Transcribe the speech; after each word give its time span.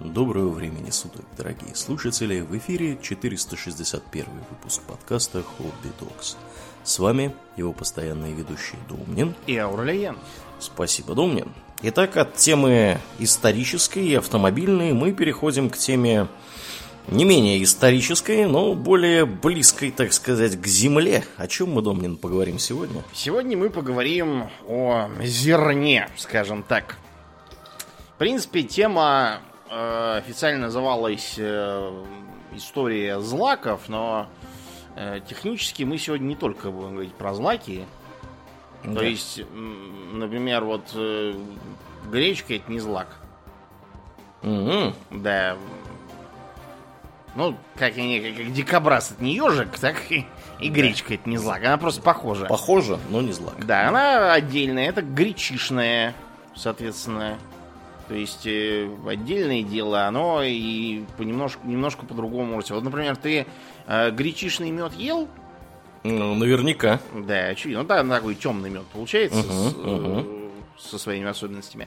Доброго 0.00 0.50
времени 0.50 0.90
суток, 0.90 1.24
дорогие 1.36 1.74
слушатели! 1.74 2.40
В 2.40 2.56
эфире 2.56 2.96
461 3.02 4.26
выпуск 4.48 4.80
подкаста 4.82 5.40
Hobby 5.40 5.92
Talks. 5.98 6.36
С 6.84 7.00
вами 7.00 7.34
его 7.56 7.72
постоянные 7.72 8.32
ведущие 8.32 8.78
Домнин 8.88 9.34
и 9.48 9.56
Аурлиен. 9.56 10.16
Спасибо, 10.60 11.16
Домнин. 11.16 11.52
Итак, 11.82 12.16
от 12.16 12.36
темы 12.36 13.00
исторической 13.18 14.06
и 14.06 14.14
автомобильной 14.14 14.92
мы 14.92 15.12
переходим 15.12 15.68
к 15.68 15.76
теме 15.76 16.28
не 17.08 17.24
менее 17.24 17.60
исторической, 17.64 18.46
но 18.46 18.74
более 18.74 19.26
близкой, 19.26 19.90
так 19.90 20.12
сказать, 20.12 20.60
к 20.60 20.66
земле. 20.68 21.24
О 21.36 21.48
чем 21.48 21.72
мы, 21.72 21.82
Домнин, 21.82 22.18
поговорим 22.18 22.60
сегодня? 22.60 23.02
Сегодня 23.12 23.56
мы 23.56 23.68
поговорим 23.68 24.44
о 24.64 25.10
зерне, 25.24 26.08
скажем 26.16 26.62
так. 26.62 26.98
В 28.14 28.18
принципе, 28.18 28.62
тема 28.62 29.40
официально 29.70 30.66
называлась 30.66 31.34
э, 31.38 32.04
«История 32.52 33.20
злаков», 33.20 33.88
но 33.88 34.28
э, 34.96 35.20
технически 35.28 35.82
мы 35.82 35.98
сегодня 35.98 36.26
не 36.26 36.36
только 36.36 36.70
будем 36.70 36.92
говорить 36.92 37.14
про 37.14 37.34
злаки. 37.34 37.86
Да. 38.84 39.00
То 39.00 39.04
есть, 39.04 39.40
например, 40.12 40.64
вот 40.64 40.90
э, 40.94 41.34
гречка 42.10 42.54
это 42.54 42.70
не 42.70 42.80
злак. 42.80 43.16
Угу. 44.42 44.94
Да. 45.10 45.56
Ну, 47.34 47.56
как, 47.76 47.94
как, 47.94 48.36
как 48.36 48.52
дикобраз 48.52 49.12
это 49.12 49.22
не 49.22 49.34
ежик, 49.34 49.78
так 49.78 50.10
и, 50.10 50.26
и 50.60 50.68
гречка 50.70 51.14
это 51.14 51.28
не 51.28 51.38
злак. 51.38 51.64
Она 51.64 51.76
просто 51.76 52.02
похожа. 52.02 52.46
Похожа, 52.46 52.98
но 53.10 53.20
не 53.20 53.32
злак. 53.32 53.64
Да, 53.64 53.88
она 53.88 54.32
отдельная, 54.32 54.88
это 54.88 55.02
гречишная, 55.02 56.14
соответственно. 56.56 57.38
То 58.08 58.14
есть 58.14 58.46
э, 58.46 58.88
отдельное 59.06 59.62
дело, 59.62 60.06
оно 60.06 60.42
и 60.42 61.02
понемножку, 61.18 61.66
немножко 61.66 62.06
по-другому 62.06 62.54
может. 62.54 62.70
Вот, 62.70 62.82
например, 62.82 63.16
ты 63.16 63.46
э, 63.86 64.10
гречишный 64.10 64.70
мед 64.70 64.94
ел? 64.94 65.28
Ну, 66.04 66.34
наверняка. 66.34 67.00
Да, 67.14 67.48
очевидно. 67.48 67.82
Ну, 67.82 67.88
да, 67.88 68.02
такой 68.04 68.34
темный 68.34 68.70
мед 68.70 68.84
получается 68.92 69.40
uh-huh, 69.40 69.70
с, 69.70 69.74
uh-huh. 69.74 70.52
со 70.78 70.98
своими 70.98 71.28
особенностями. 71.28 71.86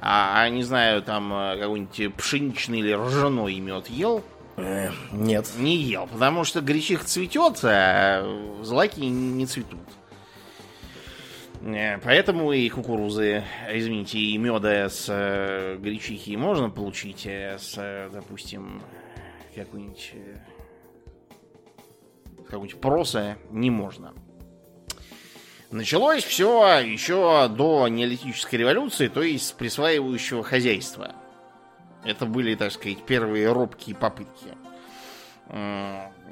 А, 0.00 0.42
а 0.42 0.48
не 0.48 0.62
знаю, 0.62 1.02
там 1.02 1.32
э, 1.32 1.58
какой-нибудь 1.58 2.14
пшеничный 2.16 2.78
или 2.78 2.92
ржаной 2.92 3.58
мед 3.60 3.88
ел? 3.88 4.24
Э, 4.56 4.90
нет. 5.12 5.50
Не 5.58 5.76
ел, 5.76 6.06
потому 6.06 6.44
что 6.44 6.60
гречих 6.62 7.04
цветет, 7.04 7.60
а 7.62 8.24
злаки 8.62 9.00
не 9.00 9.46
цветут. 9.46 9.78
Э, 11.62 11.98
поэтому 11.98 12.52
и 12.52 12.68
кукурузы, 12.68 13.44
извините, 13.70 14.18
и 14.18 14.38
меда 14.38 14.88
с 14.88 15.06
э, 15.08 15.76
гречихи 15.78 16.36
можно 16.36 16.70
получить, 16.70 17.26
а 17.26 17.56
с, 17.58 17.74
э, 17.76 18.10
допустим, 18.12 18.82
какой-нибудь 19.54 20.12
э, 20.14 20.36
какой-нибудь 22.44 22.80
проса 22.80 23.36
не 23.50 23.70
можно. 23.70 24.14
Началось 25.70 26.24
все 26.24 26.78
еще 26.78 27.48
до 27.48 27.88
неолитической 27.88 28.58
революции, 28.58 29.08
то 29.08 29.22
есть 29.22 29.48
с 29.48 29.52
присваивающего 29.52 30.42
хозяйства. 30.42 31.14
Это 32.04 32.24
были, 32.24 32.54
так 32.54 32.72
сказать, 32.72 33.04
первые 33.04 33.52
робкие 33.52 33.94
попытки. 33.94 34.56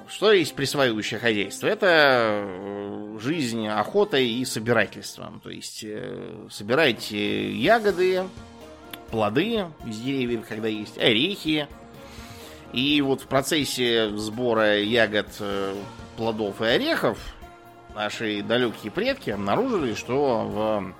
Что 0.09 0.33
есть 0.33 0.55
присваивающее 0.55 1.19
хозяйство? 1.19 1.67
Это 1.67 1.87
э, 1.89 3.19
жизнь 3.21 3.67
охотой 3.67 4.29
и 4.29 4.45
собирательством. 4.45 5.41
То 5.41 5.51
есть 5.51 5.83
э, 5.83 6.47
собирайте 6.49 7.51
ягоды, 7.53 8.25
плоды 9.11 9.67
из 9.85 9.99
деревьев, 9.99 10.47
когда 10.49 10.69
есть, 10.69 10.97
орехи. 10.99 11.67
И 12.73 13.01
вот 13.01 13.23
в 13.23 13.27
процессе 13.27 14.17
сбора 14.17 14.81
ягод, 14.81 15.29
э, 15.41 15.75
плодов 16.17 16.63
и 16.63 16.67
орехов 16.67 17.19
наши 17.95 18.43
далекие 18.43 18.93
предки 18.93 19.31
обнаружили, 19.31 19.95
что 19.95 20.43
в, 20.45 20.95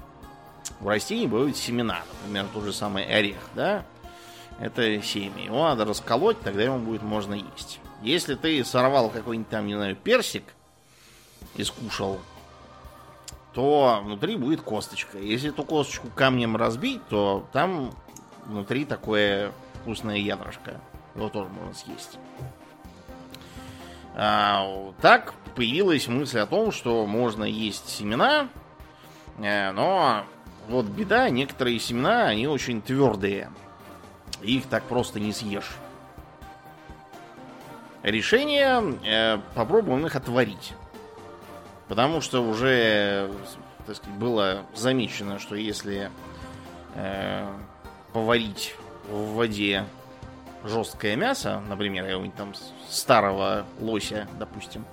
в 0.81 0.89
растении 0.89 1.27
бывают 1.27 1.57
семена. 1.57 2.01
Например, 2.23 2.47
тот 2.53 2.65
же 2.65 2.73
самый 2.73 3.05
орех, 3.05 3.39
да? 3.55 3.85
Это 4.59 5.01
семя. 5.03 5.45
Его 5.45 5.65
надо 5.65 5.85
расколоть, 5.85 6.41
тогда 6.41 6.63
его 6.63 6.79
будет 6.79 7.03
можно 7.03 7.35
есть. 7.35 7.79
Если 8.03 8.35
ты 8.35 8.65
сорвал 8.65 9.11
какой-нибудь 9.11 9.49
там, 9.49 9.67
не 9.67 9.75
знаю, 9.75 9.97
персик 9.97 10.45
и 11.57 11.65
скушал, 11.65 12.21
то 13.55 14.03
внутри 14.05 14.37
будет 14.37 14.61
косточка. 14.61 15.19
Если 15.19 15.51
эту 15.51 15.65
косточку 15.65 16.09
камнем 16.15 16.57
разбить, 16.57 17.01
то 17.09 17.49
там 17.53 17.93
внутри 18.45 18.85
такое 18.85 19.53
вкусное 19.81 20.19
ядрышко. 20.19 20.81
Его 21.15 21.31
тоже 21.31 21.49
можно 21.49 21.75
съесть. 21.75 22.19
А, 24.15 24.93
так 25.01 25.33
появилась 25.55 26.07
мысль 26.07 26.39
о 26.39 26.47
том, 26.47 26.73
что 26.73 27.07
можно 27.07 27.45
есть 27.45 27.89
семена, 27.89 28.49
э, 29.39 29.73
но 29.73 30.25
вот 30.69 30.87
беда, 30.87 31.31
некоторые 31.31 31.79
семена, 31.79 32.27
они 32.27 32.47
очень 32.47 32.83
твердые. 32.83 33.51
Их 34.43 34.67
так 34.67 34.85
просто 34.85 35.19
не 35.19 35.33
съешь 35.33 35.77
решение, 38.07 38.99
э, 39.05 39.39
попробуем 39.55 40.07
их 40.07 40.17
отварить. 40.17 40.73
Потому 41.89 42.21
что 42.21 42.41
уже 42.41 43.31
так 43.87 43.97
сказать, 43.97 44.19
было 44.19 44.67
замечено, 44.75 45.39
что 45.39 45.55
если 45.55 46.11
э, 46.95 47.49
поварить 48.13 48.75
в 49.09 49.35
воде 49.35 49.85
жесткое 50.65 51.17
мясо, 51.17 51.63
например, 51.69 52.05
какого-нибудь 52.05 52.37
там 52.37 52.55
старого 52.89 53.67
лося, 53.81 54.27
допустим, 54.39 54.85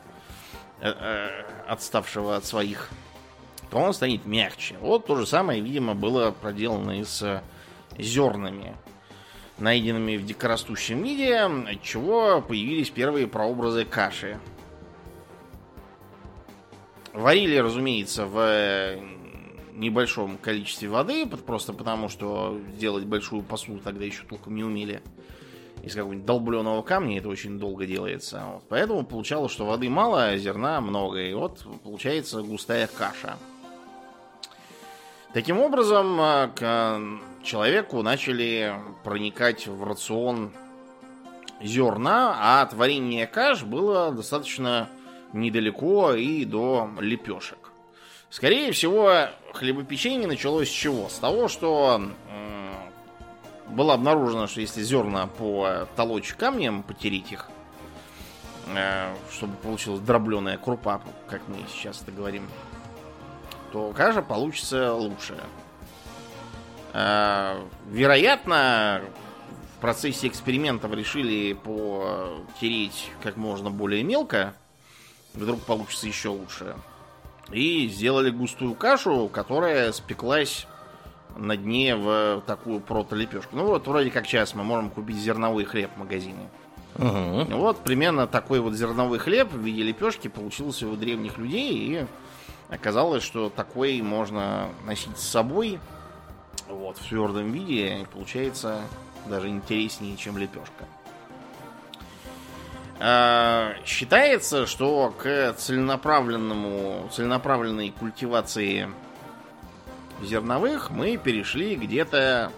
э, 0.82 0.90
э, 0.90 1.46
отставшего 1.68 2.36
от 2.36 2.46
своих, 2.46 2.90
то 3.72 3.78
он 3.78 3.94
станет 3.94 4.26
мягче. 4.26 4.76
Вот 4.82 5.08
то 5.08 5.16
же 5.16 5.26
самое, 5.26 5.62
видимо, 5.62 5.96
было 5.96 6.32
проделано 6.32 7.00
и 7.00 7.04
с 7.04 7.42
зернами 7.98 8.76
найденными 9.64 10.18
в 10.18 10.26
дикорастущем 10.26 11.02
виде, 11.02 11.36
от 11.36 11.82
чего 11.82 12.42
появились 12.42 12.90
первые 12.90 13.28
прообразы 13.28 13.86
каши. 13.86 14.38
Варили, 17.14 17.58
разумеется, 17.58 18.26
в 18.26 18.98
небольшом 19.74 20.38
количестве 20.38 20.90
воды, 20.90 21.26
просто 21.26 21.72
потому 21.74 22.10
что 22.10 22.60
делать 22.78 23.06
большую 23.06 23.42
посуду 23.42 23.80
тогда 23.80 24.04
еще 24.04 24.24
толком 24.24 24.56
не 24.56 24.64
умели. 24.64 25.02
Из 25.82 25.96
какого-нибудь 25.96 26.26
долбленного 26.26 26.82
камня 26.82 27.18
это 27.18 27.30
очень 27.30 27.60
долго 27.60 27.86
делается. 27.86 28.44
Вот. 28.46 28.64
Поэтому 28.70 29.06
получалось, 29.06 29.52
что 29.52 29.66
воды 29.66 29.90
мало, 29.90 30.28
а 30.28 30.38
зерна 30.38 30.80
много. 30.82 31.22
И 31.22 31.34
вот 31.34 31.66
получается 31.84 32.42
густая 32.42 32.88
каша. 32.88 33.38
Таким 35.34 35.60
образом, 35.60 36.18
а, 36.22 36.48
к 36.48 37.33
человеку 37.44 38.02
начали 38.02 38.74
проникать 39.04 39.68
в 39.68 39.84
рацион 39.84 40.52
зерна, 41.62 42.36
а 42.40 42.66
творение 42.66 43.28
каш 43.28 43.64
было 43.64 44.12
достаточно 44.12 44.90
недалеко 45.34 46.14
и 46.14 46.46
до 46.46 46.90
лепешек. 47.00 47.72
Скорее 48.30 48.72
всего, 48.72 49.28
хлебопечение 49.54 50.28
началось 50.28 50.70
с 50.70 50.72
чего? 50.72 51.10
С 51.10 51.16
того, 51.16 51.48
что 51.48 52.02
было 53.68 53.94
обнаружено, 53.94 54.48
что 54.48 54.62
если 54.62 54.82
зерна 54.82 55.28
по 55.28 55.88
толочь 55.96 56.34
камнем, 56.34 56.84
потереть 56.84 57.32
их, 57.32 57.50
э, 58.76 59.14
чтобы 59.32 59.56
получилась 59.58 60.00
дробленая 60.02 60.58
крупа, 60.58 61.02
как 61.28 61.42
мы 61.48 61.58
сейчас 61.72 62.02
это 62.02 62.12
говорим, 62.12 62.48
то 63.72 63.92
каша 63.92 64.22
получится 64.22 64.94
лучше. 64.94 65.36
А, 66.94 67.66
вероятно, 67.90 69.02
в 69.78 69.82
процессе 69.82 70.28
экспериментов 70.28 70.94
решили 70.94 71.54
потереть 71.54 73.12
как 73.22 73.38
можно 73.38 73.70
более 73.70 74.04
мелко. 74.04 74.54
Вдруг 75.34 75.62
получится 75.62 76.08
еще 76.08 76.30
лучше. 76.30 76.76
И 77.52 77.88
сделали 77.88 78.30
густую 78.30 78.76
кашу, 78.76 79.30
которая 79.32 79.92
спеклась 79.92 80.68
на 81.36 81.58
дне 81.58 81.96
в 81.96 82.44
такую 82.46 82.80
протолепешку. 82.80 83.56
Ну 83.56 83.66
вот, 83.66 83.88
вроде 83.88 84.12
как 84.12 84.28
сейчас 84.28 84.54
мы 84.54 84.64
можем 84.64 84.92
купить 84.92 85.18
зерновой 85.18 85.66
хлеб 85.66 85.92
в 85.96 86.00
магазине. 86.00 86.48
Угу. 86.96 87.56
Вот 87.58 87.80
примерно 87.80 88.28
такой 88.28 88.60
вот 88.60 88.74
зерновой 88.76 89.18
хлеб 89.18 89.52
в 89.52 89.60
виде 89.60 89.82
лепешки 89.82 90.28
получился 90.28 90.88
у 90.88 90.96
древних 90.96 91.40
людей. 91.40 91.74
И 91.74 92.06
Оказалось, 92.74 93.24
что 93.24 93.50
такой 93.50 94.02
можно 94.02 94.70
носить 94.86 95.18
с 95.18 95.28
собой 95.28 95.80
вот, 96.68 96.98
в 96.98 97.08
твердом 97.08 97.52
виде, 97.52 98.08
получается 98.12 98.82
даже 99.28 99.48
интереснее, 99.50 100.18
чем 100.18 100.38
лепешка. 100.38 100.86
А, 103.00 103.76
считается, 103.86 104.66
что 104.66 105.14
к 105.18 105.54
целенаправленному, 105.58 107.10
целенаправленной 107.12 107.92
культивации 107.92 108.90
зерновых 110.22 110.90
мы 110.90 111.18
перешли 111.18 111.76
где-то 111.76 112.52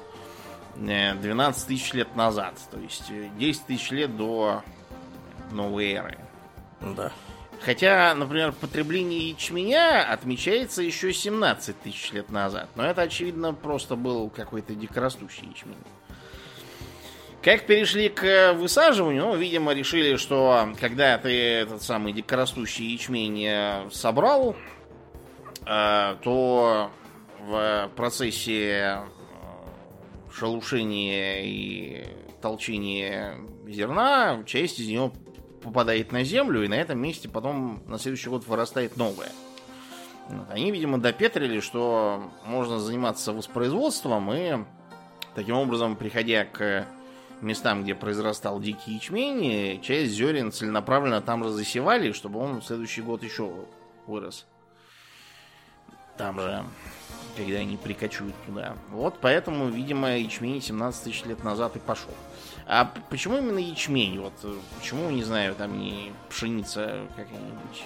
12 0.76 1.68
тысяч 1.68 1.94
лет 1.94 2.16
назад. 2.16 2.60
То 2.72 2.80
есть 2.80 3.12
10 3.38 3.66
тысяч 3.66 3.92
лет 3.92 4.16
до 4.16 4.64
новой 5.52 5.94
эры. 5.94 6.18
Да. 6.82 7.12
Хотя, 7.62 8.14
например, 8.14 8.52
потребление 8.52 9.30
ячменя 9.30 10.04
отмечается 10.12 10.84
еще 10.84 11.14
17 11.14 11.80
тысяч 11.82 12.12
лет 12.12 12.30
назад. 12.30 12.70
Но 12.76 12.86
это, 12.86 13.02
очевидно, 13.04 13.54
просто 13.54 13.96
был 13.96 14.30
какой-то 14.30 14.76
дикорастущий 14.76 15.48
ячмень. 15.50 15.76
Как 17.46 17.68
перешли 17.68 18.10
к 18.10 18.54
высаживанию, 18.54 19.26
ну, 19.26 19.36
видимо, 19.36 19.74
решили, 19.74 20.16
что 20.16 20.74
когда 20.80 21.18
ты 21.20 21.30
этот 21.30 21.84
самый 21.84 22.12
дикорастущий 22.12 22.92
ячмень 22.92 23.46
э, 23.46 23.90
собрал, 23.92 24.56
э, 25.64 26.16
то 26.24 26.90
в 27.40 27.92
процессе 27.96 28.70
э, 28.70 28.98
шелушения 30.34 31.44
и 31.44 32.06
толчения 32.42 33.36
зерна 33.68 34.44
часть 34.48 34.80
из 34.80 34.88
него 34.88 35.14
попадает 35.66 36.12
на 36.12 36.24
землю, 36.24 36.64
и 36.64 36.68
на 36.68 36.76
этом 36.76 37.00
месте 37.00 37.28
потом 37.28 37.82
на 37.88 37.98
следующий 37.98 38.30
год 38.30 38.46
вырастает 38.48 38.98
новое. 38.98 39.32
Они, 40.50 40.72
видимо, 40.72 41.00
допетрили, 41.00 41.60
что 41.60 42.32
можно 42.46 42.80
заниматься 42.80 43.34
воспроизводством, 43.34 44.32
и 44.32 44.64
таким 45.34 45.56
образом, 45.56 45.96
приходя 45.96 46.46
к 46.46 46.86
местам, 47.42 47.84
где 47.84 47.96
произрастал 47.96 48.60
дикий 48.60 48.94
ячмень, 48.94 49.82
часть 49.82 50.14
зерен 50.14 50.52
целенаправленно 50.52 51.22
там 51.22 51.44
же 51.44 51.50
засевали, 51.50 52.12
чтобы 52.12 52.40
он 52.40 52.62
в 52.62 52.66
следующий 52.66 53.02
год 53.02 53.24
еще 53.24 53.52
вырос. 54.06 54.46
Там 56.18 56.40
же, 56.40 56.64
когда 57.36 57.60
они 57.60 57.78
прикачуют 57.78 58.36
туда. 58.46 58.76
Вот 58.92 59.16
поэтому, 59.22 59.68
видимо, 59.70 60.18
ячмень 60.18 60.62
17 60.62 61.04
тысяч 61.04 61.26
лет 61.26 61.44
назад 61.44 61.76
и 61.76 61.80
пошел. 61.80 62.12
А 62.68 62.92
почему 63.10 63.38
именно 63.38 63.60
ячмень? 63.60 64.20
Вот 64.20 64.34
э, 64.44 64.54
почему, 64.80 65.10
не 65.12 65.24
знаю, 65.24 65.56
там 65.56 65.78
не 65.80 66.12
пшеница 66.30 67.00
какая-нибудь? 67.16 67.84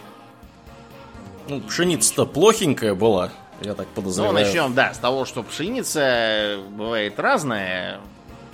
Ну, 1.50 1.62
пшеница-то 1.62 2.26
плохенькая 2.26 2.94
была, 2.94 3.32
я 3.62 3.74
так 3.74 3.88
подозреваю. 3.88 4.34
Ну, 4.34 4.40
начнем, 4.40 4.74
да, 4.74 4.94
с 4.94 5.00
того, 5.00 5.26
что 5.26 5.44
пшеница 5.44 6.60
бывает 6.70 7.20
разная. 7.20 8.00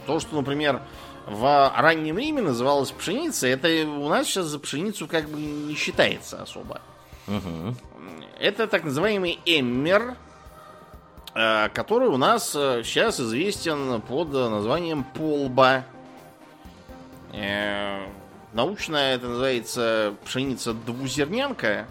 То, 0.07 0.19
что, 0.19 0.35
например, 0.35 0.81
в 1.25 1.73
раннем 1.75 2.17
Риме 2.17 2.41
называлось 2.41 2.91
пшеницей, 2.91 3.51
это 3.51 3.67
у 3.87 4.07
нас 4.09 4.27
сейчас 4.27 4.45
за 4.45 4.59
пшеницу 4.59 5.07
как 5.07 5.27
бы 5.27 5.39
не 5.39 5.75
считается 5.75 6.41
особо. 6.41 6.81
Угу. 7.27 7.75
Это 8.39 8.67
так 8.67 8.83
называемый 8.83 9.39
эммер, 9.45 10.11
э, 10.11 10.15
который 11.35 12.07
у 12.07 12.15
нас 12.15 12.51
сейчас 12.51 13.19
э, 13.19 13.23
известен 13.23 14.01
под 14.01 14.31
названием 14.31 15.03
полба. 15.03 15.83
Э, 17.33 18.07
научно 18.53 18.95
это 18.95 19.27
называется 19.27 20.15
пшеница 20.23 20.73
двузернянка. 20.73 21.87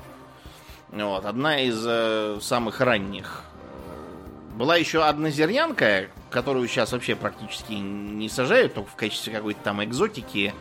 Вот, 0.91 1.27
одна 1.27 1.61
из 1.61 1.85
э, 1.87 2.39
самых 2.41 2.81
ранних. 2.81 3.45
Была 4.57 4.77
еще 4.77 5.05
однозернянка, 5.05 6.09
которую 6.31 6.67
сейчас 6.67 6.93
вообще 6.93 7.15
практически 7.15 7.75
не 7.75 8.31
сажают, 8.31 8.73
только 8.75 8.91
в 8.91 8.95
качестве 8.95 9.35
какой-то 9.35 9.61
там 9.63 9.85
экзотики, 9.85 10.55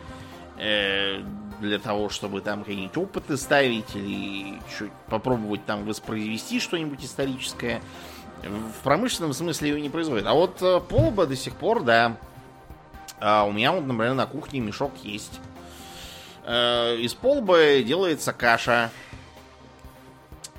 э, 0.57 1.21
для 1.62 1.80
того, 1.80 2.09
чтобы 2.09 2.41
там 2.41 2.65
какие-нибудь 2.65 2.97
опыты 2.97 3.38
ставить 3.38 3.95
или 3.95 4.59
чуть 4.77 4.91
попробовать 5.07 5.65
там 5.65 5.85
воспроизвести 5.85 6.59
что-нибудь 6.59 7.06
историческое. 7.06 7.81
В 8.44 8.84
промышленном 8.84 9.34
смысле 9.34 9.69
ее 9.69 9.81
не 9.81 9.90
производят. 9.90 10.28
А 10.28 10.34
вот 10.34 10.62
э, 10.62 10.81
полба 10.81 11.25
до 11.25 11.36
сих 11.36 11.56
пор, 11.56 11.84
да, 11.84 12.18
а 13.19 13.45
у 13.45 13.54
меня 13.54 13.72
вот, 13.72 13.86
например, 13.86 14.13
на 14.13 14.25
кухне 14.25 14.60
мешок 14.60 14.92
есть. 15.01 15.40
Э, 16.45 16.98
из 16.98 17.13
полбы 17.13 17.84
делается 17.86 18.34
каша. 18.34 18.92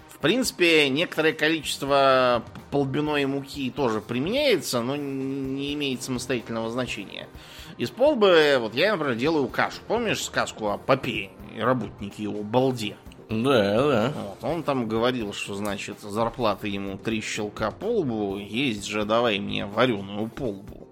В 0.09 0.19
принципе, 0.19 0.89
некоторое 0.89 1.35
количество 1.35 2.43
полбиной 2.71 3.27
муки 3.27 3.71
тоже 3.71 4.01
применяется, 4.01 4.81
но 4.81 4.97
не 4.97 5.75
имеет 5.75 6.03
самостоятельного 6.03 6.71
значения. 6.71 7.29
Из 7.77 7.91
полбы, 7.91 8.57
вот 8.59 8.75
я, 8.75 8.93
например, 8.93 9.17
делаю 9.17 9.49
кашу. 9.49 9.81
Помнишь 9.87 10.23
сказку 10.23 10.71
о 10.71 10.79
попе 10.79 11.31
и 11.55 11.61
работнике 11.61 12.23
его 12.23 12.43
балде? 12.43 12.97
Да, 13.29 13.89
да. 13.89 14.13
Вот, 14.15 14.49
он 14.49 14.63
там 14.63 14.87
говорил, 14.87 15.33
что, 15.33 15.55
значит, 15.55 16.01
зарплата 16.01 16.67
ему 16.67 16.99
три 16.99 17.21
щелка 17.21 17.71
полбу, 17.71 18.37
есть 18.37 18.85
же 18.85 19.05
давай 19.05 19.39
мне 19.39 19.67
вареную 19.67 20.29
полбу. 20.29 20.87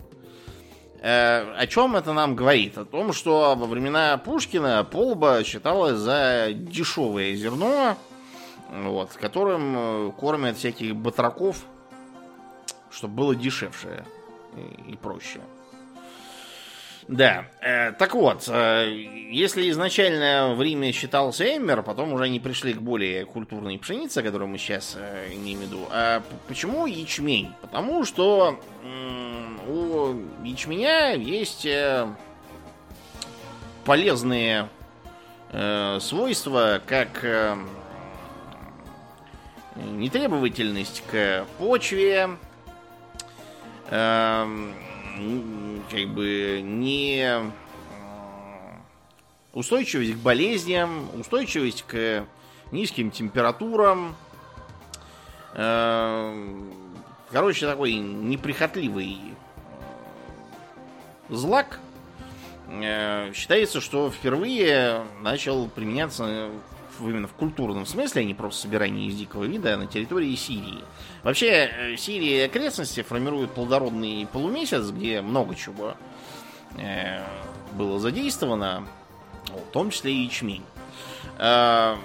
Э, 1.01 1.55
о 1.57 1.67
чем 1.67 1.97
это 1.97 2.13
нам 2.13 2.37
говорит? 2.37 2.79
О 2.79 2.85
том, 2.85 3.13
что 3.13 3.55
во 3.57 3.67
времена 3.67 4.17
Пушкина 4.19 4.85
полба 4.85 5.43
считалась 5.45 5.99
за 5.99 6.51
дешевое 6.53 7.35
зерно, 7.35 7.97
вот, 8.71 9.11
которым 9.13 9.75
э, 9.77 10.13
кормят 10.13 10.57
всяких 10.57 10.97
батраков, 10.97 11.65
чтобы 12.91 13.15
было 13.15 13.35
дешевше 13.35 14.05
и 14.87 14.97
проще. 14.97 15.41
Да, 17.13 17.45
э, 17.61 17.93
так 17.93 18.15
вот, 18.15 18.49
э, 18.49 18.91
если 19.31 19.69
изначально 19.69 20.55
в 20.55 20.63
Риме 20.63 20.93
считался 20.93 21.45
эммер, 21.45 21.83
потом 21.83 22.15
уже 22.15 22.25
они 22.25 22.41
пришли 22.41 22.73
к 22.73 22.81
более 22.81 23.27
культурной 23.27 23.79
пшенице, 23.79 24.23
которую 24.23 24.49
мы 24.49 24.57
сейчас 24.57 24.97
э, 24.99 25.29
имеем 25.35 25.59
в 25.59 25.63
виду. 25.63 25.81
А 25.91 26.23
почему 26.49 26.87
ячмень? 26.87 27.53
Потому 27.61 28.07
что 28.07 28.59
э, 28.83 29.69
у 29.69 30.15
ячменя 30.43 31.15
есть 31.15 31.67
э, 31.67 32.09
полезные 33.85 34.71
э, 35.51 35.99
свойства, 36.01 36.81
как 36.87 37.23
э, 37.25 37.57
нетребовательность 39.77 41.05
к 41.11 41.45
почве, 41.59 42.39
э, 43.91 44.73
как 45.91 46.09
бы 46.09 46.61
не 46.63 47.53
устойчивость 49.53 50.15
к 50.15 50.19
болезням, 50.19 51.09
устойчивость 51.19 51.85
к 51.87 52.27
низким 52.71 53.11
температурам. 53.11 54.17
Короче, 57.31 57.67
такой 57.67 57.95
неприхотливый 57.95 59.19
злак. 61.29 61.81
Считается, 63.35 63.83
что 63.83 64.11
впервые 64.11 65.05
начал 65.21 65.69
применяться 65.69 66.51
именно 67.09 67.27
в 67.29 67.33
культурном 67.33 67.87
смысле, 67.87 68.23
а 68.23 68.25
не 68.25 68.35
просто 68.35 68.63
собирание 68.63 69.09
из 69.09 69.17
дикого 69.17 69.45
вида 69.45 69.77
на 69.77 69.87
территории 69.87 70.35
Сирии. 70.35 70.81
Вообще, 71.23 71.47
э, 71.47 71.97
Сирия 71.97 72.43
и 72.43 72.47
окрестности 72.47 73.03
формируют 73.03 73.53
плодородный 73.53 74.27
полумесяц, 74.33 74.91
где 74.91 75.21
много 75.21 75.55
чего 75.55 75.95
э, 76.77 77.23
было 77.73 77.99
задействовано, 77.99 78.87
в 79.47 79.73
том 79.73 79.91
числе 79.91 80.13
и 80.13 80.25
ячмень. 80.25 80.65
Э, 81.39 81.97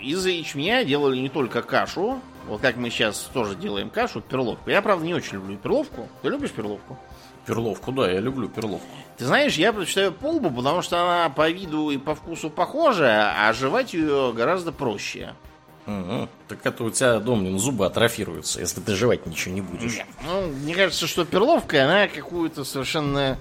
из-за 0.00 0.30
ячменя 0.30 0.84
делали 0.84 1.18
не 1.18 1.28
только 1.28 1.62
кашу, 1.62 2.20
вот 2.46 2.60
как 2.60 2.76
мы 2.76 2.90
сейчас 2.90 3.28
тоже 3.32 3.56
делаем 3.56 3.90
кашу, 3.90 4.20
перловку. 4.20 4.70
Я, 4.70 4.80
правда, 4.80 5.04
не 5.04 5.14
очень 5.14 5.34
люблю 5.34 5.56
перловку. 5.56 6.08
Ты 6.22 6.28
любишь 6.28 6.52
перловку? 6.52 6.96
Перловку, 7.46 7.92
да, 7.92 8.10
я 8.10 8.20
люблю 8.20 8.48
перловку. 8.48 8.86
Ты 9.16 9.24
знаешь, 9.24 9.54
я 9.54 9.72
предпочитаю 9.72 10.12
полбу, 10.12 10.50
потому 10.50 10.82
что 10.82 11.00
она 11.00 11.30
по 11.30 11.48
виду 11.48 11.90
и 11.90 11.96
по 11.96 12.14
вкусу 12.14 12.50
похожа, 12.50 13.32
а 13.36 13.52
жевать 13.52 13.94
ее 13.94 14.32
гораздо 14.34 14.72
проще. 14.72 15.32
Угу. 15.86 16.28
Так 16.48 16.66
это 16.66 16.84
у 16.84 16.90
тебя, 16.90 17.20
Домнин, 17.20 17.58
зубы 17.58 17.86
атрофируются, 17.86 18.60
если 18.60 18.80
ты 18.80 18.94
жевать 18.94 19.24
ничего 19.24 19.54
не 19.54 19.60
будешь. 19.60 19.96
Нет. 19.96 20.06
Ну, 20.24 20.48
мне 20.48 20.74
кажется, 20.74 21.06
что 21.06 21.24
перловка, 21.24 21.84
она 21.84 22.08
какую-то 22.08 22.64
совершенно, 22.64 23.38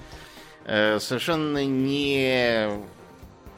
э, 0.65 0.99
совершенно 0.99 1.65
не 1.65 2.69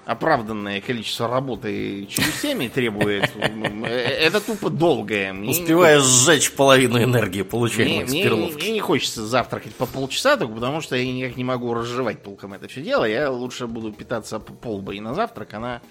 оправданное 0.07 0.79
количество 0.79 1.27
работы 1.27 2.05
челюстями 2.05 2.69
требует. 2.69 3.29
Это 3.35 4.39
тупо 4.39 4.69
долгое. 4.69 5.33
Успеваешь 5.33 6.01
сжечь 6.01 6.53
половину 6.53 7.03
энергии, 7.03 7.41
получаемой 7.41 8.05
мне, 8.05 8.29
мне, 8.29 8.53
мне 8.53 8.71
не 8.71 8.79
хочется 8.79 9.25
завтракать 9.25 9.75
по 9.75 9.85
полчаса, 9.85 10.37
только 10.37 10.53
потому 10.53 10.79
что 10.79 10.95
я 10.95 11.05
никак 11.11 11.35
не 11.35 11.43
могу 11.43 11.73
разжевать 11.73 12.23
толком 12.23 12.53
это 12.53 12.69
все 12.69 12.81
дело. 12.81 13.03
Я 13.03 13.29
лучше 13.29 13.67
буду 13.67 13.91
питаться 13.91 14.39
полбой 14.39 15.01
на 15.01 15.13
завтрак. 15.13 15.53
Она 15.53 15.81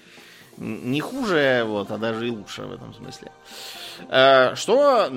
не 0.57 0.99
хуже, 0.99 1.63
вот, 1.67 1.91
а 1.91 1.99
даже 1.99 2.27
и 2.27 2.31
лучше 2.31 2.63
в 2.63 2.73
этом 2.73 2.95
смысле. 2.95 3.31
Э, 4.09 4.55
что 4.55 5.11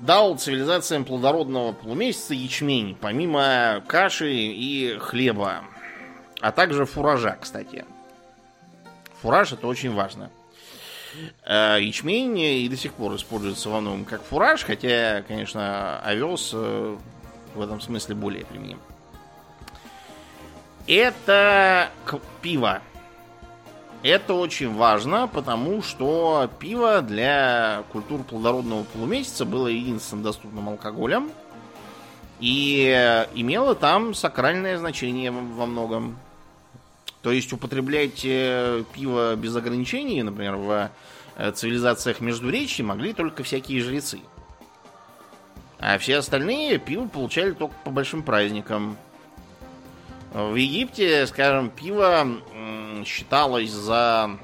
дал 0.00 0.38
цивилизациям 0.38 1.04
плодородного 1.04 1.72
полумесяца 1.72 2.32
ячмень, 2.32 2.96
помимо 2.98 3.84
каши 3.86 4.32
и 4.32 4.96
хлеба, 4.98 5.64
а 6.40 6.52
также 6.52 6.86
фуража, 6.86 7.36
кстати. 7.38 7.84
Фураж 9.26 9.52
это 9.52 9.66
очень 9.66 9.92
важно. 9.92 10.30
Э, 11.44 11.78
ячмень 11.80 12.38
и 12.38 12.68
до 12.68 12.76
сих 12.76 12.92
пор 12.92 13.16
используется 13.16 13.68
во 13.68 13.80
многом 13.80 14.04
как 14.04 14.22
фураж, 14.22 14.62
хотя, 14.62 15.24
конечно, 15.26 15.98
овес 15.98 16.52
э, 16.54 16.96
в 17.56 17.60
этом 17.60 17.80
смысле 17.80 18.14
более 18.14 18.44
применим. 18.44 18.78
Это 20.86 21.90
пиво. 22.40 22.80
Это 24.04 24.34
очень 24.34 24.72
важно, 24.72 25.26
потому 25.26 25.82
что 25.82 26.48
пиво 26.60 27.02
для 27.02 27.82
культур 27.90 28.22
плодородного 28.22 28.84
полумесяца 28.84 29.44
было 29.44 29.66
единственным 29.66 30.22
доступным 30.22 30.68
алкоголем 30.68 31.32
и 32.38 33.26
имело 33.34 33.74
там 33.74 34.14
сакральное 34.14 34.78
значение 34.78 35.32
во 35.32 35.66
многом. 35.66 36.16
То 37.26 37.32
есть 37.32 37.52
употреблять 37.52 38.20
э, 38.24 38.84
пиво 38.94 39.34
без 39.34 39.56
ограничений, 39.56 40.22
например, 40.22 40.54
в 40.54 40.92
э, 41.34 41.50
цивилизациях 41.50 42.20
Междуречья 42.20 42.84
могли 42.84 43.12
только 43.14 43.42
всякие 43.42 43.82
жрецы. 43.82 44.20
А 45.80 45.98
все 45.98 46.18
остальные 46.18 46.78
пиво 46.78 47.08
получали 47.08 47.50
только 47.50 47.74
по 47.82 47.90
большим 47.90 48.22
праздникам. 48.22 48.96
В 50.32 50.54
Египте, 50.54 51.26
скажем, 51.26 51.68
пиво 51.68 52.28
считалось 53.04 53.72
за 53.72 54.38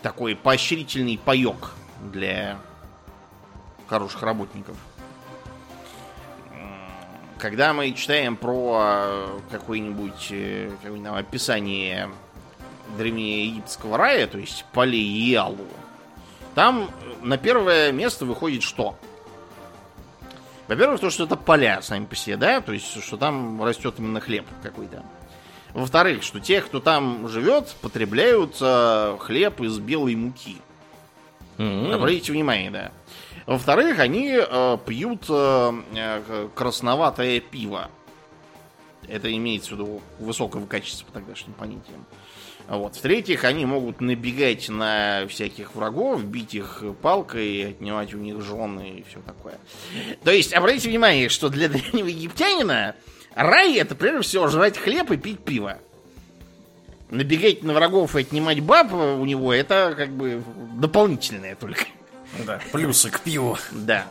такой 0.00 0.34
поощрительный 0.34 1.20
паек 1.22 1.72
для 2.00 2.58
хороших 3.88 4.22
работников. 4.22 4.78
Когда 7.40 7.72
мы 7.72 7.92
читаем 7.92 8.36
про 8.36 9.40
какое-нибудь 9.50 10.28
э, 10.30 10.70
какое 10.82 11.18
описание 11.18 12.10
древнеегипетского 12.98 13.96
рая, 13.96 14.26
то 14.26 14.36
есть 14.36 14.66
полей 14.72 15.02
Ялу, 15.02 15.66
там 16.54 16.90
на 17.22 17.38
первое 17.38 17.92
место 17.92 18.26
выходит 18.26 18.62
что? 18.62 18.98
Во-первых, 20.68 21.00
то, 21.00 21.08
что 21.08 21.24
это 21.24 21.36
поля 21.36 21.80
сами 21.80 22.04
по 22.04 22.14
себе, 22.14 22.36
да, 22.36 22.60
то 22.60 22.72
есть, 22.72 23.02
что 23.02 23.16
там 23.16 23.64
растет 23.64 23.94
именно 23.98 24.20
хлеб 24.20 24.46
какой-то. 24.62 25.02
Во-вторых, 25.72 26.22
что 26.22 26.40
те, 26.40 26.60
кто 26.60 26.78
там 26.78 27.26
живет, 27.28 27.74
потребляют 27.80 28.56
э, 28.60 29.16
хлеб 29.18 29.60
из 29.62 29.78
белой 29.78 30.14
муки. 30.14 30.58
Mm-hmm. 31.56 31.92
Обратите 31.94 32.32
внимание, 32.32 32.70
да. 32.70 32.90
Во-вторых, 33.46 33.98
они 33.98 34.32
э, 34.36 34.78
пьют 34.86 35.24
э, 35.28 35.72
э, 35.94 36.48
красноватое 36.54 37.40
пиво. 37.40 37.90
Это 39.08 39.34
имеется 39.34 39.70
в 39.70 39.72
виду 39.72 40.02
высокого 40.18 40.66
качества 40.66 41.06
по 41.06 41.12
тогдашним 41.12 41.54
понятиям. 41.54 42.04
Вот. 42.68 42.94
В-третьих, 42.94 43.44
они 43.44 43.66
могут 43.66 44.00
набегать 44.00 44.68
на 44.68 45.26
всяких 45.28 45.74
врагов, 45.74 46.22
бить 46.22 46.54
их 46.54 46.84
палкой, 47.02 47.70
отнимать 47.70 48.14
у 48.14 48.18
них 48.18 48.40
жены 48.42 48.98
и 48.98 49.02
все 49.02 49.20
такое. 49.20 49.58
То 50.22 50.30
есть, 50.30 50.52
обратите 50.52 50.88
внимание, 50.88 51.28
что 51.28 51.48
для 51.48 51.68
древнего 51.68 52.06
египтянина 52.06 52.94
рай 53.34 53.76
это 53.76 53.96
прежде 53.96 54.22
всего 54.22 54.46
жрать 54.46 54.78
хлеб 54.78 55.10
и 55.10 55.16
пить 55.16 55.40
пиво. 55.40 55.78
Набегать 57.10 57.64
на 57.64 57.72
врагов 57.72 58.14
и 58.14 58.20
отнимать 58.20 58.60
баб 58.60 58.92
у 58.92 59.24
него 59.24 59.52
это 59.52 59.94
как 59.96 60.10
бы 60.10 60.44
дополнительное 60.74 61.56
только. 61.56 61.86
Да, 62.46 62.60
плюсы 62.72 63.10
к 63.10 63.20
пиву. 63.20 63.58
Да. 63.72 64.06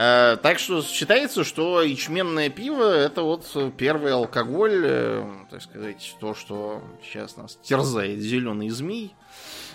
Э, 0.00 0.36
так 0.40 0.60
что 0.60 0.80
считается, 0.82 1.42
что 1.42 1.82
ячменное 1.82 2.50
пиво 2.50 2.84
это 2.84 3.22
вот 3.22 3.44
первый 3.76 4.12
алкоголь, 4.12 4.82
э, 4.84 5.28
так 5.50 5.60
сказать, 5.60 6.14
то, 6.20 6.36
что 6.36 6.80
сейчас 7.02 7.36
нас 7.36 7.58
терзает 7.64 8.20
зеленый 8.20 8.68
змей. 8.68 9.16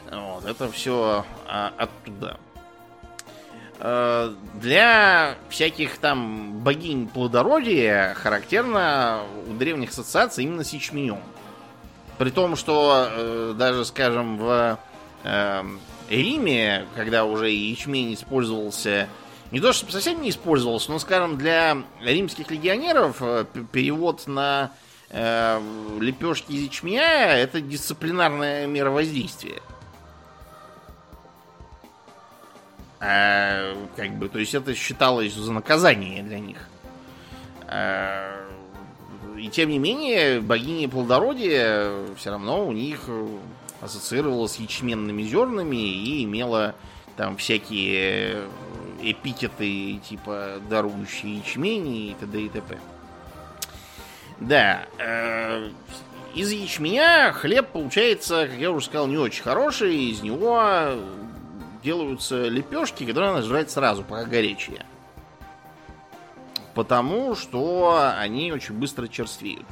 Вот, 0.09 0.45
это 0.45 0.71
все 0.71 1.25
а, 1.45 1.73
оттуда. 1.77 2.39
Э, 3.79 4.33
для 4.61 5.35
всяких 5.49 5.97
там 5.97 6.59
богинь 6.59 7.09
плодородия 7.09 8.13
характерно 8.13 9.23
у 9.49 9.53
древних 9.53 9.89
ассоциаций 9.89 10.45
именно 10.45 10.63
с 10.63 10.71
ячменем. 10.71 11.19
При 12.17 12.29
том, 12.29 12.55
что 12.55 13.53
даже, 13.57 13.83
скажем, 13.83 14.37
в 14.37 14.79
Риме, 16.15 16.85
когда 16.95 17.25
уже 17.25 17.49
ячмень 17.49 18.13
использовался 18.13 19.07
не 19.51 19.59
то, 19.59 19.71
чтобы 19.71 19.91
совсем 19.91 20.21
не 20.21 20.31
использовался, 20.31 20.91
но, 20.91 20.99
скажем, 20.99 21.37
для 21.37 21.77
римских 22.01 22.49
легионеров 22.49 23.17
э, 23.21 23.45
перевод 23.71 24.25
на 24.25 24.71
э, 25.09 25.61
лепешки 25.99 26.51
из 26.53 26.63
ячменя 26.63 27.35
это 27.35 27.61
дисциплинарная 27.61 28.65
мера 28.65 28.89
воздействия. 28.89 29.61
А, 32.99 33.75
как 33.95 34.11
бы, 34.11 34.29
то 34.29 34.39
есть 34.39 34.55
это 34.55 34.73
считалось 34.73 35.33
за 35.33 35.51
наказание 35.51 36.23
для 36.23 36.39
них. 36.39 36.69
А, 37.67 38.47
и 39.37 39.49
тем 39.49 39.69
не 39.69 39.77
менее, 39.77 40.41
богиня 40.41 40.87
плодородия 40.87 41.91
все 42.15 42.31
равно 42.31 42.65
у 42.65 42.71
них 42.71 43.01
ассоциировалась 43.83 44.53
с 44.53 44.59
ячменными 44.59 45.23
зернами 45.23 45.75
и 45.75 46.23
имела 46.23 46.75
там 47.15 47.37
всякие 47.37 48.47
эпитеты 49.01 49.99
типа 50.07 50.59
дарующие 50.69 51.37
ячмени 51.37 52.11
и 52.11 52.13
т.д. 52.15 52.41
и 52.41 52.49
т.п. 52.49 52.79
Да, 54.39 54.85
э, 54.97 55.69
из 56.33 56.51
ячменя 56.51 57.31
хлеб 57.31 57.69
получается, 57.69 58.47
как 58.47 58.57
я 58.57 58.71
уже 58.71 58.87
сказал, 58.87 59.07
не 59.07 59.17
очень 59.17 59.43
хороший. 59.43 59.95
Из 59.95 60.21
него 60.21 60.95
делаются 61.83 62.47
лепешки, 62.47 63.05
которые 63.05 63.33
надо 63.33 63.45
жрать 63.45 63.69
сразу, 63.69 64.03
пока 64.03 64.25
горячие. 64.25 64.85
Потому 66.73 67.35
что 67.35 68.11
они 68.17 68.51
очень 68.51 68.73
быстро 68.75 69.07
черствеют. 69.07 69.67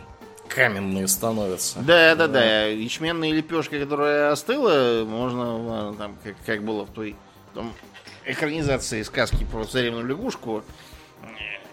Каменные 0.54 1.08
становятся. 1.08 1.80
Да, 1.80 2.16
да, 2.16 2.28
да. 2.28 2.34
да. 2.34 2.66
Ячменная 2.66 3.32
лепешка, 3.32 3.80
которая 3.80 4.32
остыла, 4.32 5.06
можно 5.06 5.94
там, 5.98 6.18
как, 6.24 6.36
как 6.46 6.64
было 6.64 6.86
в 6.86 6.92
той 6.92 7.16
том 7.54 7.74
экранизации 8.26 9.02
сказки 9.04 9.46
про 9.50 9.64
царевну 9.66 10.04
лягушку, 10.04 10.64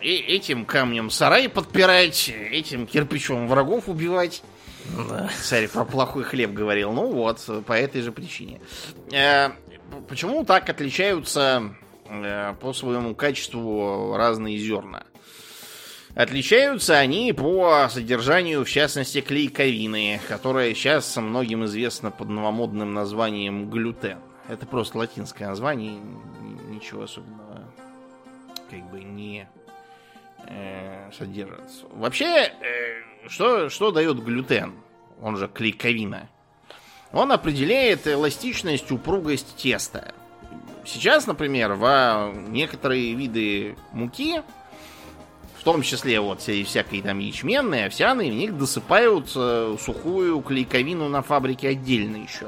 и 0.00 0.14
этим 0.14 0.64
камнем 0.64 1.11
сарай 1.11 1.49
подпирать, 1.49 2.28
этим 2.28 2.87
кирпичом 2.87 3.49
врагов 3.49 3.88
убивать. 3.88 4.42
Да. 5.08 5.28
Царь 5.42 5.68
про 5.68 5.85
плохой 5.85 6.23
хлеб 6.25 6.52
говорил. 6.52 6.92
Ну 6.92 7.12
вот, 7.12 7.44
по 7.66 7.73
этой 7.73 8.00
же 8.00 8.12
причине. 8.12 8.61
Э, 9.12 9.50
почему 10.08 10.44
так 10.44 10.68
отличаются 10.70 11.75
э, 12.08 12.54
по 12.61 12.73
своему 12.73 13.14
качеству 13.14 14.16
разные 14.16 14.56
зерна? 14.56 15.04
Отличаются 16.18 16.98
они 16.98 17.32
по 17.32 17.88
содержанию, 17.88 18.64
в 18.64 18.68
частности, 18.68 19.20
клейковины, 19.20 20.20
которая 20.26 20.75
сейчас 20.75 21.16
многим 21.16 21.64
известна 21.66 22.10
под 22.10 22.28
новомодным 22.28 22.92
названием 22.92 23.70
глютен. 23.70 24.18
Это 24.48 24.66
просто 24.66 24.98
латинское 24.98 25.46
название, 25.46 26.00
ничего 26.70 27.04
особенного 27.04 27.72
как 28.68 28.90
бы 28.90 29.04
не 29.04 29.48
э, 30.48 31.12
содержит. 31.16 31.70
Вообще, 31.92 32.26
э, 32.26 33.28
что, 33.28 33.68
что 33.68 33.92
дает 33.92 34.20
глютен, 34.20 34.75
он 35.22 35.37
же 35.37 35.46
клейковина? 35.46 36.28
Он 37.12 37.30
определяет 37.30 38.08
эластичность, 38.08 38.90
упругость 38.90 39.54
теста. 39.54 40.12
Сейчас, 40.84 41.28
например, 41.28 41.75
в 41.75 42.32
некоторые 42.48 43.14
виды 43.14 43.76
муки, 43.92 44.42
том 45.68 45.82
числе 45.82 46.18
вот 46.18 46.40
всякие 46.40 47.02
там 47.02 47.18
ячменные, 47.18 47.88
овсяные, 47.88 48.32
в 48.32 48.34
них 48.34 48.56
досыпают 48.56 49.30
э, 49.37 49.76
сухую 49.78 50.40
клейковину 50.40 51.10
на 51.10 51.20
фабрике 51.20 51.68
отдельно 51.68 52.16
еще. 52.16 52.46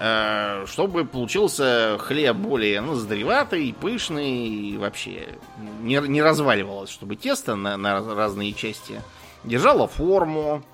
Э, 0.00 0.64
чтобы 0.66 1.04
получился 1.04 1.96
хлеб 2.00 2.34
более 2.34 2.80
наздреватый, 2.80 3.72
пышный 3.72 4.48
и 4.48 4.76
вообще 4.78 5.28
не, 5.80 6.00
не 6.08 6.20
разваливалось, 6.20 6.90
чтобы 6.90 7.14
тесто 7.14 7.54
на, 7.54 7.76
на 7.76 8.00
разные 8.16 8.52
части 8.52 9.00
держало 9.44 9.86
форму. 9.86 10.64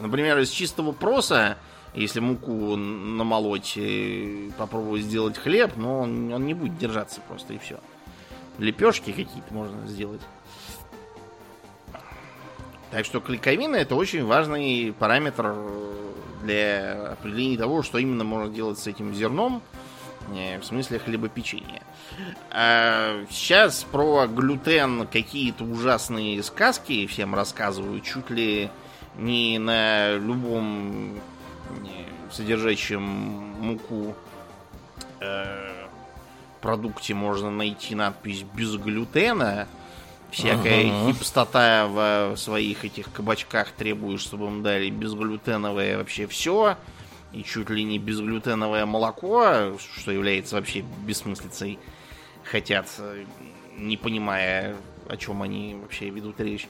Например, 0.00 0.38
из 0.38 0.50
чистого 0.50 0.92
проса, 0.92 1.58
если 1.94 2.20
муку 2.20 2.76
намолоть 2.76 3.72
и 3.74 4.52
попробовать 4.56 5.02
сделать 5.02 5.36
хлеб, 5.36 5.72
но 5.74 6.02
он, 6.02 6.32
он 6.32 6.46
не 6.46 6.54
будет 6.54 6.78
держаться 6.78 7.20
просто 7.22 7.54
и 7.54 7.58
все. 7.58 7.80
Лепешки 8.58 9.10
какие-то 9.10 9.52
можно 9.52 9.86
сделать. 9.86 10.20
Так 12.90 13.04
что 13.04 13.20
клейковина 13.20 13.76
это 13.76 13.96
очень 13.96 14.24
важный 14.24 14.94
параметр 14.96 15.56
для 16.44 17.12
определения 17.12 17.58
того, 17.58 17.82
что 17.82 17.98
именно 17.98 18.22
можно 18.22 18.48
делать 18.48 18.78
с 18.78 18.86
этим 18.86 19.12
зерном, 19.14 19.62
э, 20.32 20.60
в 20.60 20.64
смысле 20.64 21.00
хлебопечения. 21.00 21.82
А 22.50 23.24
сейчас 23.30 23.82
про 23.84 24.28
глютен 24.28 25.08
какие-то 25.08 25.64
ужасные 25.64 26.42
сказки 26.44 27.06
всем 27.06 27.34
рассказывают, 27.34 28.04
чуть 28.04 28.30
ли 28.30 28.70
не 29.16 29.58
на 29.58 30.14
любом 30.16 31.18
содержащем 32.30 33.02
муку 33.02 34.14
э, 35.20 35.83
продукте 36.64 37.12
можно 37.12 37.50
найти 37.50 37.94
надпись 37.94 38.42
без 38.54 38.76
глютена. 38.76 39.68
всякая 40.30 40.84
uh-huh. 40.84 41.12
хипстота 41.12 41.86
в 41.86 42.36
своих 42.38 42.86
этих 42.86 43.12
кабачках 43.12 43.72
требуешь, 43.72 44.22
чтобы 44.22 44.46
им 44.46 44.62
дали 44.62 44.88
безглютеновое 44.88 45.98
вообще 45.98 46.26
все. 46.26 46.78
И 47.34 47.42
чуть 47.42 47.68
ли 47.68 47.84
не 47.84 47.98
безглютеновое 47.98 48.86
молоко, 48.86 49.76
что 49.96 50.10
является 50.10 50.56
вообще 50.56 50.82
бессмыслицей, 51.06 51.78
хотят, 52.44 52.88
не 53.76 53.98
понимая, 53.98 54.74
о 55.06 55.18
чем 55.18 55.42
они 55.42 55.76
вообще 55.82 56.08
ведут 56.08 56.40
речь. 56.40 56.66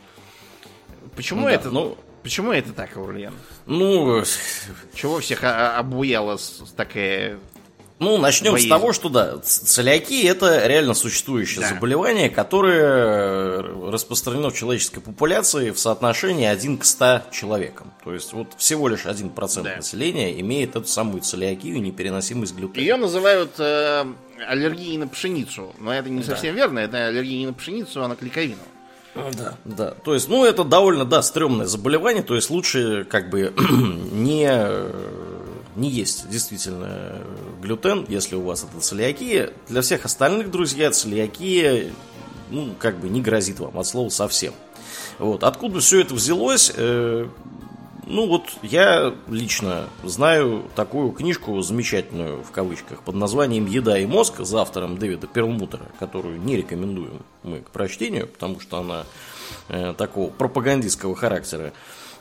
Почему 1.14 1.42
ну, 1.42 1.48
это? 1.48 1.64
Да, 1.64 1.70
ну, 1.70 1.98
почему 2.24 2.50
это 2.50 2.72
так, 2.72 2.96
Аурлиен? 2.96 3.34
Ну, 3.66 4.24
чего 4.92 5.20
всех 5.20 5.44
обуяла 5.44 6.36
такая 6.76 7.38
ну, 8.04 8.18
начнем 8.18 8.52
боязнь. 8.52 8.68
с 8.68 8.70
того, 8.70 8.92
что 8.92 9.08
да, 9.08 9.38
целиакия 9.42 10.30
это 10.30 10.66
реально 10.66 10.94
существующее 10.94 11.62
да. 11.62 11.68
заболевание, 11.68 12.30
которое 12.30 13.62
распространено 13.90 14.50
в 14.50 14.54
человеческой 14.54 15.00
популяции 15.00 15.70
в 15.70 15.78
соотношении 15.78 16.46
1 16.46 16.78
к 16.78 16.84
100 16.84 17.22
человекам. 17.32 17.92
То 18.04 18.14
есть 18.14 18.32
вот 18.32 18.48
всего 18.56 18.88
лишь 18.88 19.06
1% 19.06 19.62
да. 19.62 19.76
населения 19.76 20.38
имеет 20.40 20.76
эту 20.76 20.86
самую 20.86 21.22
целиакию, 21.22 21.80
непереносимость 21.80 22.54
глютена. 22.54 22.80
Ее 22.80 22.96
называют 22.96 23.52
э, 23.58 24.04
аллергией 24.46 24.96
на 24.98 25.08
пшеницу, 25.08 25.74
но 25.78 25.92
это 25.92 26.10
не 26.10 26.22
совсем 26.22 26.54
да. 26.54 26.60
верно, 26.60 26.78
это 26.80 27.06
аллергия 27.08 27.38
не 27.38 27.46
на 27.46 27.54
пшеницу, 27.54 28.04
а 28.04 28.08
на 28.08 28.16
клейковину. 28.16 28.56
Да, 29.14 29.54
да. 29.64 29.90
То 29.92 30.14
есть, 30.14 30.28
ну, 30.28 30.44
это 30.44 30.64
довольно, 30.64 31.04
да, 31.04 31.22
стрёмное 31.22 31.66
заболевание, 31.66 32.24
то 32.24 32.34
есть 32.34 32.50
лучше 32.50 33.06
как 33.08 33.30
бы 33.30 33.54
не 34.12 34.50
не 35.76 35.90
есть 35.90 36.28
действительно 36.28 37.18
глютен, 37.64 38.04
если 38.08 38.36
у 38.36 38.42
вас 38.42 38.64
это 38.64 38.80
целиакия. 38.80 39.52
Для 39.68 39.80
всех 39.80 40.04
остальных, 40.04 40.50
друзья, 40.50 40.90
целиакия, 40.90 41.92
ну, 42.50 42.74
как 42.78 43.00
бы 43.00 43.08
не 43.08 43.20
грозит 43.20 43.58
вам 43.58 43.78
от 43.78 43.86
слова 43.86 44.10
совсем. 44.10 44.52
Вот. 45.18 45.42
Откуда 45.42 45.80
все 45.80 46.00
это 46.00 46.14
взялось? 46.14 46.72
Э, 46.76 47.26
ну, 48.06 48.26
вот 48.28 48.42
я 48.62 49.14
лично 49.28 49.88
знаю 50.02 50.64
такую 50.76 51.10
книжку 51.12 51.60
замечательную, 51.62 52.42
в 52.42 52.50
кавычках, 52.50 53.02
под 53.02 53.14
названием 53.14 53.66
«Еда 53.66 53.98
и 53.98 54.04
мозг» 54.04 54.40
за 54.40 54.60
автором 54.60 54.98
Дэвида 54.98 55.26
Перлмутера, 55.26 55.86
которую 55.98 56.40
не 56.40 56.56
рекомендуем 56.56 57.22
мы 57.42 57.60
к 57.60 57.70
прочтению, 57.70 58.26
потому 58.26 58.60
что 58.60 58.78
она 58.78 59.04
э, 59.68 59.94
такого 59.96 60.30
пропагандистского 60.30 61.16
характера. 61.16 61.72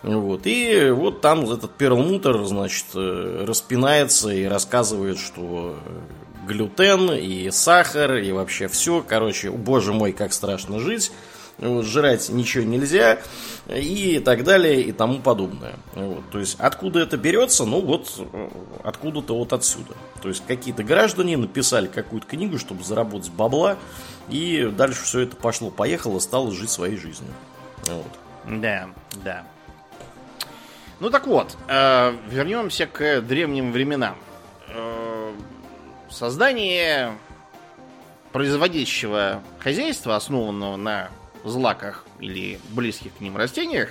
Вот. 0.04 0.42
И 0.46 0.90
вот 0.90 1.22
там 1.22 1.50
этот 1.50 1.72
Перлмутер, 1.76 2.44
значит, 2.44 2.86
э, 2.94 3.46
распинается 3.48 4.30
и 4.30 4.44
рассказывает, 4.44 5.18
что 5.18 5.78
э, 5.86 6.48
глютен 6.48 7.14
и 7.14 7.50
сахар 7.52 8.16
и 8.16 8.32
вообще 8.34 8.68
все, 8.68 9.04
короче, 9.08 9.50
боже 9.50 9.94
мой, 9.94 10.12
как 10.12 10.34
страшно 10.34 10.80
жить, 10.80 11.14
вот, 11.58 11.86
жрать 11.86 12.30
ничего 12.30 12.66
нельзя 12.66 13.20
и 13.68 14.20
так 14.20 14.44
далее 14.44 14.82
и 14.82 14.92
тому 14.92 15.20
подобное. 15.20 15.76
Вот, 15.94 16.30
то 16.32 16.40
есть 16.40 16.58
откуда 16.60 17.00
это 17.00 17.16
берется? 17.16 17.64
Ну 17.64 17.80
вот 17.80 18.14
э, 18.18 18.50
откуда-то 18.84 19.38
вот 19.38 19.54
отсюда. 19.54 19.94
То 20.22 20.28
есть 20.28 20.44
какие-то 20.46 20.84
граждане 20.84 21.38
написали 21.38 21.88
какую-то 21.88 22.28
книгу, 22.28 22.58
чтобы 22.60 22.84
заработать 22.84 23.32
бабла, 23.32 23.78
и 24.28 24.70
дальше 24.76 25.04
все 25.06 25.22
это 25.22 25.38
пошло-поехало, 25.38 26.20
стало 26.20 26.52
жить 26.52 26.72
своей 26.72 26.98
жизнью. 26.98 27.32
Вот. 27.88 28.60
Да, 28.60 28.90
да. 29.24 29.46
Ну 31.04 31.10
так 31.10 31.28
вот, 31.28 31.58
э, 31.68 32.16
вернемся 32.30 32.88
к 32.88 33.20
древним 33.20 33.74
временам. 33.74 34.16
Э, 34.70 35.34
создание 36.10 37.18
производящего 38.32 39.44
хозяйства, 39.60 40.16
основанного 40.16 40.78
на 40.78 41.10
злаках 41.44 42.06
или 42.22 42.58
близких 42.70 43.14
к 43.18 43.20
ним 43.20 43.36
растениях, 43.36 43.90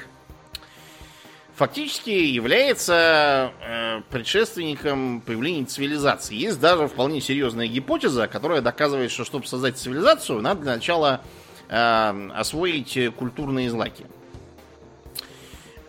фактически 1.55 2.09
является 2.09 3.53
э, 3.61 4.01
предшественником 4.09 5.21
появления 5.21 5.67
цивилизации. 5.67 6.35
Есть 6.35 6.61
даже 6.61 6.89
вполне 6.89 7.21
серьезная 7.21 7.67
гипотеза, 7.67 8.27
которая 8.27 8.63
доказывает, 8.63 9.11
что 9.11 9.27
чтобы 9.27 9.47
создать 9.47 9.77
цивилизацию, 9.77 10.41
надо 10.41 10.63
для 10.63 10.75
начала 10.77 11.21
освоить 11.69 12.99
культурные 13.17 13.69
злаки. 13.71 14.07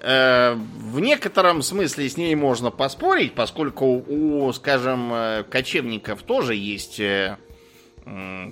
Э, 0.05 0.55
в 0.55 0.99
некотором 0.99 1.61
смысле 1.61 2.09
с 2.09 2.17
ней 2.17 2.35
можно 2.35 2.71
поспорить, 2.71 3.35
поскольку 3.35 4.03
у, 4.05 4.51
скажем, 4.51 5.13
э, 5.13 5.43
кочевников 5.49 6.23
тоже 6.23 6.55
есть 6.55 6.99
э, 6.99 7.37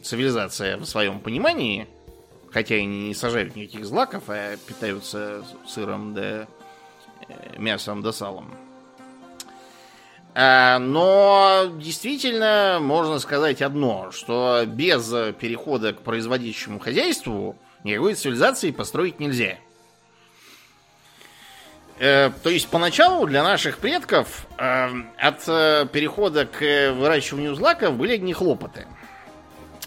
цивилизация 0.02 0.78
в 0.78 0.86
своем 0.86 1.20
понимании, 1.20 1.90
хотя 2.52 2.78
и 2.78 2.86
не 2.86 3.14
сажают 3.14 3.58
никаких 3.58 3.86
злаков, 3.86 4.24
а 4.30 4.56
питаются 4.66 5.44
сыром 5.68 6.14
да 6.14 6.48
мясом 7.58 8.02
да 8.02 8.14
салом. 8.14 8.54
Но 10.34 11.66
действительно 11.76 12.80
можно 12.82 13.20
сказать 13.20 13.62
одно, 13.62 14.12
что 14.12 14.64
без 14.66 15.10
перехода 15.34 15.92
к 15.92 16.02
производящему 16.02 16.80
хозяйству 16.80 17.58
никакой 17.84 18.16
цивилизации 18.16 18.72
построить 18.72 19.20
нельзя. 19.20 19.58
Э, 22.02 22.32
то 22.42 22.50
есть 22.50 22.68
поначалу 22.68 23.28
для 23.28 23.44
наших 23.44 23.78
предков 23.78 24.48
э, 24.58 24.90
от 25.20 25.44
э, 25.48 25.86
перехода 25.94 26.48
к 26.48 26.94
выращиванию 26.94 27.54
злаков 27.54 27.94
были 27.94 28.16
одни 28.16 28.34
хлопоты. 28.34 28.88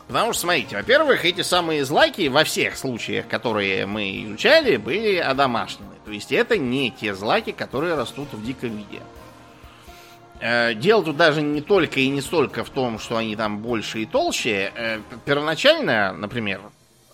Потому 0.07 0.33
что, 0.33 0.43
смотрите, 0.43 0.77
во-первых, 0.77 1.25
эти 1.25 1.41
самые 1.41 1.85
злаки 1.85 2.29
во 2.29 2.45
всех 2.45 2.77
случаях, 2.77 3.27
которые 3.27 3.87
мы 3.87 4.23
изучали, 4.27 4.77
были 4.77 5.17
одомашнены. 5.17 5.91
То 6.05 6.13
есть 6.13 6.31
это 6.31 6.57
не 6.57 6.93
те 6.93 7.17
злаки, 7.17 7.51
которые 7.51 7.97
растут 7.97 8.29
в 8.33 8.45
диком 8.45 8.77
виде. 8.77 9.03
Дело 10.79 11.03
тут 11.03 11.17
даже 11.17 11.43
не 11.43 11.63
только 11.63 11.99
и 12.01 12.09
не 12.11 12.21
столько 12.21 12.65
в 12.65 12.71
том, 12.71 12.99
что 13.01 13.17
они 13.17 13.35
там 13.35 13.59
больше 13.59 14.03
и 14.03 14.07
толще. 14.07 15.01
Первоначально, 15.25 16.13
например, 16.13 16.61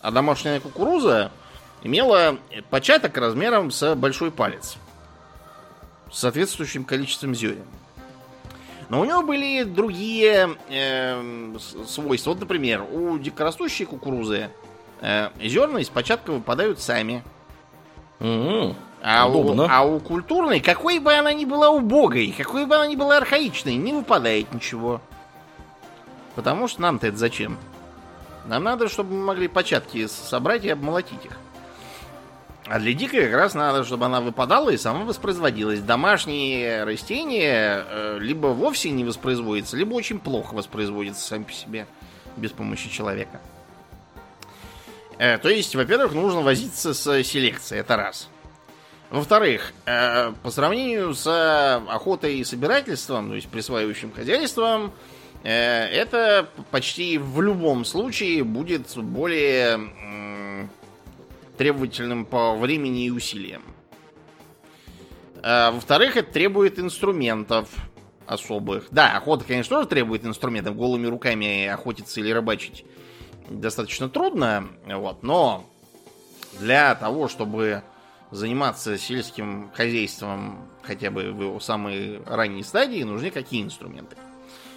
одомашненная 0.02 0.58
кукуруза 0.58 1.30
имела 1.84 2.38
початок 2.70 3.16
размером 3.16 3.70
с 3.70 3.94
большой 3.94 4.32
палец 4.32 4.76
с 6.11 6.18
соответствующим 6.18 6.85
количеством 6.85 7.35
зерен. 7.35 7.64
Но 8.88 9.01
у 9.01 9.05
него 9.05 9.23
были 9.23 9.62
другие 9.62 10.57
э, 10.68 11.57
свойства. 11.87 12.31
Вот, 12.31 12.40
например, 12.40 12.85
у 12.90 13.18
дикорастущей 13.18 13.85
кукурузы 13.85 14.51
э, 15.01 15.31
зерна 15.40 15.81
из 15.81 15.88
початка 15.88 16.33
выпадают 16.33 16.81
сами. 16.81 17.23
Mm-hmm. 18.18 18.75
А, 19.03 19.29
у, 19.29 19.62
а 19.62 19.83
у 19.83 19.99
культурной, 20.01 20.61
какой 20.61 20.99
бы 20.99 21.14
она 21.14 21.33
ни 21.33 21.44
была 21.44 21.70
убогой, 21.70 22.35
какой 22.37 22.66
бы 22.66 22.75
она 22.75 22.87
ни 22.87 22.96
была 22.96 23.16
архаичной, 23.16 23.77
не 23.77 23.92
выпадает 23.92 24.53
ничего. 24.53 25.01
Потому 26.35 26.68
что 26.68 26.83
нам-то 26.83 27.07
это 27.07 27.16
зачем? 27.16 27.59
Нам 28.46 28.64
надо, 28.64 28.88
чтобы 28.88 29.14
мы 29.14 29.25
могли 29.25 29.49
початки 29.49 30.07
собрать 30.07 30.64
и 30.64 30.68
обмолотить 30.68 31.25
их. 31.25 31.38
А 32.70 32.78
для 32.78 32.92
дикой 32.92 33.24
как 33.24 33.35
раз 33.35 33.54
надо, 33.54 33.83
чтобы 33.83 34.06
она 34.06 34.20
выпадала 34.20 34.70
и 34.70 34.76
сама 34.76 35.04
воспроизводилась. 35.04 35.80
Домашние 35.80 36.85
растения 36.85 37.85
э, 37.85 38.18
либо 38.20 38.46
вовсе 38.46 38.90
не 38.90 39.04
воспроизводятся, 39.04 39.76
либо 39.76 39.94
очень 39.94 40.20
плохо 40.20 40.54
воспроизводятся 40.54 41.26
сами 41.26 41.42
по 41.42 41.52
себе 41.52 41.88
без 42.37 42.52
помощи 42.52 42.88
человека. 42.88 43.40
Э, 45.18 45.38
то 45.38 45.48
есть, 45.48 45.74
во-первых, 45.74 46.12
нужно 46.12 46.42
возиться 46.42 46.94
с 46.94 47.24
селекцией, 47.24 47.80
это 47.80 47.96
раз. 47.96 48.28
Во-вторых, 49.11 49.72
э, 49.87 50.33
по 50.44 50.52
сравнению 50.52 51.12
с 51.12 51.26
охотой 51.88 52.37
и 52.37 52.44
собирательством, 52.44 53.30
то 53.30 53.35
есть 53.35 53.48
присваивающим 53.48 54.12
хозяйством, 54.12 54.92
это 55.42 56.48
почти 56.70 57.16
в 57.16 57.40
любом 57.40 57.87
случае 57.87 58.44
будет 58.44 58.94
более 58.96 59.78
требовательным 61.61 62.25
по 62.25 62.55
времени 62.55 63.05
и 63.05 63.11
усилиям. 63.11 63.62
А, 65.42 65.73
во-вторых, 65.73 66.16
это 66.16 66.33
требует 66.33 66.79
инструментов 66.79 67.68
особых. 68.25 68.88
Да, 68.90 69.18
охота, 69.18 69.44
конечно, 69.44 69.77
тоже 69.77 69.87
требует 69.87 70.25
инструментов. 70.25 70.75
Голыми 70.75 71.07
руками 71.07 71.66
охотиться 71.66 72.20
или 72.20 72.31
рыбачить 72.31 72.87
достаточно 73.51 74.09
трудно, 74.09 74.68
вот, 74.87 75.23
но 75.23 75.66
для 76.59 76.94
того, 76.94 77.29
чтобы 77.29 77.83
заниматься 78.31 78.96
сельским 78.96 79.70
хозяйством 79.75 80.66
хотя 80.81 81.11
бы 81.11 81.31
в 81.31 81.42
его 81.42 81.61
самой 81.61 82.23
ранней 82.25 82.62
стадии, 82.62 83.03
нужны 83.03 83.31
какие 83.31 83.62
инструменты? 83.62 84.16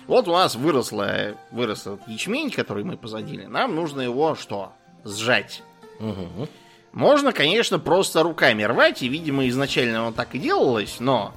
Вот 0.06 0.28
у 0.28 0.34
нас 0.34 0.56
выросло, 0.56 1.38
вырос 1.50 1.88
ячмень, 2.08 2.52
который 2.52 2.84
мы 2.84 2.98
посадили. 2.98 3.46
Нам 3.46 3.74
нужно 3.74 4.02
его 4.02 4.36
что? 4.36 4.74
Сжать. 5.06 5.64
Угу. 6.02 6.50
Можно, 6.94 7.34
конечно, 7.34 7.80
просто 7.80 8.22
руками 8.22 8.62
рвать, 8.64 9.02
и, 9.02 9.08
видимо, 9.08 9.48
изначально 9.50 10.00
оно 10.00 10.12
так 10.12 10.36
и 10.36 10.40
делалось, 10.40 10.98
но 11.00 11.34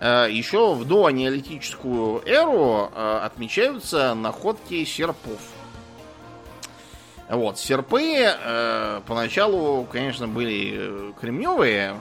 э, 0.00 0.26
еще 0.30 0.74
в 0.74 0.84
доанеолитическую 0.84 2.22
эру 2.26 2.90
э, 2.92 3.20
отмечаются 3.22 4.14
находки 4.14 4.84
серпов. 4.84 5.38
Вот, 7.28 7.60
серпы 7.60 8.02
э, 8.02 9.00
поначалу, 9.06 9.84
конечно, 9.84 10.26
были 10.26 10.72
э, 10.74 11.12
кремневые, 11.20 11.94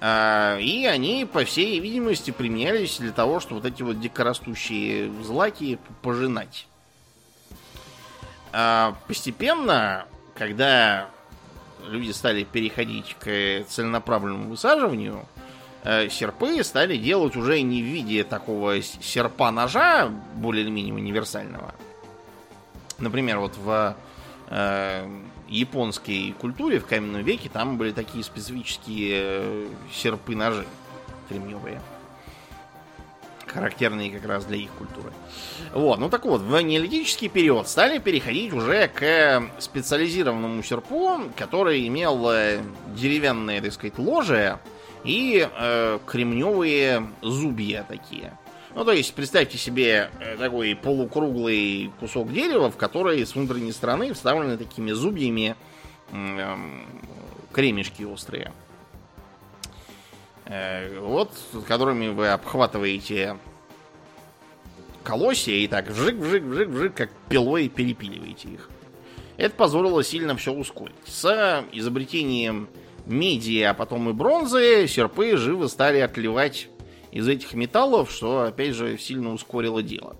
э, 0.00 0.58
и 0.62 0.86
они, 0.86 1.28
по 1.30 1.44
всей 1.44 1.78
видимости, 1.80 2.30
применялись 2.30 2.96
для 2.96 3.12
того, 3.12 3.40
чтобы 3.40 3.60
вот 3.60 3.70
эти 3.70 3.82
вот 3.82 4.00
дикорастущие 4.00 5.12
злаки 5.22 5.78
пожинать. 6.00 6.66
А 8.56 8.96
постепенно, 9.06 10.06
когда 10.34 11.08
люди 11.88 12.10
стали 12.10 12.44
переходить 12.44 13.16
к 13.18 13.64
целенаправленному 13.68 14.50
высаживанию, 14.50 15.26
э, 15.82 16.08
серпы 16.08 16.62
стали 16.64 16.96
делать 16.96 17.36
уже 17.36 17.60
не 17.62 17.82
в 17.82 17.86
виде 17.86 18.24
такого 18.24 18.80
серпа-ножа, 18.80 20.10
более 20.34 20.64
или 20.64 20.70
менее 20.70 20.94
универсального. 20.94 21.74
Например, 22.98 23.38
вот 23.38 23.56
в 23.56 23.96
э, 24.48 25.20
японской 25.48 26.34
культуре 26.40 26.78
в 26.78 26.86
каменном 26.86 27.22
веке 27.22 27.48
там 27.48 27.76
были 27.76 27.92
такие 27.92 28.24
специфические 28.24 29.20
э, 29.22 29.68
серпы-ножи 29.92 30.66
кремневые 31.28 31.80
характерные 33.54 34.10
как 34.10 34.26
раз 34.26 34.44
для 34.44 34.56
их 34.56 34.70
культуры. 34.72 35.12
Вот, 35.72 35.98
ну 35.98 36.10
так 36.10 36.24
вот, 36.24 36.40
в 36.40 36.60
неолитический 36.60 37.28
период 37.28 37.68
стали 37.68 37.98
переходить 37.98 38.52
уже 38.52 38.88
к 38.88 39.44
специализированному 39.58 40.62
серпу, 40.62 41.20
который 41.36 41.86
имел 41.86 42.28
э, 42.30 42.60
деревянные, 42.96 43.60
так 43.60 43.72
сказать, 43.72 43.98
ложи 43.98 44.58
и 45.04 45.48
э, 45.50 45.98
кремневые 46.06 47.06
зубья 47.22 47.84
такие. 47.88 48.36
Ну, 48.74 48.84
то 48.84 48.90
есть, 48.90 49.14
представьте 49.14 49.56
себе 49.56 50.10
э, 50.18 50.36
такой 50.36 50.74
полукруглый 50.74 51.92
кусок 52.00 52.32
дерева, 52.32 52.70
в 52.70 52.76
который 52.76 53.24
с 53.24 53.34
внутренней 53.36 53.72
стороны 53.72 54.12
вставлены 54.12 54.56
такими 54.56 54.90
зубьями 54.90 55.54
э, 56.10 56.56
кремешки 57.52 58.02
острые. 58.02 58.52
Э, 60.46 60.98
вот, 61.00 61.32
которыми 61.66 62.08
вы 62.08 62.28
обхватываете 62.28 63.38
колосья 65.02 65.54
и 65.54 65.66
так 65.66 65.88
вжик-вжик-вжик-вжик, 65.88 66.92
как 66.94 67.10
пилой 67.28 67.68
перепиливаете 67.68 68.48
их. 68.48 68.70
Это 69.36 69.54
позволило 69.54 70.04
сильно 70.04 70.36
все 70.36 70.52
ускорить. 70.52 70.94
С 71.06 71.64
изобретением 71.72 72.68
меди, 73.06 73.60
а 73.62 73.74
потом 73.74 74.10
и 74.10 74.12
бронзы, 74.12 74.86
серпы 74.86 75.36
живо 75.36 75.66
стали 75.66 75.98
отливать 75.98 76.68
из 77.10 77.26
этих 77.26 77.54
металлов, 77.54 78.10
что, 78.10 78.42
опять 78.42 78.74
же, 78.74 78.98
сильно 78.98 79.32
ускорило 79.32 79.82
дело. 79.82 80.16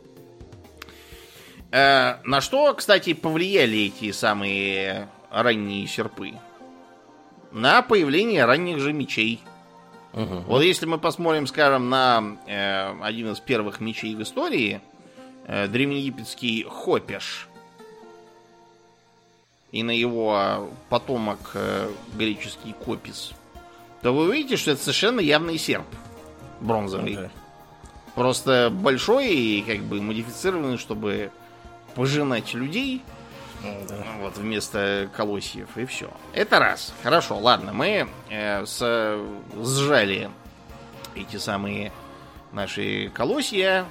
Э, 1.70 2.16
на 2.24 2.40
что, 2.40 2.72
кстати, 2.72 3.12
повлияли 3.12 3.92
эти 3.94 4.10
самые 4.10 5.08
ранние 5.30 5.86
серпы? 5.86 6.32
На 7.52 7.82
появление 7.82 8.46
ранних 8.46 8.78
же 8.78 8.94
мечей– 8.94 9.40
Угу. 10.14 10.44
Вот 10.46 10.62
если 10.62 10.86
мы 10.86 10.98
посмотрим, 10.98 11.46
скажем, 11.46 11.90
на 11.90 12.38
э, 12.46 12.94
один 13.02 13.32
из 13.32 13.40
первых 13.40 13.80
мечей 13.80 14.14
в 14.14 14.22
истории, 14.22 14.80
э, 15.46 15.66
древнеегипетский 15.66 16.64
Хопеш, 16.68 17.48
и 19.72 19.82
на 19.82 19.90
его 19.90 20.70
потомок 20.88 21.50
э, 21.54 21.90
греческий 22.14 22.72
Копис, 22.72 23.32
то 24.02 24.12
вы 24.12 24.28
увидите, 24.28 24.56
что 24.56 24.70
это 24.70 24.80
совершенно 24.80 25.18
явный 25.18 25.58
серп 25.58 25.86
бронзовый. 26.60 27.14
Okay. 27.14 27.30
Просто 28.14 28.70
большой 28.72 29.34
и 29.34 29.62
как 29.62 29.80
бы 29.80 30.00
модифицированный, 30.00 30.78
чтобы 30.78 31.32
пожинать 31.96 32.54
людей. 32.54 33.02
Да. 33.88 33.96
Вот 34.20 34.36
вместо 34.36 35.08
колосьев 35.16 35.76
и 35.76 35.84
все. 35.86 36.10
Это 36.32 36.58
раз. 36.58 36.92
Хорошо, 37.02 37.38
ладно, 37.38 37.72
мы 37.72 38.08
э, 38.30 38.64
с, 38.66 39.18
сжали 39.56 40.30
эти 41.14 41.36
самые 41.36 41.92
наши 42.52 43.10
колосья. 43.14 43.86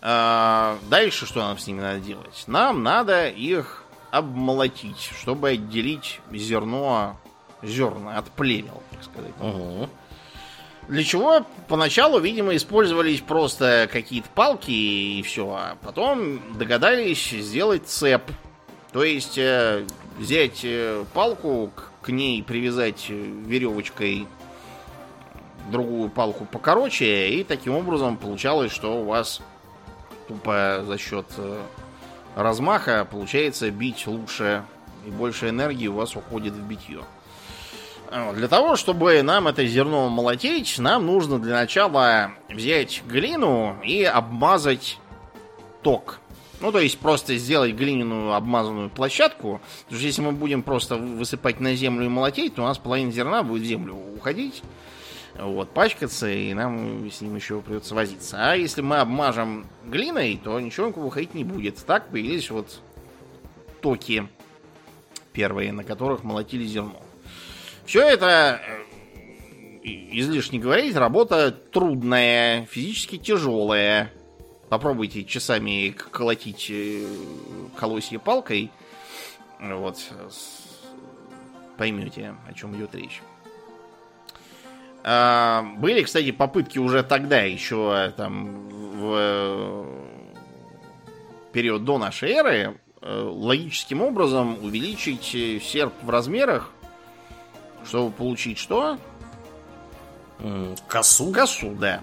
А, 0.00 0.78
дальше 0.88 1.26
что 1.26 1.40
нам 1.40 1.58
с 1.58 1.66
ними 1.66 1.80
надо 1.80 2.00
делать? 2.00 2.44
Нам 2.46 2.82
надо 2.82 3.28
их 3.28 3.84
обмолотить, 4.10 5.00
чтобы 5.00 5.50
отделить 5.50 6.20
зерно 6.32 7.16
зерна 7.62 8.18
от 8.18 8.30
плевел, 8.30 8.82
так 8.90 9.02
сказать. 9.02 9.32
Угу. 9.40 9.88
Для 10.88 11.02
чего 11.02 11.44
поначалу, 11.66 12.20
видимо, 12.20 12.54
использовались 12.54 13.20
просто 13.20 13.88
какие-то 13.92 14.28
палки 14.34 14.70
и 14.70 15.22
все, 15.22 15.48
а 15.48 15.76
потом 15.82 16.40
догадались 16.56 17.30
сделать 17.30 17.88
цеп. 17.88 18.22
То 18.92 19.02
есть 19.02 19.36
э, 19.36 19.84
взять 20.16 20.60
э, 20.62 21.04
палку, 21.12 21.72
к, 21.74 21.90
к 22.02 22.08
ней 22.10 22.42
привязать 22.42 23.08
веревочкой 23.08 24.28
другую 25.70 26.08
палку 26.08 26.44
покороче, 26.44 27.30
и 27.30 27.42
таким 27.42 27.74
образом 27.74 28.16
получалось, 28.16 28.70
что 28.70 29.00
у 29.00 29.04
вас 29.04 29.40
тупо 30.28 30.84
за 30.86 30.98
счет 30.98 31.26
э, 31.36 31.60
размаха 32.36 33.06
получается 33.10 33.70
бить 33.72 34.06
лучше 34.06 34.64
и 35.04 35.10
больше 35.10 35.48
энергии 35.48 35.88
у 35.88 35.94
вас 35.94 36.14
уходит 36.14 36.54
в 36.54 36.62
битье. 36.62 37.00
Для 38.10 38.48
того, 38.48 38.76
чтобы 38.76 39.22
нам 39.22 39.48
это 39.48 39.66
зерно 39.66 40.08
молотить, 40.08 40.78
нам 40.78 41.06
нужно 41.06 41.38
для 41.38 41.54
начала 41.54 42.32
взять 42.48 43.02
глину 43.06 43.76
и 43.82 44.04
обмазать 44.04 44.98
ток. 45.82 46.20
Ну, 46.60 46.72
то 46.72 46.78
есть 46.78 46.98
просто 46.98 47.36
сделать 47.36 47.74
глиняную 47.74 48.32
обмазанную 48.32 48.90
площадку. 48.90 49.60
Потому 49.84 49.98
что 49.98 50.06
если 50.06 50.22
мы 50.22 50.32
будем 50.32 50.62
просто 50.62 50.96
высыпать 50.96 51.60
на 51.60 51.74
землю 51.74 52.06
и 52.06 52.08
молотить, 52.08 52.54
то 52.54 52.62
у 52.62 52.64
нас 52.64 52.78
половина 52.78 53.12
зерна 53.12 53.42
будет 53.42 53.62
в 53.62 53.66
землю 53.66 53.94
уходить, 54.16 54.62
вот, 55.38 55.68
пачкаться, 55.70 56.28
и 56.30 56.54
нам 56.54 57.10
с 57.10 57.20
ним 57.20 57.36
еще 57.36 57.60
придется 57.60 57.94
возиться. 57.94 58.36
А 58.38 58.54
если 58.54 58.80
мы 58.80 58.98
обмажем 58.98 59.66
глиной, 59.84 60.40
то 60.42 60.58
ничего 60.58 60.88
уходить 60.88 61.34
не 61.34 61.44
будет. 61.44 61.84
Так 61.84 62.08
появились 62.08 62.50
вот 62.50 62.80
токи 63.82 64.26
первые, 65.32 65.72
на 65.72 65.84
которых 65.84 66.24
молотили 66.24 66.64
зерно. 66.64 67.00
Все 67.86 68.02
это, 68.02 68.60
э, 69.84 69.84
излишне 69.84 70.58
говорить, 70.58 70.96
работа 70.96 71.52
трудная, 71.52 72.66
физически 72.66 73.16
тяжелая. 73.16 74.12
Попробуйте 74.68 75.24
часами 75.24 75.90
колотить 75.90 76.66
э, 76.68 77.06
колосье 77.76 78.18
палкой. 78.18 78.72
Вот. 79.60 79.98
Поймете, 81.78 82.34
о 82.48 82.52
чем 82.54 82.74
идет 82.74 82.92
речь. 82.96 83.22
А, 85.04 85.62
были, 85.78 86.02
кстати, 86.02 86.32
попытки 86.32 86.80
уже 86.80 87.04
тогда, 87.04 87.42
еще 87.42 88.12
там 88.16 88.68
в 88.68 89.14
э, 89.16 89.84
период 91.52 91.84
до 91.84 91.98
нашей 91.98 92.32
эры, 92.32 92.80
логическим 93.00 94.02
образом 94.02 94.58
увеличить 94.64 95.62
серп 95.62 95.92
в 96.02 96.10
размерах 96.10 96.72
чтобы 97.86 98.10
получить 98.10 98.58
что? 98.58 98.98
Косу? 100.88 101.32
Косу, 101.32 101.70
да. 101.70 102.00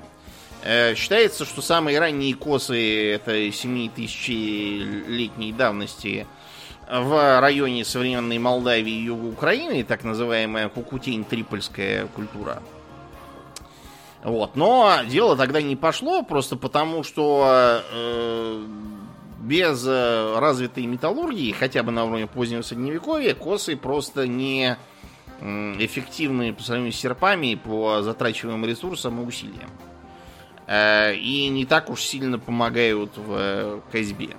Э, 0.63 0.95
считается, 0.95 1.45
что 1.45 1.61
самые 1.61 1.99
ранние 1.99 2.35
косы 2.35 3.13
это 3.13 3.51
7 3.51 3.89
тысячелетней 3.89 5.51
давности 5.51 6.25
в 6.89 7.39
районе 7.39 7.85
современной 7.85 8.39
Молдавии 8.39 8.93
и 8.93 9.03
юга 9.03 9.25
Украины, 9.25 9.83
так 9.83 10.03
называемая 10.03 10.69
кукутень-трипольская 10.69 12.07
культура. 12.07 12.61
Вот. 14.23 14.55
Но 14.55 14.99
дело 15.07 15.35
тогда 15.35 15.61
не 15.61 15.75
пошло, 15.75 16.23
просто 16.23 16.55
потому 16.55 17.03
что 17.03 17.81
э, 17.91 18.65
без 19.41 19.83
э, 19.85 20.39
развитой 20.39 20.85
металлургии, 20.85 21.51
хотя 21.51 21.83
бы 21.83 21.91
на 21.91 22.05
уровне 22.05 22.27
позднего 22.27 22.61
средневековья, 22.61 23.33
косы 23.33 23.75
просто 23.75 24.27
не 24.27 24.77
эффективны 25.43 26.53
по 26.53 26.63
сравнению 26.63 26.93
с 26.93 26.97
серпами 26.97 27.55
по 27.55 28.01
затрачиваемым 28.01 28.65
ресурсам 28.65 29.21
и 29.21 29.25
усилиям. 29.25 29.69
Э, 30.67 31.13
и 31.13 31.49
не 31.49 31.65
так 31.65 31.89
уж 31.89 32.01
сильно 32.01 32.39
помогают 32.39 33.17
в 33.17 33.35
э, 33.37 33.79
козьбе. 33.91 34.37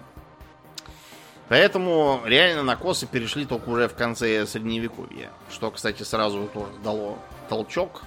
Поэтому 1.49 2.23
реально 2.25 2.63
на 2.63 2.77
косы 2.77 3.07
перешли 3.07 3.45
только 3.45 3.69
уже 3.69 3.89
в 3.89 3.95
конце 3.95 4.47
средневековья. 4.47 5.31
Что, 5.51 5.71
кстати, 5.71 6.03
сразу 6.03 6.49
тоже 6.55 6.73
дало 6.83 7.19
толчок, 7.49 8.03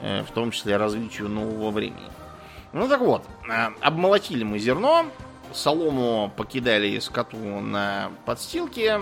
э, 0.00 0.22
в 0.24 0.32
том 0.32 0.50
числе 0.50 0.76
развитию 0.76 1.28
нового 1.28 1.70
времени. 1.70 2.10
Ну 2.72 2.88
так 2.88 3.00
вот, 3.00 3.22
обмолотили 3.80 4.44
мы 4.44 4.58
зерно, 4.58 5.04
солому 5.52 6.32
покидали 6.34 6.98
скоту 7.00 7.36
на 7.36 8.10
подстилке, 8.24 8.98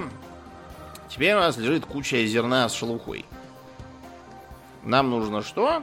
Теперь 1.10 1.34
у 1.34 1.40
нас 1.40 1.56
лежит 1.58 1.84
куча 1.86 2.24
зерна 2.26 2.68
с 2.68 2.74
шелухой. 2.74 3.24
Нам 4.84 5.10
нужно 5.10 5.42
что? 5.42 5.82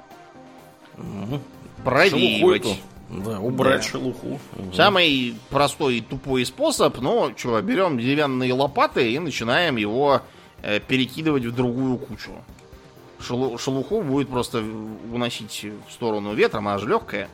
Угу. 0.97 1.39
Да, 3.09 3.39
убрать 3.39 3.81
Да. 3.81 3.87
шелуху. 3.87 4.39
Самый 4.73 5.35
простой 5.49 5.97
и 5.97 6.01
тупой 6.01 6.45
способ, 6.45 6.97
ну, 6.99 7.31
что, 7.37 7.61
берем 7.61 7.97
деревянные 7.97 8.53
лопаты 8.53 9.11
и 9.11 9.19
начинаем 9.19 9.75
его 9.77 10.21
э, 10.63 10.79
перекидывать 10.79 11.45
в 11.45 11.55
другую 11.55 11.97
кучу. 11.97 12.31
Шелу- 13.19 13.57
шелуху 13.59 14.01
будет 14.01 14.29
просто 14.29 14.63
уносить 15.13 15.65
в 15.87 15.91
сторону 15.91 16.33
ветром, 16.33 16.67
она 16.67 16.79
же 16.79 16.87
легкая. 16.89 17.29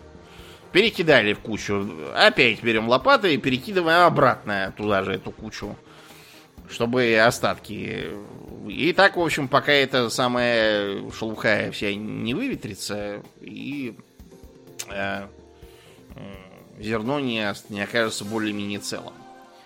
Перекидали 0.71 1.33
в 1.33 1.39
кучу. 1.39 1.87
Опять 2.15 2.61
берем 2.63 2.89
лопаты 2.89 3.33
и 3.33 3.37
перекидываем 3.37 4.05
обратно 4.05 4.73
туда 4.75 5.03
же 5.03 5.13
эту 5.13 5.31
кучу. 5.31 5.75
Чтобы 6.73 7.15
остатки... 7.17 8.07
И 8.67 8.93
так, 8.93 9.17
в 9.17 9.21
общем, 9.21 9.47
пока 9.47 9.71
эта 9.73 10.09
самая 10.09 11.11
шелуха 11.11 11.69
вся 11.71 11.93
не 11.93 12.33
выветрится, 12.33 13.21
и 13.41 13.97
э, 14.89 15.27
зерно 16.79 17.19
не, 17.19 17.45
не 17.69 17.81
окажется 17.81 18.23
более-менее 18.23 18.79
целым. 18.79 19.13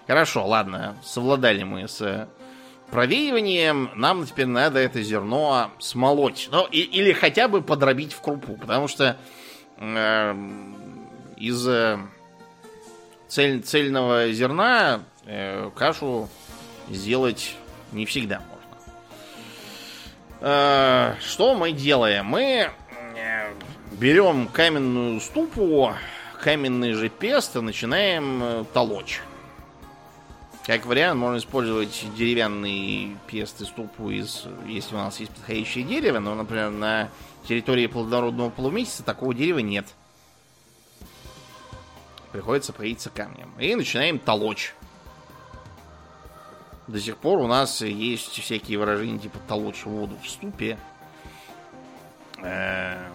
Хорошо, 0.07 0.47
ладно, 0.47 0.97
совладали 1.03 1.61
мы 1.63 1.87
с 1.87 2.27
провеиванием, 2.89 3.91
нам 3.95 4.25
теперь 4.25 4.47
надо 4.47 4.79
это 4.79 5.01
зерно 5.03 5.69
смолоть. 5.79 6.49
Ну, 6.51 6.65
и- 6.65 6.79
или 6.81 7.13
хотя 7.13 7.47
бы 7.47 7.61
подробить 7.61 8.13
в 8.13 8.21
крупу, 8.21 8.55
потому 8.57 8.87
что 8.87 9.15
эм, 9.77 10.75
из 11.37 11.67
э, 11.67 11.99
цель- 13.27 13.61
цельного 13.61 14.31
зерна 14.31 15.01
э, 15.25 15.69
кашу 15.75 16.29
сделать 16.89 17.55
не 17.91 18.05
всегда 18.05 18.39
можно. 18.39 18.57
Э, 20.41 21.15
что 21.21 21.55
мы 21.55 21.71
делаем? 21.71 22.25
Мы 22.25 22.69
э, 23.15 23.53
берем 23.93 24.47
каменную 24.47 25.19
ступу, 25.19 25.93
каменный 26.41 26.93
же 26.93 27.09
пест 27.09 27.55
и 27.55 27.61
начинаем 27.61 28.43
э, 28.43 28.65
толочь. 28.73 29.21
Как 30.65 30.85
вариант, 30.85 31.17
можно 31.17 31.37
использовать 31.37 32.05
деревянный 32.17 33.15
пест 33.27 33.61
и 33.61 33.65
ступу, 33.65 34.09
из, 34.09 34.43
если 34.65 34.95
у 34.95 34.97
нас 34.97 35.17
есть 35.19 35.31
подходящее 35.31 35.85
дерево, 35.85 36.19
но, 36.19 36.35
например, 36.35 36.71
на 36.71 37.09
территории 37.47 37.87
плодородного 37.87 38.49
полумесяца 38.49 39.01
такого 39.01 39.33
дерева 39.33 39.59
нет. 39.59 39.85
Приходится 42.33 42.73
поиться 42.73 43.09
камнем. 43.09 43.53
И 43.57 43.73
начинаем 43.75 44.19
толочь. 44.19 44.75
До 46.87 47.01
сих 47.01 47.17
пор 47.17 47.39
у 47.39 47.47
нас 47.47 47.81
есть 47.81 48.39
всякие 48.41 48.79
выражения 48.79 49.19
типа 49.19 49.39
толочь 49.45 49.83
воду 49.83 50.15
в 50.23 50.29
ступе, 50.29 50.77
э, 52.41 53.09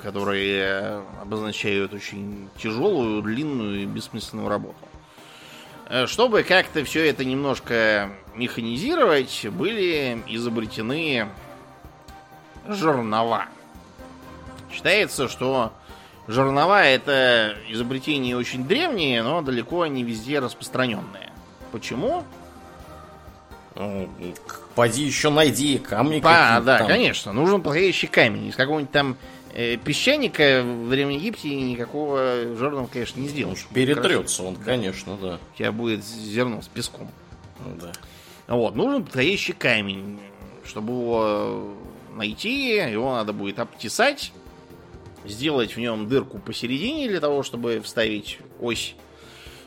которые 0.00 1.02
обозначают 1.20 1.92
очень 1.92 2.48
тяжелую, 2.56 3.20
длинную 3.22 3.82
и 3.82 3.86
бессмысленную 3.86 4.48
работу. 4.48 4.76
Э, 5.88 6.06
Чтобы 6.06 6.44
как-то 6.44 6.84
все 6.84 7.08
это 7.08 7.24
немножко 7.24 8.10
механизировать, 8.36 9.44
были 9.50 10.22
изобретены 10.28 11.28
жернова. 12.68 13.46
Считается, 14.72 15.28
что 15.28 15.72
жернова 16.28 16.84
это 16.84 17.56
изобретение 17.68 18.36
очень 18.36 18.68
древнее, 18.68 19.24
но 19.24 19.42
далеко 19.42 19.84
не 19.86 20.04
везде 20.04 20.38
распространенное. 20.38 21.32
Почему? 21.72 22.18
Ну, 22.18 22.43
Поди 24.74 25.04
еще 25.04 25.30
найди 25.30 25.78
камни 25.78 26.20
А, 26.24 26.60
да, 26.60 26.78
там. 26.78 26.88
конечно. 26.88 27.32
Нужен 27.32 27.62
подходящий 27.62 28.06
камень. 28.06 28.48
Из 28.48 28.56
какого-нибудь 28.56 28.92
там 28.92 29.16
э, 29.52 29.76
песчаника 29.76 30.62
в 30.62 30.90
Древнем 30.90 31.18
Египте 31.18 31.54
никакого 31.54 32.56
жернова, 32.56 32.86
конечно, 32.86 33.20
не 33.20 33.28
сделаешь. 33.28 33.66
Перетрется 33.72 34.42
он, 34.42 34.56
конечно, 34.56 35.16
да. 35.20 35.38
У 35.54 35.58
тебя 35.58 35.72
будет 35.72 36.04
зерно 36.04 36.62
с 36.62 36.68
песком. 36.68 37.10
Ну 37.64 37.76
да. 37.80 37.92
Вот, 38.46 38.74
нужен 38.74 39.04
подходящий 39.04 39.52
камень. 39.52 40.18
Чтобы 40.64 40.92
его 40.92 41.74
найти, 42.14 42.76
его 42.76 43.12
надо 43.14 43.32
будет 43.32 43.58
обтесать, 43.58 44.32
сделать 45.24 45.76
в 45.76 45.80
нем 45.80 46.08
дырку 46.08 46.38
посередине 46.38 47.08
для 47.08 47.20
того, 47.20 47.42
чтобы 47.42 47.80
вставить 47.80 48.38
ось, 48.60 48.94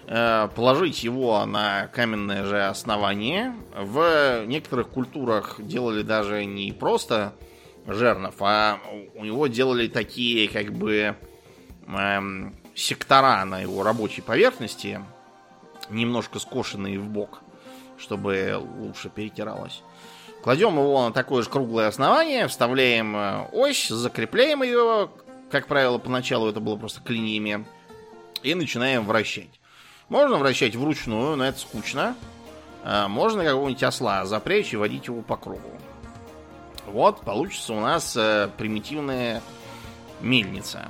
положить 0.08 1.04
его 1.04 1.46
на 1.46 1.88
каменное 1.88 2.46
же 2.46 2.64
основание. 2.66 3.54
В 3.76 4.46
некоторых 4.46 4.88
культурах 4.88 5.56
делали 5.60 6.02
даже 6.02 6.46
не 6.46 6.72
просто 6.72 7.34
жернов, 7.86 8.36
а 8.40 8.80
у 9.16 9.26
него 9.26 9.48
делали 9.48 9.88
такие 9.88 10.48
как 10.48 10.72
бы 10.72 11.16
эм, 11.88 12.56
сектора 12.76 13.44
на 13.46 13.60
его 13.60 13.84
рабочей 13.84 14.22
поверхности, 14.22 15.02
немножко 15.90 16.40
скошенные 16.40 17.00
в 17.00 17.08
бок, 17.08 17.42
чтобы 17.98 18.62
лучше 18.80 19.10
перетиралось. 19.10 19.82
Кладем 20.44 20.78
его 20.78 21.08
на 21.08 21.14
такое 21.14 21.44
же 21.44 21.50
круглое 21.50 21.88
основание, 21.88 22.48
вставляем 22.48 23.16
э, 23.16 23.48
ось, 23.52 23.88
закрепляем 23.88 24.64
ее, 24.64 25.10
как 25.50 25.68
правило, 25.68 25.98
поначалу 25.98 26.48
это 26.50 26.60
было 26.60 26.78
просто 26.78 27.02
клиньями, 27.02 27.66
и 28.44 28.54
начинаем 28.54 29.06
вращать. 29.06 29.60
Можно 30.10 30.38
вращать 30.38 30.76
вручную, 30.76 31.36
но 31.36 31.46
это 31.46 31.60
скучно. 31.60 32.16
А 32.84 33.08
Можно 33.08 33.44
какого-нибудь 33.44 33.84
осла 33.84 34.26
запрячь 34.26 34.74
и 34.74 34.78
водить 34.78 35.08
его 35.08 35.22
по 35.22 35.36
кругу. 35.36 35.72
Вот, 36.86 37.20
получится 37.22 37.74
у 37.74 37.82
нас 37.82 38.16
э, 38.16 38.50
примитивная 38.58 39.42
мельница, 40.22 40.88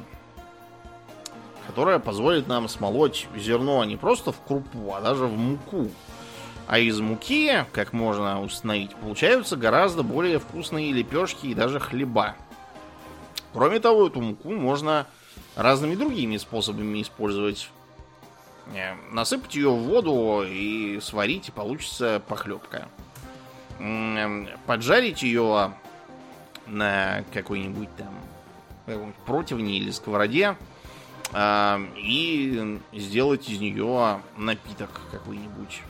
которая 1.65 1.97
позволит 1.97 2.47
нам 2.47 2.69
смолоть 2.69 3.27
зерно 3.35 3.83
не 3.83 3.97
просто 3.97 4.31
в 4.31 4.39
крупу, 4.41 4.93
а 4.93 5.01
даже 5.01 5.25
в 5.25 5.35
муку. 5.35 5.89
А 6.67 6.77
из 6.77 6.99
муки, 6.99 7.65
как 7.71 7.93
можно 7.93 8.43
установить, 8.43 8.93
получаются 8.95 9.55
гораздо 9.55 10.03
более 10.03 10.37
вкусные 10.37 10.91
лепешки 10.91 11.47
и 11.47 11.55
даже 11.55 11.79
хлеба. 11.79 12.35
Кроме 13.53 13.79
того, 13.79 14.07
эту 14.07 14.21
муку 14.21 14.51
можно 14.51 15.07
разными 15.55 15.95
другими 15.95 16.37
способами 16.37 17.01
использовать. 17.01 17.71
Насыпать 19.11 19.55
ее 19.55 19.69
в 19.69 19.83
воду 19.83 20.43
и 20.45 20.99
сварить, 21.01 21.49
и 21.49 21.51
получится 21.51 22.21
похлебка. 22.27 22.87
Поджарить 24.65 25.23
ее 25.23 25.73
на 26.65 27.23
какой-нибудь 27.33 27.89
там 27.95 28.13
каком-нибудь 28.87 29.15
противне 29.25 29.77
или 29.77 29.91
сковороде 29.91 30.55
а, 31.33 31.79
и 31.95 32.79
сделать 32.93 33.49
из 33.49 33.59
нее 33.59 34.21
напиток 34.37 34.89
какой-нибудь. 35.11 35.81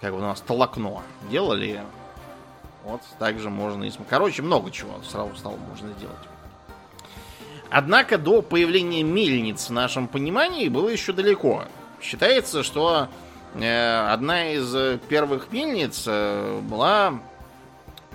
Как 0.00 0.14
у 0.14 0.18
нас 0.18 0.40
толокно 0.40 1.02
делали. 1.30 1.82
Вот 2.84 3.02
также 3.18 3.50
можно 3.50 3.84
и... 3.84 3.92
Короче, 4.08 4.42
много 4.42 4.70
чего 4.70 5.02
сразу 5.02 5.36
стало 5.36 5.56
можно 5.56 5.92
сделать. 5.92 6.27
Однако 7.70 8.16
до 8.16 8.40
появления 8.42 9.02
мельниц 9.02 9.68
в 9.68 9.72
нашем 9.72 10.08
понимании 10.08 10.68
было 10.68 10.88
еще 10.88 11.12
далеко. 11.12 11.64
Считается, 12.00 12.62
что 12.62 13.08
э, 13.54 14.08
одна 14.10 14.52
из 14.52 14.74
э, 14.74 14.98
первых 15.08 15.52
мельниц 15.52 16.04
э, 16.06 16.60
была 16.62 17.20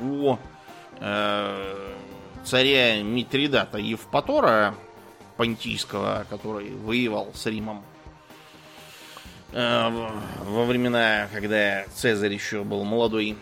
у 0.02 0.38
царя 2.46 3.04
Митридата 3.04 3.78
Евпатора 3.78 4.74
Понтийского, 5.36 6.26
который 6.30 6.72
воевал 6.72 7.32
с 7.34 7.46
Римом 7.46 7.84
во 9.52 10.66
времена, 10.66 11.28
когда 11.34 11.84
Цезарь 11.94 12.34
еще 12.34 12.64
был 12.64 12.86
молодой. 12.86 13.38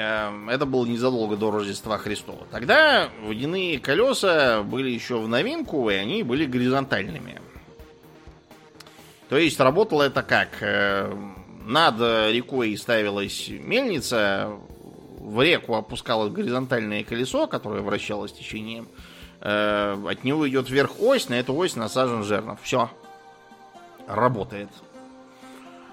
Э, 0.00 0.30
Это 0.48 0.64
было 0.64 0.86
незадолго 0.86 1.36
до 1.36 1.50
Рождества 1.50 1.98
Христова. 1.98 2.46
Тогда 2.50 3.10
водяные 3.22 3.78
колеса 3.78 4.62
были 4.62 4.90
еще 4.90 5.18
в 5.20 5.28
новинку, 5.28 5.90
и 5.90 5.94
они 5.94 6.22
были 6.22 6.46
горизонтальными. 6.46 7.40
То 9.28 9.36
есть 9.36 9.60
работало 9.60 10.04
это 10.04 10.22
как? 10.22 10.48
Э, 10.62 11.12
Над 11.66 12.00
рекой 12.32 12.76
ставилась 12.78 13.48
мельница, 13.48 14.50
в 15.18 15.42
реку 15.42 15.74
опускалось 15.74 16.32
горизонтальное 16.32 17.04
колесо, 17.04 17.46
которое 17.46 17.82
вращалось 17.82 18.32
течением. 18.32 18.88
Э, 19.42 20.02
От 20.08 20.24
него 20.24 20.48
идет 20.48 20.70
вверх 20.70 20.92
ось, 21.00 21.28
на 21.28 21.34
эту 21.34 21.54
ось 21.54 21.76
насажен 21.76 22.24
жернов. 22.24 22.58
Все. 22.62 22.90
Работает. 24.06 24.70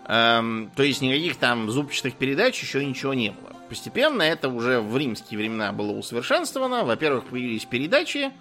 Эм, 0.08 0.72
то 0.74 0.84
есть 0.84 1.02
никаких 1.02 1.36
там 1.36 1.70
зубчатых 1.70 2.16
передач 2.16 2.60
еще 2.62 2.84
ничего 2.86 3.14
не 3.14 3.32
было. 3.32 3.57
Постепенно 3.70 4.22
это 4.22 4.50
уже 4.50 4.80
в 4.80 4.98
римские 4.98 5.38
времена 5.38 5.72
было 5.74 5.92
усовершенствовано. 5.92 6.84
Во-первых, 6.86 7.26
появились 7.26 7.66
передачи. 7.66 8.32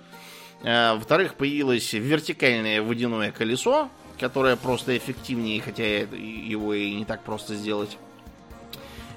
Э, 0.62 0.94
во-вторых, 0.94 1.34
появилось 1.34 1.92
вертикальное 1.92 2.80
водяное 2.80 3.32
колесо, 3.32 3.88
которое 4.18 4.56
просто 4.56 4.96
эффективнее, 4.96 5.60
хотя 5.60 5.84
его 5.84 6.74
и 6.74 6.94
не 6.94 7.04
так 7.04 7.22
просто 7.22 7.54
сделать. 7.54 7.98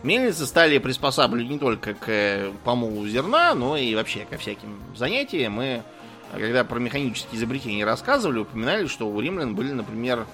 Мельницы 0.02 0.46
стали 0.46 0.78
приспосабливать 0.78 1.50
не 1.50 1.60
только 1.60 1.94
к 1.94 2.08
э, 2.08 2.52
помолу 2.64 3.06
зерна, 3.08 3.54
но 3.54 3.78
и 3.78 3.94
вообще 3.96 4.26
ко 4.26 4.38
всяким 4.38 4.80
занятиям. 4.96 5.62
И 5.62 5.82
когда 6.32 6.64
про 6.64 6.80
механические 6.80 7.38
изобретения 7.38 7.86
рассказывали, 7.86 8.40
упоминали, 8.40 8.88
что 8.88 9.10
у 9.10 9.20
римлян 9.20 9.56
были, 9.56 9.74
например, 9.74 10.26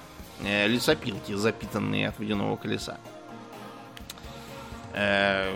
э, 0.42 0.68
лесопилки, 0.68 1.32
запитанные 1.32 2.08
от 2.08 2.18
водяного 2.18 2.56
колеса. 2.56 2.98
Э, 4.96 5.54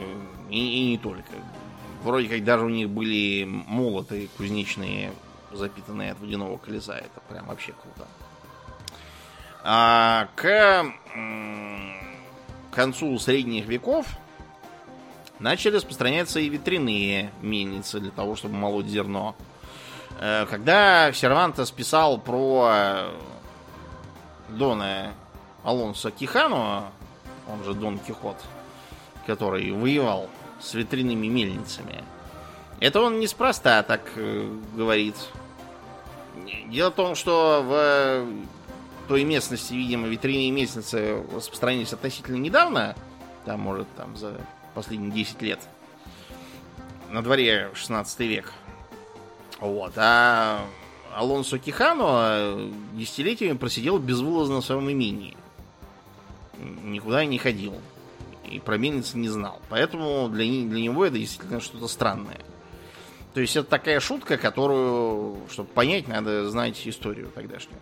и, 0.51 0.83
и 0.83 0.91
не 0.91 0.99
только. 0.99 1.33
Вроде 2.03 2.29
как 2.29 2.45
даже 2.45 2.65
у 2.65 2.69
них 2.69 2.89
были 2.91 3.45
молоты 3.45 4.29
кузнечные, 4.37 5.13
запитанные 5.51 6.13
от 6.13 6.21
водяного 6.21 6.59
колеса. 6.59 6.97
Это 6.97 7.21
прям 7.29 7.47
вообще 7.47 7.73
круто. 7.73 8.07
А 9.63 10.29
к 10.37 10.87
концу 12.71 13.19
средних 13.19 13.67
веков 13.67 14.07
начали 15.39 15.77
распространяться 15.77 16.39
и 16.39 16.49
ветряные 16.49 17.31
мельницы 17.41 18.01
для 18.01 18.11
того, 18.11 18.37
чтобы 18.37 18.55
молоть 18.55 18.87
зерно. 18.87 19.35
Э, 20.19 20.47
когда 20.51 21.13
Сервантес 21.13 21.71
писал 21.71 22.19
про 22.19 23.09
Дона 24.51 25.15
Алонсо 25.65 26.11
Кихану, 26.11 26.85
он 27.49 27.65
же 27.65 27.75
Дон 27.75 27.99
Кихот, 27.99 28.37
который 29.31 29.71
воевал 29.71 30.29
с 30.61 30.75
ветряными 30.75 31.29
мельницами, 31.29 32.03
это 32.81 33.01
он 33.01 33.21
неспроста 33.21 33.83
так 33.83 34.03
э, 34.17 34.59
говорит. 34.75 35.15
Дело 36.69 36.91
в 36.91 36.95
том, 36.95 37.15
что 37.15 37.63
в 37.65 39.09
той 39.09 39.25
местности, 39.25 39.75
видимо, 39.75 40.09
ветряные 40.09 40.51
мельницы 40.51 41.25
распространились 41.33 41.93
относительно 41.93 42.37
недавно, 42.37 42.97
там, 43.45 43.61
может, 43.61 43.87
там, 43.97 44.17
за 44.17 44.41
последние 44.75 45.13
10 45.13 45.43
лет. 45.43 45.61
На 47.11 47.23
дворе 47.23 47.71
16 47.75 48.21
век. 48.21 48.53
Вот. 49.61 49.93
А 49.97 50.65
Алонсо 51.15 51.59
Кихано 51.59 52.71
десятилетиями 52.95 53.57
просидел 53.57 53.99
безвылазно 53.99 54.61
в 54.61 54.65
своем 54.65 54.91
имении. 54.91 55.37
Никуда 56.85 57.25
не 57.25 57.39
ходил. 57.39 57.75
И 58.51 58.59
про 58.59 58.77
мельницы 58.77 59.17
не 59.17 59.29
знал. 59.29 59.61
Поэтому 59.69 60.29
для, 60.29 60.45
для 60.45 60.83
него 60.83 61.07
это 61.07 61.19
действительно 61.19 61.61
что-то 61.61 61.89
странное. 61.89 62.41
То 63.35 63.41
есть 63.41 63.57
это 63.57 63.69
такая 63.69 64.01
шутка, 64.01 64.37
которую, 64.37 65.39
чтобы 65.51 65.69
понять, 65.69 66.09
надо 66.09 66.51
знать 66.51 66.81
историю 66.85 67.31
тогдашнюю. 67.35 67.81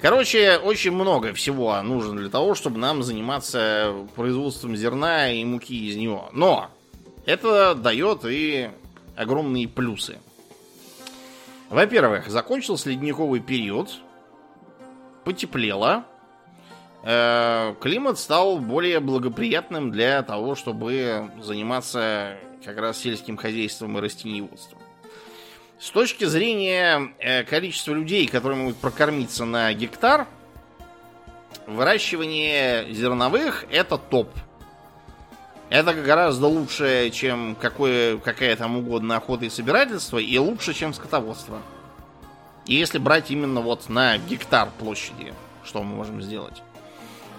Короче, 0.00 0.56
очень 0.56 0.92
много 0.92 1.34
всего 1.34 1.80
нужно 1.82 2.16
для 2.16 2.30
того, 2.30 2.54
чтобы 2.54 2.78
нам 2.78 3.02
заниматься 3.02 3.94
производством 4.16 4.74
зерна 4.74 5.30
и 5.30 5.44
муки 5.44 5.88
из 5.88 5.96
него. 5.96 6.30
Но 6.32 6.70
это 7.26 7.74
дает 7.74 8.24
и 8.24 8.70
огромные 9.14 9.68
плюсы. 9.68 10.18
Во-первых, 11.68 12.28
закончился 12.28 12.88
ледниковый 12.88 13.40
период, 13.40 13.90
потеплело, 15.24 16.04
климат 17.02 18.18
стал 18.18 18.58
более 18.58 19.00
благоприятным 19.00 19.90
для 19.90 20.22
того, 20.22 20.54
чтобы 20.54 21.30
заниматься 21.40 22.36
как 22.64 22.78
раз 22.78 22.98
сельским 22.98 23.36
хозяйством 23.36 23.96
и 23.98 24.00
растениеводством. 24.00 24.80
С 25.78 25.90
точки 25.90 26.24
зрения 26.24 27.14
э, 27.18 27.42
количества 27.44 27.94
людей, 27.94 28.26
которые 28.26 28.58
могут 28.58 28.76
прокормиться 28.76 29.46
на 29.46 29.72
гектар, 29.72 30.26
выращивание 31.66 32.92
зерновых 32.92 33.64
это 33.70 33.96
топ. 33.96 34.30
Это 35.70 35.94
гораздо 35.94 36.48
лучше, 36.48 37.10
чем 37.14 37.56
какое, 37.58 38.18
какая 38.18 38.56
там 38.56 38.76
угодно 38.76 39.16
охота 39.16 39.46
и 39.46 39.48
собирательство, 39.48 40.18
и 40.18 40.36
лучше, 40.36 40.74
чем 40.74 40.92
скотоводство. 40.92 41.62
И 42.66 42.74
если 42.74 42.98
брать 42.98 43.30
именно 43.30 43.62
вот 43.62 43.88
на 43.88 44.18
гектар 44.18 44.68
площади, 44.78 45.32
что 45.64 45.82
мы 45.82 45.96
можем 45.96 46.20
сделать. 46.20 46.62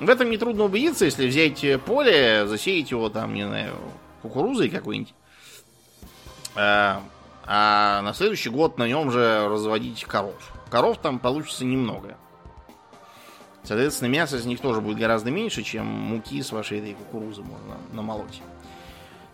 В 0.02 0.10
этом 0.10 0.32
нетрудно 0.32 0.64
убедиться, 0.64 1.06
если 1.06 1.28
взять 1.28 1.64
поле, 1.84 2.48
засеять 2.48 2.90
его 2.90 3.10
там, 3.10 3.36
не 3.36 3.46
знаю, 3.46 3.76
кукурузой 4.24 4.70
какой-нибудь, 4.70 5.14
а, 6.56 7.04
а 7.46 8.02
на 8.02 8.12
следующий 8.16 8.50
год 8.50 8.80
на 8.80 8.88
нем 8.88 9.12
же 9.12 9.48
разводить 9.48 10.04
коров. 10.06 10.54
Коров 10.72 10.98
там 10.98 11.20
получится 11.20 11.66
немного. 11.66 12.18
Соответственно, 13.62 14.10
мясо 14.10 14.38
из 14.38 14.46
них 14.48 14.60
тоже 14.60 14.82
будет 14.82 14.98
гораздо 14.98 15.30
меньше, 15.30 15.62
чем 15.62 15.86
муки 15.86 16.42
с 16.42 16.52
вашей 16.52 16.80
этой 16.80 16.96
кукурузы 16.96 17.44
можно 17.44 17.78
намолоть. 17.94 18.42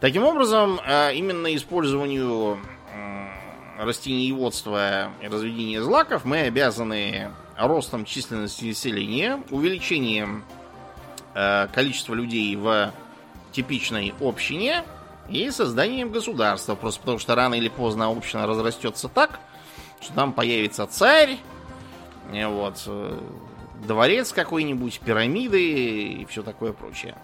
Таким 0.02 0.26
образом, 0.26 0.82
а, 0.86 1.12
именно 1.12 1.56
использованию 1.56 2.60
растениеводства 3.80 5.12
и 5.22 5.28
разведения 5.28 5.82
злаков 5.82 6.26
мы 6.26 6.42
обязаны 6.42 7.32
ростом 7.58 8.04
численности 8.04 8.66
населения, 8.66 9.42
увеличением 9.50 10.44
а, 11.40 11.68
количества 11.68 12.16
людей 12.16 12.56
в 12.56 12.92
типичной 13.52 14.14
общине– 14.20 14.84
и 15.30 15.50
созданием 15.52 16.12
государства. 16.12 16.76
Просто 16.76 17.02
потому 17.02 17.20
что 17.20 17.36
рано 17.36 17.56
или 17.56 17.70
поздно 17.70 18.10
община 18.10 18.48
разрастется 18.48 19.08
так, 19.08 19.40
что 20.02 20.14
там 20.14 20.34
появится 20.34 20.88
царь, 20.88 21.38
э, 22.32 22.48
вот, 22.48 22.84
э, 22.86 23.20
дворец 23.86 24.32
какой-нибудь, 24.32 25.00
пирамиды 25.00 26.22
и 26.22 26.26
все 26.26 26.44
такое 26.44 26.74
прочее. 26.74 27.16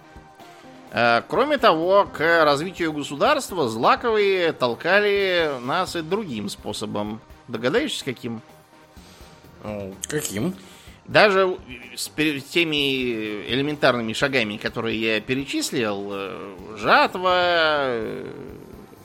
Э, 0.91 1.21
кроме 1.27 1.57
того, 1.57 2.05
к 2.05 2.43
развитию 2.43 2.93
государства 2.93 3.69
злаковые 3.69 4.53
толкали 4.53 5.51
нас 5.61 5.95
и 5.95 6.01
другим 6.01 6.49
способом. 6.49 7.21
Догадаешься, 7.47 8.05
каким? 8.05 8.41
Каким? 10.07 10.55
Даже 11.05 11.57
с 11.95 12.07
теми 12.07 13.45
элементарными 13.51 14.13
шагами, 14.13 14.57
которые 14.57 14.99
я 14.99 15.21
перечислил, 15.21 16.09
э, 16.11 16.55
жатва, 16.77 17.33
э, 17.35 18.25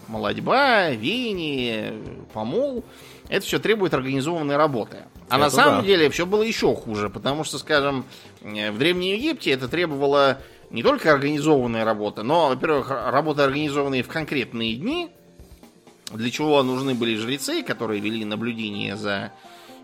молодьба, 0.06 0.90
веяние, 0.90 1.94
помол, 2.32 2.84
это 3.28 3.44
все 3.44 3.58
требует 3.58 3.94
организованной 3.94 4.56
работы. 4.56 4.98
А 5.28 5.34
это 5.34 5.38
на 5.38 5.50
самом 5.50 5.80
да. 5.80 5.86
деле 5.86 6.08
все 6.10 6.24
было 6.24 6.42
еще 6.42 6.74
хуже, 6.74 7.10
потому 7.10 7.42
что, 7.42 7.58
скажем, 7.58 8.04
э, 8.42 8.70
в 8.70 8.78
Древнем 8.78 9.02
Египте 9.02 9.50
это 9.50 9.66
требовало 9.66 10.40
не 10.70 10.84
только 10.84 11.12
организованной 11.12 11.82
работы, 11.82 12.22
но, 12.22 12.48
во-первых, 12.48 12.90
работы, 12.90 13.42
организованные 13.42 14.02
в 14.02 14.08
конкретные 14.08 14.76
дни, 14.76 15.10
для 16.12 16.30
чего 16.30 16.62
нужны 16.62 16.94
были 16.94 17.16
жрецы, 17.16 17.62
которые 17.62 18.00
вели 18.00 18.24
наблюдение 18.24 18.96
за 18.96 19.32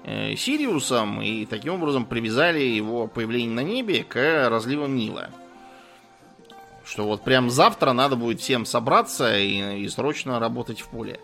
Сириусом 0.04 1.22
и 1.22 1.46
таким 1.46 1.74
образом 1.74 2.04
привязали 2.04 2.60
его 2.60 3.06
появление 3.06 3.54
на 3.54 3.62
небе 3.62 4.04
к 4.04 4.48
разливам 4.48 4.96
Нила. 4.96 5.30
Что 6.84 7.06
вот 7.06 7.22
прям 7.22 7.50
завтра 7.50 7.92
надо 7.92 8.14
будет 8.14 8.40
всем 8.40 8.66
собраться 8.66 9.38
и, 9.38 9.82
и 9.82 9.88
срочно 9.88 10.38
работать 10.38 10.80
в 10.82 10.88
поле. 10.88 11.18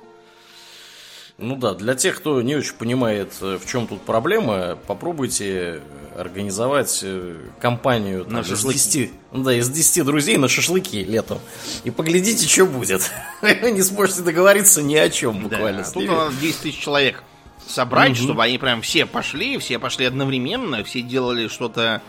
Ну 1.36 1.56
да, 1.56 1.74
для 1.74 1.94
тех, 1.94 2.16
кто 2.16 2.42
не 2.42 2.54
очень 2.54 2.74
понимает, 2.74 3.32
э, 3.40 3.58
в 3.58 3.66
чем 3.66 3.86
тут 3.86 4.02
проблема, 4.02 4.78
попробуйте 4.86 5.80
организовать 6.14 7.00
э, 7.02 7.36
компанию 7.58 8.24
там, 8.24 8.34
на 8.34 8.40
из, 8.40 8.62
10, 8.62 9.10
ну 9.32 9.42
да, 9.44 9.54
из 9.54 9.70
10 9.70 10.04
друзей 10.04 10.36
на 10.36 10.48
шашлыки 10.48 11.02
летом. 11.02 11.38
И 11.84 11.90
поглядите, 11.90 12.46
что 12.46 12.66
будет. 12.66 13.10
Не 13.42 13.80
сможете 13.80 14.20
договориться 14.20 14.82
ни 14.82 14.96
о 14.96 15.08
чем 15.08 15.42
буквально. 15.42 15.82
Да, 15.82 15.90
тут 15.90 16.06
надо 16.06 16.34
10 16.36 16.60
тысяч 16.60 16.78
человек 16.78 17.22
собрать, 17.70 18.12
угу. 18.12 18.24
чтобы 18.24 18.44
они 18.44 18.58
прям 18.58 18.82
все 18.82 19.06
пошли, 19.06 19.58
все 19.58 19.78
пошли 19.78 20.06
одновременно, 20.06 20.84
все 20.84 21.02
делали 21.02 21.48
что-то 21.48 22.02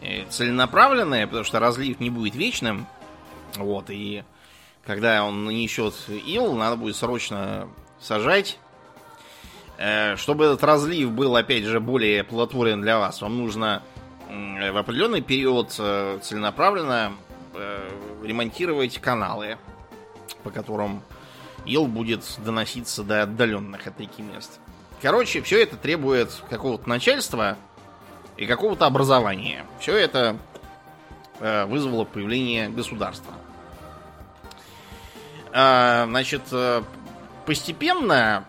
э, 0.00 0.24
целенаправленное, 0.28 1.26
потому 1.26 1.44
что 1.44 1.58
разлив 1.58 2.00
не 2.00 2.10
будет 2.10 2.34
вечным. 2.34 2.86
Вот, 3.56 3.86
и 3.88 4.22
когда 4.84 5.24
он 5.24 5.44
нанесет 5.44 5.94
ил, 6.08 6.54
надо 6.54 6.76
будет 6.76 6.96
срочно 6.96 7.68
сажать. 8.00 8.58
Э, 9.78 10.16
чтобы 10.16 10.44
этот 10.44 10.62
разлив 10.62 11.10
был, 11.10 11.36
опять 11.36 11.64
же, 11.64 11.80
более 11.80 12.22
плодотворен 12.22 12.80
для 12.82 12.98
вас, 12.98 13.20
вам 13.20 13.38
нужно 13.38 13.82
в 14.28 14.76
определенный 14.76 15.22
период 15.22 15.74
э, 15.78 16.18
целенаправленно 16.22 17.12
ремонтировать 18.22 18.98
каналы, 18.98 19.56
по 20.42 20.50
которым 20.50 21.00
ил 21.64 21.86
будет 21.86 22.22
доноситься 22.44 23.02
до 23.02 23.22
отдаленных 23.22 23.86
от 23.86 23.98
реки 23.98 24.20
мест. 24.20 24.60
Короче, 25.02 25.42
все 25.42 25.62
это 25.62 25.76
требует 25.76 26.30
какого-то 26.48 26.88
начальства 26.88 27.56
и 28.36 28.46
какого-то 28.46 28.86
образования. 28.86 29.66
Все 29.78 29.96
это 29.96 30.36
э, 31.40 31.66
вызвало 31.66 32.04
появление 32.04 32.68
государства. 32.68 33.34
Э, 35.56 36.04
значит, 36.06 36.42
э, 36.52 36.82
постепенно, 37.46 38.44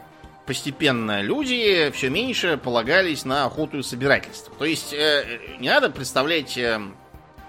постепенно 0.45 1.21
люди 1.21 1.89
все 1.93 2.09
меньше 2.09 2.57
полагались 2.57 3.23
на 3.23 3.45
охоту 3.45 3.79
и 3.79 3.83
собирательство. 3.83 4.53
То 4.55 4.65
есть 4.65 4.91
э, 4.91 5.39
не 5.59 5.69
надо 5.69 5.89
представлять 5.89 6.59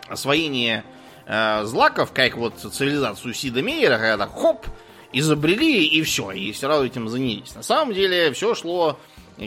освоение 0.09 0.84
злаков, 1.26 2.12
как 2.12 2.38
вот 2.38 2.59
цивилизацию 2.59 3.34
Сида 3.34 3.61
Мейера, 3.61 3.99
когда 3.99 4.26
хоп, 4.26 4.64
изобрели 5.12 5.86
и 5.86 6.02
все, 6.02 6.30
и 6.32 6.52
сразу 6.52 6.84
этим 6.84 7.09
занялись. 7.09 7.54
На 7.54 7.62
самом 7.62 7.94
деле 7.94 8.32
все 8.32 8.54
шло, 8.54 8.98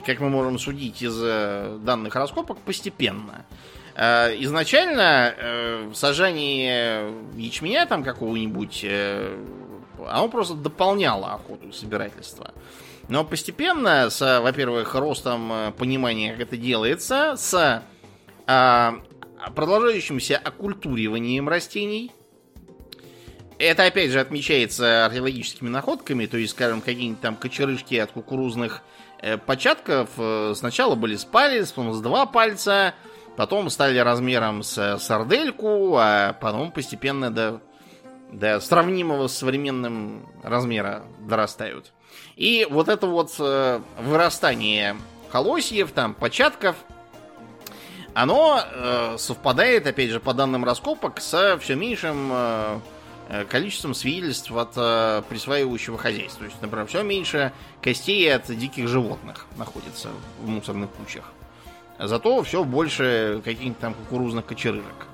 как 0.05 0.19
мы 0.19 0.29
можем 0.29 0.57
судить 0.57 1.01
из 1.01 1.19
э, 1.21 1.77
данных 1.81 2.15
раскопок, 2.15 2.57
постепенно. 2.59 3.45
Э, 3.95 4.33
изначально 4.39 5.33
э, 5.37 5.91
сажание 5.93 7.13
ячменя 7.35 7.85
там 7.85 8.03
какого-нибудь, 8.03 8.85
оно 10.07 10.29
просто 10.29 10.55
дополняло 10.55 11.33
охоту 11.33 11.67
и 11.67 11.71
собирательство. 11.71 12.53
Но 13.07 13.25
постепенно, 13.25 14.09
с, 14.09 14.41
во-первых, 14.41 14.95
ростом 14.95 15.73
понимания, 15.77 16.31
как 16.31 16.41
это 16.41 16.57
делается, 16.57 17.35
с 17.35 17.83
а, 18.47 19.01
продолжающимся 19.55 20.37
оккультуриванием 20.37 21.49
растений, 21.49 22.11
это, 23.61 23.85
опять 23.85 24.11
же, 24.11 24.19
отмечается 24.19 25.05
археологическими 25.05 25.69
находками, 25.69 26.25
то 26.25 26.37
есть, 26.37 26.53
скажем, 26.53 26.81
какие-нибудь 26.81 27.21
там 27.21 27.35
кочерышки 27.35 27.95
от 27.95 28.11
кукурузных 28.11 28.81
э, 29.21 29.37
початков 29.37 30.09
э, 30.17 30.53
сначала 30.55 30.95
были 30.95 31.15
с 31.15 31.25
палец, 31.25 31.71
потом 31.71 31.93
с 31.93 32.01
два 32.01 32.25
пальца, 32.25 32.95
потом 33.37 33.69
стали 33.69 33.97
размером 33.99 34.63
с 34.63 34.97
сардельку, 34.99 35.95
а 35.97 36.33
потом 36.33 36.71
постепенно 36.71 37.31
до, 37.31 37.61
до 38.31 38.59
сравнимого 38.59 39.27
с 39.27 39.37
современным 39.37 40.27
размера 40.43 41.03
дорастают. 41.19 41.91
И 42.35 42.67
вот 42.69 42.89
это 42.89 43.07
вот 43.07 43.35
э, 43.39 43.79
вырастание 43.99 44.97
колосьев, 45.31 45.91
там, 45.91 46.13
початков, 46.13 46.75
оно 48.13 48.59
э, 48.63 49.15
совпадает, 49.17 49.87
опять 49.87 50.09
же, 50.09 50.19
по 50.19 50.33
данным 50.33 50.65
раскопок, 50.65 51.21
со 51.21 51.57
все 51.57 51.75
меньшим 51.75 52.29
э, 52.33 52.79
Э, 52.79 52.79
количеством 53.49 53.93
свидетельств 53.93 54.51
от 54.51 54.73
э, 54.75 55.23
присваивающего 55.29 55.97
хозяйства. 55.97 56.39
То 56.39 56.45
есть, 56.45 56.61
например, 56.61 56.85
все 56.87 57.01
меньше 57.03 57.53
костей 57.81 58.33
от 58.33 58.45
диких 58.47 58.87
животных 58.87 59.45
находится 59.57 60.09
в 60.39 60.47
мусорных 60.47 60.89
кучах. 60.91 61.25
Зато 61.97 62.41
все 62.43 62.63
больше 62.63 63.41
каких-нибудь 63.43 63.79
там 63.79 63.93
кукурузных 63.93 64.45
кочерыжек. 64.45 65.07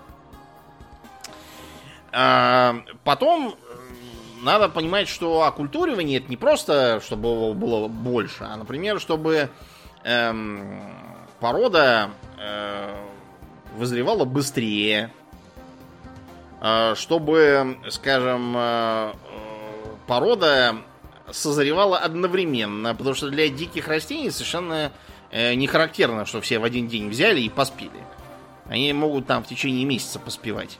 А, 2.11 2.77
потом 3.03 3.49
э, 3.49 3.53
надо 4.41 4.69
понимать, 4.69 5.07
что 5.07 5.43
оккультуривание 5.43 6.19
это 6.19 6.29
не 6.29 6.37
просто, 6.37 7.01
чтобы 7.05 7.29
его 7.29 7.53
было 7.53 7.87
больше, 7.87 8.45
а, 8.45 8.55
например, 8.55 8.99
чтобы 8.99 9.49
эм, 10.03 10.81
порода 11.39 12.09
э, 12.39 12.95
вызревала 13.75 14.25
быстрее, 14.25 15.11
Э, 15.26 15.26
чтобы, 16.95 17.77
скажем, 17.89 18.55
э, 18.57 19.13
порода 20.07 20.77
созревала 21.31 21.97
одновременно, 21.99 22.95
потому 22.95 23.15
что 23.15 23.29
для 23.29 23.49
диких 23.49 23.87
растений 23.87 24.31
совершенно 24.31 24.91
э, 25.31 25.53
не 25.53 25.67
характерно, 25.67 26.25
что 26.25 26.41
все 26.41 26.59
в 26.59 26.63
один 26.63 26.87
день 26.87 27.09
взяли 27.09 27.41
и 27.41 27.49
поспели. 27.49 28.03
Они 28.67 28.91
могут 28.93 29.27
там 29.27 29.43
в 29.43 29.47
течение 29.47 29.85
месяца 29.85 30.19
поспевать. 30.19 30.77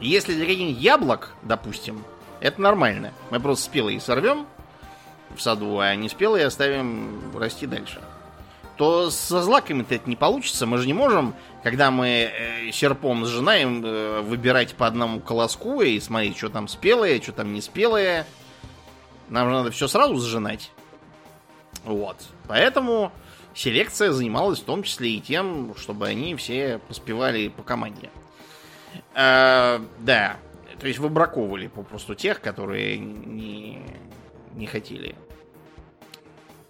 Если 0.00 0.34
для 0.34 0.46
каких-нибудь 0.46 0.80
яблок, 0.80 1.32
допустим, 1.42 2.04
это 2.40 2.60
нормально. 2.60 3.12
Мы 3.30 3.40
просто 3.40 3.64
спелые 3.64 4.00
сорвем 4.00 4.46
в 5.34 5.40
саду, 5.40 5.80
а 5.80 5.94
не 5.96 6.08
спелые 6.08 6.46
оставим 6.46 7.36
расти 7.36 7.66
дальше 7.66 8.00
то 8.78 9.10
со 9.10 9.42
злаками-то 9.42 9.96
это 9.96 10.08
не 10.08 10.14
получится. 10.14 10.64
Мы 10.64 10.78
же 10.78 10.86
не 10.86 10.92
можем, 10.92 11.34
когда 11.64 11.90
мы 11.90 12.30
э, 12.32 12.70
серпом 12.70 13.26
сжинаем, 13.26 13.84
э, 13.84 14.20
выбирать 14.20 14.74
по 14.74 14.86
одному 14.86 15.18
колоску 15.18 15.82
и 15.82 15.98
смотреть, 15.98 16.38
что 16.38 16.48
там 16.48 16.68
спелое, 16.68 17.20
что 17.20 17.32
там 17.32 17.52
не 17.52 17.60
спелое. 17.60 18.24
Нам 19.28 19.48
же 19.48 19.54
надо 19.54 19.70
все 19.72 19.88
сразу 19.88 20.16
сжинать. 20.18 20.70
Вот. 21.84 22.16
Поэтому 22.46 23.10
селекция 23.52 24.12
занималась 24.12 24.60
в 24.60 24.64
том 24.64 24.84
числе 24.84 25.10
и 25.10 25.20
тем, 25.20 25.74
чтобы 25.76 26.06
они 26.06 26.36
все 26.36 26.78
поспевали 26.86 27.48
по 27.48 27.64
команде. 27.64 28.10
Э, 29.12 29.80
да. 29.98 30.36
То 30.78 30.86
есть 30.86 31.00
выбраковывали 31.00 31.66
попросту 31.66 32.14
тех, 32.14 32.40
которые 32.40 32.96
не, 32.98 33.82
не 34.54 34.66
хотели 34.68 35.16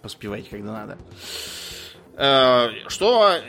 поспевать, 0.01 0.49
когда 0.49 0.73
надо. 0.73 0.97
Что 2.19 3.39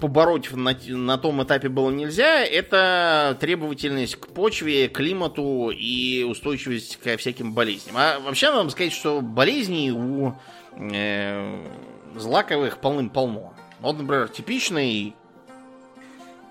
побороть 0.00 0.50
на, 0.52 0.76
на 0.88 1.18
том 1.18 1.42
этапе 1.42 1.68
было 1.68 1.90
нельзя, 1.90 2.40
это 2.40 3.36
требовательность 3.38 4.16
к 4.16 4.28
почве, 4.28 4.88
климату 4.88 5.70
и 5.70 6.24
устойчивость 6.24 6.96
ко 6.96 7.16
всяким 7.16 7.52
болезням. 7.52 7.96
А 7.96 8.18
вообще 8.18 8.50
надо 8.50 8.70
сказать, 8.70 8.92
что 8.92 9.20
болезней 9.20 9.92
у 9.92 10.34
э, 10.76 11.66
злаковых 12.16 12.78
полным-полно. 12.78 13.54
Вот, 13.80 13.98
например, 13.98 14.28
типичный 14.28 15.14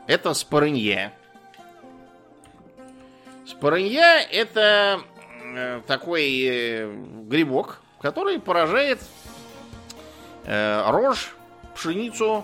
это 0.07 0.33
спорынья. 0.33 1.13
Спорынья 3.45 4.19
это 4.31 5.01
э, 5.43 5.81
такой 5.87 6.41
э, 6.43 6.93
грибок, 7.27 7.81
который 7.99 8.39
поражает 8.39 8.99
э, 10.45 10.83
рожь 10.87 11.33
пшеницу 11.79 12.43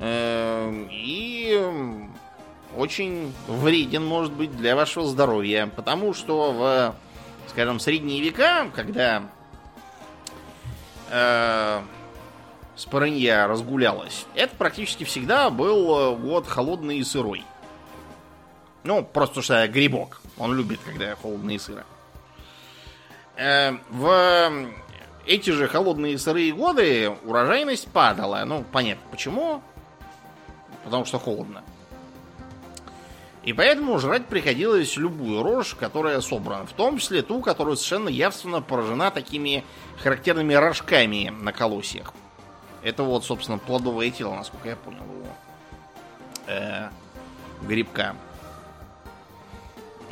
э, 0.00 0.86
и 0.90 1.70
очень 2.76 3.32
вреден 3.46 4.04
может 4.04 4.32
быть 4.32 4.54
для 4.56 4.74
вашего 4.74 5.06
здоровья, 5.06 5.70
потому 5.74 6.12
что 6.12 6.50
в, 6.52 6.96
скажем, 7.48 7.78
средние 7.78 8.20
века, 8.20 8.68
когда 8.74 9.22
э, 11.10 11.82
спорынья 12.74 13.46
разгулялась, 13.46 14.26
это 14.34 14.56
практически 14.56 15.04
всегда 15.04 15.48
был 15.48 16.16
год 16.16 16.48
холодный 16.48 16.98
и 16.98 17.04
сырой. 17.04 17.44
Ну, 18.82 19.04
просто 19.04 19.40
что 19.40 19.66
грибок. 19.68 20.20
Он 20.36 20.52
любит, 20.52 20.80
когда 20.84 21.14
холодно 21.14 21.56
и. 21.56 21.84
Э, 23.36 23.76
в 23.90 24.50
эти 25.26 25.50
же 25.50 25.68
холодные 25.68 26.18
сырые 26.18 26.52
годы 26.52 27.10
урожайность 27.24 27.88
падала. 27.88 28.44
Ну, 28.44 28.64
понятно 28.72 29.04
почему. 29.10 29.62
Потому 30.84 31.04
что 31.04 31.18
холодно. 31.18 31.62
И 33.42 33.52
поэтому 33.52 33.98
жрать 33.98 34.26
приходилось 34.26 34.96
любую 34.96 35.42
рожь, 35.42 35.76
которая 35.78 36.20
собрана. 36.20 36.66
В 36.66 36.72
том 36.72 36.98
числе 36.98 37.22
ту, 37.22 37.40
которая 37.40 37.76
совершенно 37.76 38.08
явственно 38.08 38.60
поражена 38.60 39.10
такими 39.10 39.64
характерными 39.98 40.54
рожками 40.54 41.32
на 41.40 41.52
колосьях. 41.52 42.12
Это 42.82 43.04
вот, 43.04 43.24
собственно, 43.24 43.58
плодовое 43.58 44.10
тело, 44.10 44.34
насколько 44.34 44.68
я 44.68 44.76
понял, 44.76 45.02
его 45.02 45.26
э, 46.48 46.88
грибка. 47.62 48.16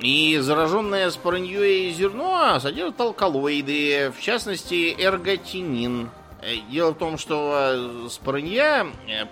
И 0.01 0.39
зараженное 0.39 1.11
спорыньей 1.11 1.91
зерно 1.93 2.59
содержит 2.61 3.01
алкалоиды, 3.01 4.13
в 4.17 4.21
частности 4.21 4.95
эрготинин. 4.99 6.11
Э, 6.43 6.57
дело 6.71 6.91
в 6.91 6.99
том, 6.99 7.17
что 7.17 8.09
спорынья, 8.11 8.87
э, 9.09 9.25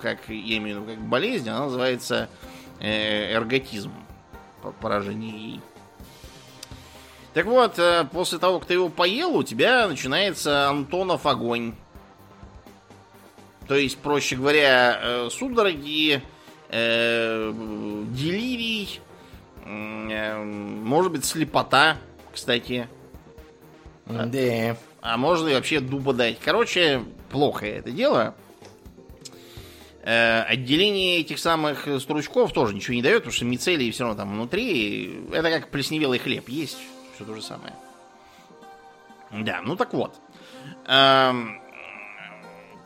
как 0.00 0.18
я 0.28 0.58
имею 0.58 0.80
в 0.80 0.82
виду, 0.82 0.92
как 0.92 1.00
болезнь, 1.08 1.48
она 1.48 1.66
называется 1.66 2.28
э, 2.80 3.34
эрготизм, 3.34 3.92
поражение 4.80 5.32
ей. 5.32 5.60
Так 7.32 7.46
вот, 7.46 7.78
после 8.10 8.38
того, 8.38 8.58
как 8.58 8.66
ты 8.66 8.74
его 8.74 8.88
поел, 8.88 9.36
у 9.36 9.44
тебя 9.44 9.86
начинается 9.86 10.68
Антонов 10.68 11.26
огонь. 11.26 11.74
То 13.68 13.76
есть, 13.76 13.98
проще 13.98 14.34
говоря, 14.34 15.28
судороги, 15.30 16.22
делирий, 16.72 19.00
Эм, 19.00 19.09
может 19.70 21.12
быть, 21.12 21.24
слепота, 21.24 21.96
кстати. 22.32 22.88
Да. 24.06 24.76
А 25.02 25.16
можно 25.16 25.48
и 25.48 25.54
вообще 25.54 25.80
дуба 25.80 26.12
дать. 26.12 26.38
Короче, 26.40 27.02
плохо 27.30 27.66
это 27.66 27.90
дело. 27.90 28.34
Э, 30.02 30.42
отделение 30.42 31.20
этих 31.20 31.38
самых 31.38 31.86
стручков 32.00 32.52
тоже 32.52 32.74
ничего 32.74 32.94
не 32.94 33.02
дает, 33.02 33.18
потому 33.18 33.32
что 33.32 33.44
мицелий 33.44 33.90
все 33.90 34.04
равно 34.04 34.18
там 34.18 34.32
внутри. 34.32 35.20
Это 35.32 35.50
как 35.50 35.68
плесневелый 35.70 36.18
хлеб. 36.18 36.48
Есть 36.48 36.78
все 37.14 37.24
то 37.24 37.34
же 37.34 37.42
самое. 37.42 37.74
Да, 39.30 39.60
ну 39.62 39.76
так 39.76 39.94
вот. 39.94 40.16
Эм, 40.86 41.60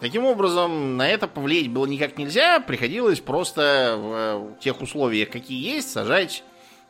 таким 0.01 0.24
образом, 0.26 0.97
на 0.97 1.09
это 1.09 1.26
повлиять 1.26 1.68
было 1.68 1.87
никак 1.87 2.18
нельзя. 2.18 2.61
Приходилось 2.61 3.20
просто 3.20 3.97
в 3.97 4.61
тех 4.61 4.80
условиях, 4.82 5.30
какие 5.30 5.74
есть, 5.74 5.91
сажать 5.91 6.45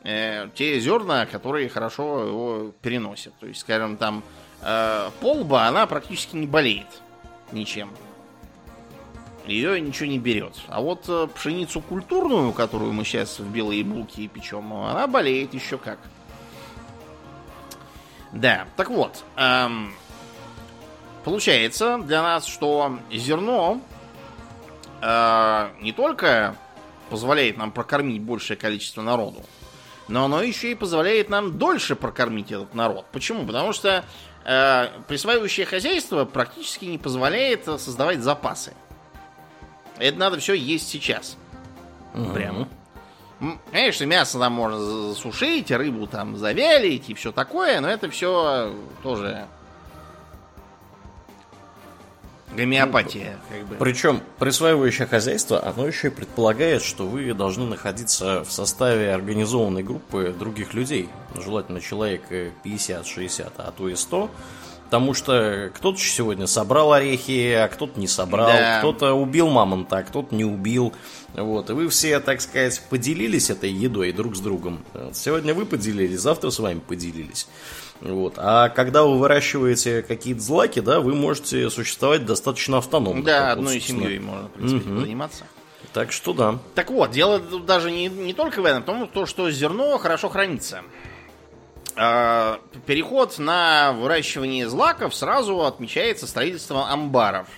э, 0.05 0.49
те 0.55 0.79
зерна, 0.81 1.27
которые 1.27 1.69
хорошо 1.69 2.25
его 2.25 2.73
переносят. 2.83 3.35
То 3.41 3.47
есть, 3.47 3.61
скажем, 3.61 3.97
там 3.97 4.23
э, 4.63 5.11
полба, 5.21 5.67
она 5.67 5.87
практически 5.87 6.37
не 6.37 6.47
болеет 6.47 6.87
ничем. 7.53 7.91
Ее 9.47 9.79
ничего 9.81 10.07
не 10.07 10.19
берет. 10.19 10.55
А 10.69 10.81
вот 10.81 11.05
э, 11.09 11.27
пшеницу 11.35 11.81
культурную, 11.81 12.53
которую 12.53 12.93
мы 12.93 13.05
сейчас 13.05 13.39
в 13.39 13.51
белые 13.51 13.85
булки 13.85 14.27
печем, 14.27 14.73
она 14.73 15.07
болеет 15.07 15.53
еще 15.53 15.77
как. 15.77 15.99
Да, 18.33 18.67
так 18.77 18.91
вот, 18.91 19.23
эм, 19.37 19.95
получается 21.25 21.99
для 21.99 22.21
нас, 22.21 22.47
что 22.47 22.99
зерно 23.13 23.81
э, 25.01 25.71
не 25.81 25.93
только 25.93 26.57
позволяет 27.11 27.59
нам 27.59 27.71
прокормить 27.71 28.23
большее 28.23 28.57
количество 28.57 29.03
народу, 29.03 29.41
но 30.09 30.25
оно 30.25 30.43
еще 30.43 30.71
и 30.71 30.75
позволяет 30.75 31.29
нам 31.29 31.59
дольше 31.59 31.97
прокормить 31.97 32.53
этот 32.53 32.75
народ. 32.75 33.07
Почему? 33.13 33.47
Потому 33.47 33.73
что 33.73 34.05
э, 34.45 34.89
присваивающее 35.09 35.67
хозяйство 35.67 36.25
практически 36.25 36.85
не 36.85 36.99
позволяет 36.99 37.65
создавать 37.65 38.21
запасы. 38.21 38.75
Это 39.99 40.19
надо 40.19 40.39
все 40.39 40.55
есть 40.55 40.89
сейчас. 40.89 41.37
Мгм. 42.13 42.33
Прямо. 42.35 42.69
Конечно, 43.73 44.05
мясо 44.05 44.39
там 44.39 44.53
можно 44.53 44.79
засушить, 44.79 45.71
рыбу 45.71 46.07
там 46.07 46.37
завялить 46.37 47.11
и 47.11 47.15
все 47.15 47.33
такое, 47.33 47.81
но 47.81 47.89
это 47.89 48.09
все 48.09 48.75
тоже 49.03 49.47
гомеопатия, 52.57 53.39
как 53.51 53.67
бы. 53.67 53.77
Причем 53.77 54.21
присваивающее 54.39 55.07
хозяйство, 55.07 55.65
оно 55.65 55.87
еще 55.87 56.09
и 56.09 56.11
предполагает, 56.11 56.83
что 56.83 57.07
вы 57.07 57.33
должны 57.35 57.67
находиться 57.67 58.45
в 58.45 58.53
составе 58.53 59.13
организованной 59.13 59.83
группы 59.83 60.35
других 60.39 60.75
людей. 60.75 61.09
Желательно 61.35 61.81
человек 61.81 62.23
э, 62.31 62.51
50-60, 62.65 63.53
а 63.57 63.73
то 63.73 63.89
и 63.89 63.95
100. 63.95 64.31
Потому 64.95 65.13
что 65.13 65.73
кто-то 65.75 65.99
сегодня 65.99 66.47
собрал 66.47 66.93
орехи, 66.93 67.51
а 67.51 67.67
кто-то 67.67 67.99
не 67.99 68.07
собрал, 68.07 68.47
Да. 68.47 68.79
кто-то 68.79 69.13
убил 69.15 69.49
мамонта, 69.49 69.99
а 69.99 70.03
кто-то 70.05 70.33
не 70.33 70.45
убил. 70.45 70.93
Вот. 71.35 71.69
И 71.69 71.73
вы 71.73 71.89
все, 71.89 72.21
так 72.21 72.41
сказать, 72.41 72.81
поделились 72.91 73.51
этой 73.51 73.73
едой 73.73 74.13
друг 74.13 74.37
с 74.37 74.39
другом. 74.41 74.85
Вот. 74.95 75.17
Сегодня 75.17 75.53
вы 75.53 75.67
поделились, 75.67 76.21
завтра 76.21 76.51
с 76.51 76.61
вами 76.61 76.79
поделились. 76.79 77.49
Вот. 78.03 78.35
А 78.37 78.69
когда 78.69 79.03
вы 79.03 79.19
выращиваете 79.19 80.03
какие-то 80.03 80.41
злаки, 80.41 80.79
да, 80.79 81.01
вы 81.01 81.13
можете 81.17 81.69
существовать 81.71 82.25
достаточно 82.25 82.79
автономно. 82.79 83.25
Да, 83.25 83.47
вот, 83.49 83.53
одной 83.59 83.75
собственно. 83.81 84.03
семьей 84.03 84.19
можно, 84.21 84.45
в 84.47 84.51
принципе, 84.53 84.89
Мгм. 84.91 85.01
заниматься. 85.01 85.45
Так 85.93 86.13
что 86.13 86.33
да. 86.35 86.59
Так 86.77 86.91
вот, 86.93 87.11
дело 87.11 87.41
даже 87.41 87.91
не, 87.91 88.07
не 88.07 88.33
только 88.33 88.63
в 88.63 88.65
этом, 88.65 88.83
в 88.83 88.87
том, 88.87 89.09
то, 89.09 89.27
что 89.27 89.51
зерно 89.51 89.99
хорошо 89.99 90.29
хранится. 90.29 90.83
А, 91.97 92.61
Переход 92.87 93.39
на 93.39 93.93
выращивание 93.93 94.69
злаков 94.69 95.15
сразу 95.15 95.63
отмечается 95.63 96.27
строительством 96.27 96.79
амбаров. 96.85 97.49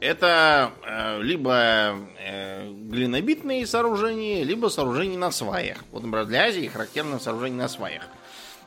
Это 0.00 0.70
э, 0.86 1.20
либо 1.22 1.96
э, 2.24 2.70
глинобитные 2.70 3.66
сооружения, 3.66 4.44
либо 4.44 4.68
сооружения 4.68 5.18
на 5.18 5.32
сваях. 5.32 5.78
Вот, 5.90 6.04
например, 6.04 6.26
для 6.26 6.44
Азии 6.44 6.68
характерно 6.68 7.18
сооружение 7.18 7.58
на 7.62 7.68
сваях. 7.68 8.04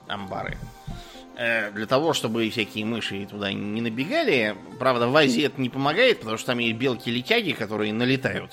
Амбары. 0.07 0.57
Э, 1.37 1.71
Для 1.71 1.85
того, 1.85 2.11
чтобы 2.11 2.49
всякие 2.49 2.83
мыши 2.83 3.25
туда 3.27 3.53
не 3.53 3.79
набегали. 3.79 4.57
Правда, 4.77 5.07
в 5.07 5.15
Азии 5.15 5.45
это 5.45 5.61
не 5.61 5.69
помогает, 5.69 6.19
потому 6.19 6.37
что 6.37 6.47
там 6.47 6.59
есть 6.59 6.75
белки-летяги, 6.77 7.53
которые 7.53 7.93
налетают. 7.93 8.51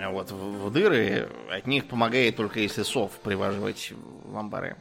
А 0.00 0.10
Вот 0.10 0.30
в, 0.30 0.66
в 0.66 0.70
дыры 0.72 1.28
от 1.50 1.66
них 1.66 1.86
помогает 1.86 2.36
только 2.36 2.60
если 2.60 2.82
сов 2.82 3.12
приваживать 3.22 3.92
в 4.24 4.36
амбары. 4.36 4.76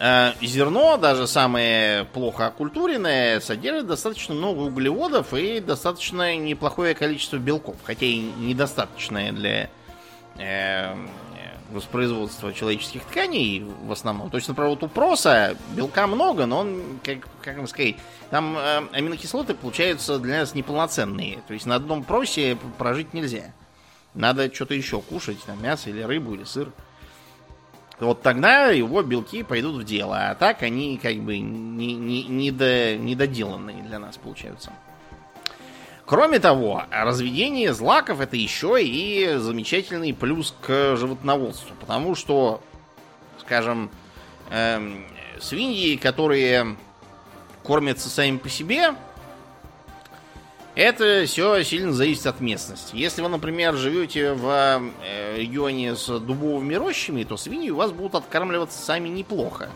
Э, 0.00 0.32
Зерно, 0.40 0.96
даже 0.96 1.26
самое 1.26 2.04
плохо 2.04 2.46
окультуренное, 2.46 3.40
содержит 3.40 3.86
достаточно 3.86 4.34
много 4.34 4.60
углеводов 4.60 5.34
и 5.34 5.60
достаточно 5.60 6.36
неплохое 6.36 6.94
количество 6.94 7.36
белков, 7.36 7.76
хотя 7.84 8.06
и 8.06 8.18
недостаточное 8.18 9.32
для 9.32 9.70
э, 10.38 10.94
воспроизводства 11.70 12.52
человеческих 12.52 13.04
тканей 13.04 13.64
в 13.84 13.92
основном. 13.92 14.30
То 14.30 14.36
есть, 14.36 14.48
например, 14.48 14.70
вот 14.70 14.82
у 14.82 14.88
проса 14.88 15.56
белка 15.74 16.06
много, 16.06 16.46
но 16.46 16.60
он, 16.60 17.00
как, 17.04 17.18
как 17.42 17.56
вам 17.56 17.66
сказать, 17.66 17.96
там 18.30 18.56
э, 18.56 18.88
аминокислоты 18.92 19.54
получаются 19.54 20.18
для 20.18 20.40
нас 20.40 20.54
неполноценные. 20.54 21.40
То 21.46 21.54
есть 21.54 21.66
на 21.66 21.74
одном 21.74 22.04
просе 22.04 22.56
прожить 22.78 23.14
нельзя. 23.14 23.52
Надо 24.18 24.52
что-то 24.52 24.74
еще 24.74 25.00
кушать, 25.00 25.38
там, 25.46 25.62
мясо 25.62 25.90
или 25.90 26.02
рыбу, 26.02 26.34
или 26.34 26.42
сыр. 26.42 26.72
Вот 28.00 28.20
тогда 28.20 28.66
его 28.66 29.00
белки 29.02 29.44
пойдут 29.44 29.76
в 29.76 29.84
дело, 29.84 30.30
а 30.30 30.34
так 30.34 30.64
они 30.64 30.98
как 31.00 31.14
бы 31.18 31.38
не, 31.38 31.94
не, 31.94 32.24
недо- 32.24 32.98
недоделанные 32.98 33.80
для 33.84 34.00
нас 34.00 34.16
получаются. 34.16 34.72
Кроме 36.04 36.40
того, 36.40 36.82
разведение 36.90 37.72
злаков 37.72 38.20
это 38.20 38.34
еще 38.36 38.82
и 38.82 39.36
замечательный 39.36 40.12
плюс 40.12 40.52
к 40.62 40.96
животноводству, 40.96 41.76
потому 41.78 42.16
что, 42.16 42.60
скажем, 43.38 43.88
эм, 44.50 45.06
свиньи, 45.40 45.94
которые 45.94 46.76
кормятся 47.62 48.08
сами 48.08 48.38
по 48.38 48.48
себе, 48.48 48.94
это 50.78 51.26
все 51.26 51.64
сильно 51.64 51.92
зависит 51.92 52.26
от 52.26 52.38
местности. 52.38 52.94
Если 52.94 53.20
вы, 53.20 53.28
например, 53.28 53.74
живете 53.74 54.32
в 54.34 54.80
э, 55.02 55.36
регионе 55.36 55.96
с 55.96 56.06
дубовыми 56.20 56.74
рощами, 56.74 57.24
то 57.24 57.36
свиньи 57.36 57.70
у 57.70 57.76
вас 57.76 57.90
будут 57.90 58.14
откармливаться 58.14 58.80
сами 58.80 59.08
неплохо. 59.08 59.70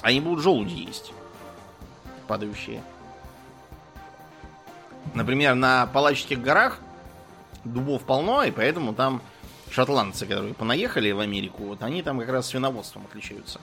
Они 0.00 0.20
будут 0.20 0.42
желуди 0.42 0.74
есть. 0.74 1.12
Падающие. 2.26 2.82
Например, 5.14 5.54
на 5.54 5.86
Палачских 5.86 6.42
горах 6.42 6.80
дубов 7.62 8.02
полно, 8.02 8.42
и 8.42 8.50
поэтому 8.50 8.94
там 8.94 9.22
шотландцы, 9.70 10.26
которые 10.26 10.54
понаехали 10.54 11.12
в 11.12 11.20
Америку, 11.20 11.62
вот 11.66 11.84
они 11.84 12.02
там 12.02 12.18
как 12.18 12.30
раз 12.30 12.48
свиноводством 12.48 13.04
отличаются. 13.08 13.60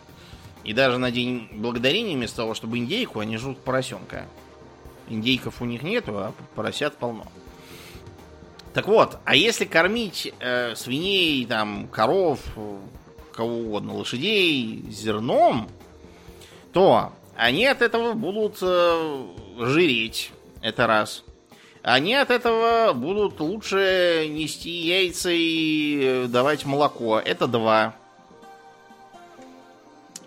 И 0.63 0.71
даже 0.71 0.97
на 0.97 1.11
День 1.11 1.49
Благодарения 1.51 2.15
вместо 2.15 2.37
того, 2.37 2.53
чтобы 2.53 2.77
индейку, 2.77 3.19
они 3.19 3.35
жрут 3.35 3.59
поросенка. 3.59 4.27
Индейков 5.09 5.61
у 5.61 5.65
них 5.65 5.83
нету, 5.83 6.17
а 6.17 6.33
поросят 6.55 6.95
полно. 6.97 7.25
Так 8.73 8.87
вот, 8.87 9.17
а 9.25 9.35
если 9.35 9.65
кормить 9.65 10.33
э, 10.39 10.75
свиней, 10.75 11.45
там, 11.45 11.87
коров, 11.87 12.39
кого 13.33 13.57
угодно, 13.59 13.95
лошадей 13.95 14.85
зерном, 14.89 15.69
то 16.71 17.11
они 17.35 17.65
от 17.65 17.81
этого 17.81 18.13
будут 18.13 18.57
э, 18.61 19.25
жиреть. 19.57 20.31
Это 20.61 20.87
раз. 20.87 21.23
Они 21.81 22.13
от 22.13 22.29
этого 22.29 22.93
будут 22.93 23.39
лучше 23.39 24.27
нести 24.29 24.69
яйца 24.69 25.29
и 25.31 25.99
э, 26.01 26.27
давать 26.27 26.65
молоко. 26.65 27.19
Это 27.19 27.47
два. 27.47 27.95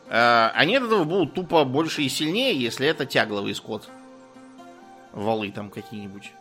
Э, 0.09 0.51
Они 0.55 0.77
от 0.77 0.85
этого 0.85 1.05
будут 1.05 1.35
тупо 1.35 1.65
больше 1.65 2.03
и 2.03 2.09
сильнее, 2.09 2.59
если 2.59 2.87
это 2.87 3.07
тягловый 3.07 3.55
скот. 3.55 3.89
Валы 5.13 5.51
там 5.51 5.71
какие-нибудь. 5.71 6.33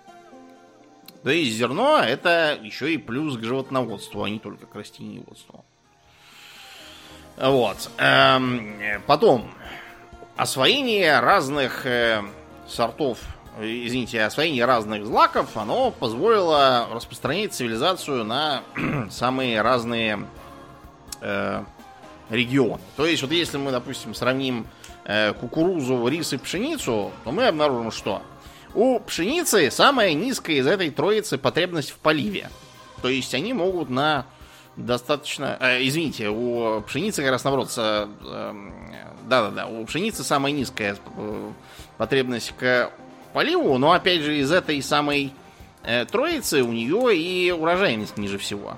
То 1.24 1.30
есть 1.30 1.56
зерно 1.56 2.00
это 2.00 2.58
еще 2.62 2.94
и 2.94 2.98
плюс 2.98 3.38
к 3.38 3.44
животноводству, 3.44 4.24
а 4.24 4.30
не 4.30 4.40
только 4.40 4.66
к 4.66 4.76
растениеводству. 4.76 5.64
Вот. 7.38 7.90
Эм, 7.98 8.76
Потом. 9.08 9.52
Освоение 10.38 11.20
разных 11.20 11.86
э, 11.86 12.24
сортов, 12.68 13.20
э, 13.60 13.66
извините, 13.86 14.24
освоение 14.24 14.66
разных 14.66 15.06
злаков, 15.06 15.56
оно 15.56 15.92
позволило 15.92 16.88
распространить 16.92 17.54
цивилизацию 17.54 18.24
на 18.24 18.64
самые 19.12 19.62
разные 19.62 20.26
э, 21.20 21.64
регионы. 22.30 22.82
То 22.96 23.06
есть, 23.06 23.22
вот 23.22 23.32
если 23.32 23.58
мы, 23.58 23.72
допустим, 23.72 24.16
сравним 24.16 24.66
кукурузу, 25.40 26.08
рис 26.08 26.32
и 26.32 26.38
пшеницу, 26.38 27.12
то 27.24 27.32
мы 27.32 27.48
обнаружим, 27.48 27.92
что 27.92 28.22
у 28.74 29.00
пшеницы 29.00 29.70
самая 29.72 30.14
низкая 30.14 30.58
из 30.58 30.68
этой 30.68 30.90
троицы 30.90 31.38
потребность 31.38 31.92
в 31.92 31.98
поливе. 31.98 32.50
То 33.02 33.10
есть 33.10 33.34
они 33.34 33.54
могут 33.54 33.90
на 33.90 34.26
достаточно... 34.76 35.58
э, 35.60 35.86
извините, 35.86 36.30
у 36.30 36.82
пшеницы 36.82 37.22
как 37.22 37.32
раз 37.32 37.44
наоборот... 37.44 37.72
со- 37.72 38.10
эм, 38.24 38.74
Да-да-да, 39.28 39.68
у 39.68 39.86
пшеницы 39.86 40.24
самая 40.24 40.54
низкая 40.54 40.98
э, 41.18 41.52
потребность 41.98 42.54
к 42.58 42.92
поливу, 43.34 43.78
но 43.78 43.92
опять 43.92 44.22
же 44.22 44.38
из 44.38 44.52
этой 44.52 44.82
самой 44.82 45.34
э, 45.84 46.06
троицы 46.06 46.64
у 46.64 46.72
нее 46.72 47.18
и 47.18 47.52
урожайность 47.52 48.18
ниже 48.18 48.38
всего. 48.38 48.78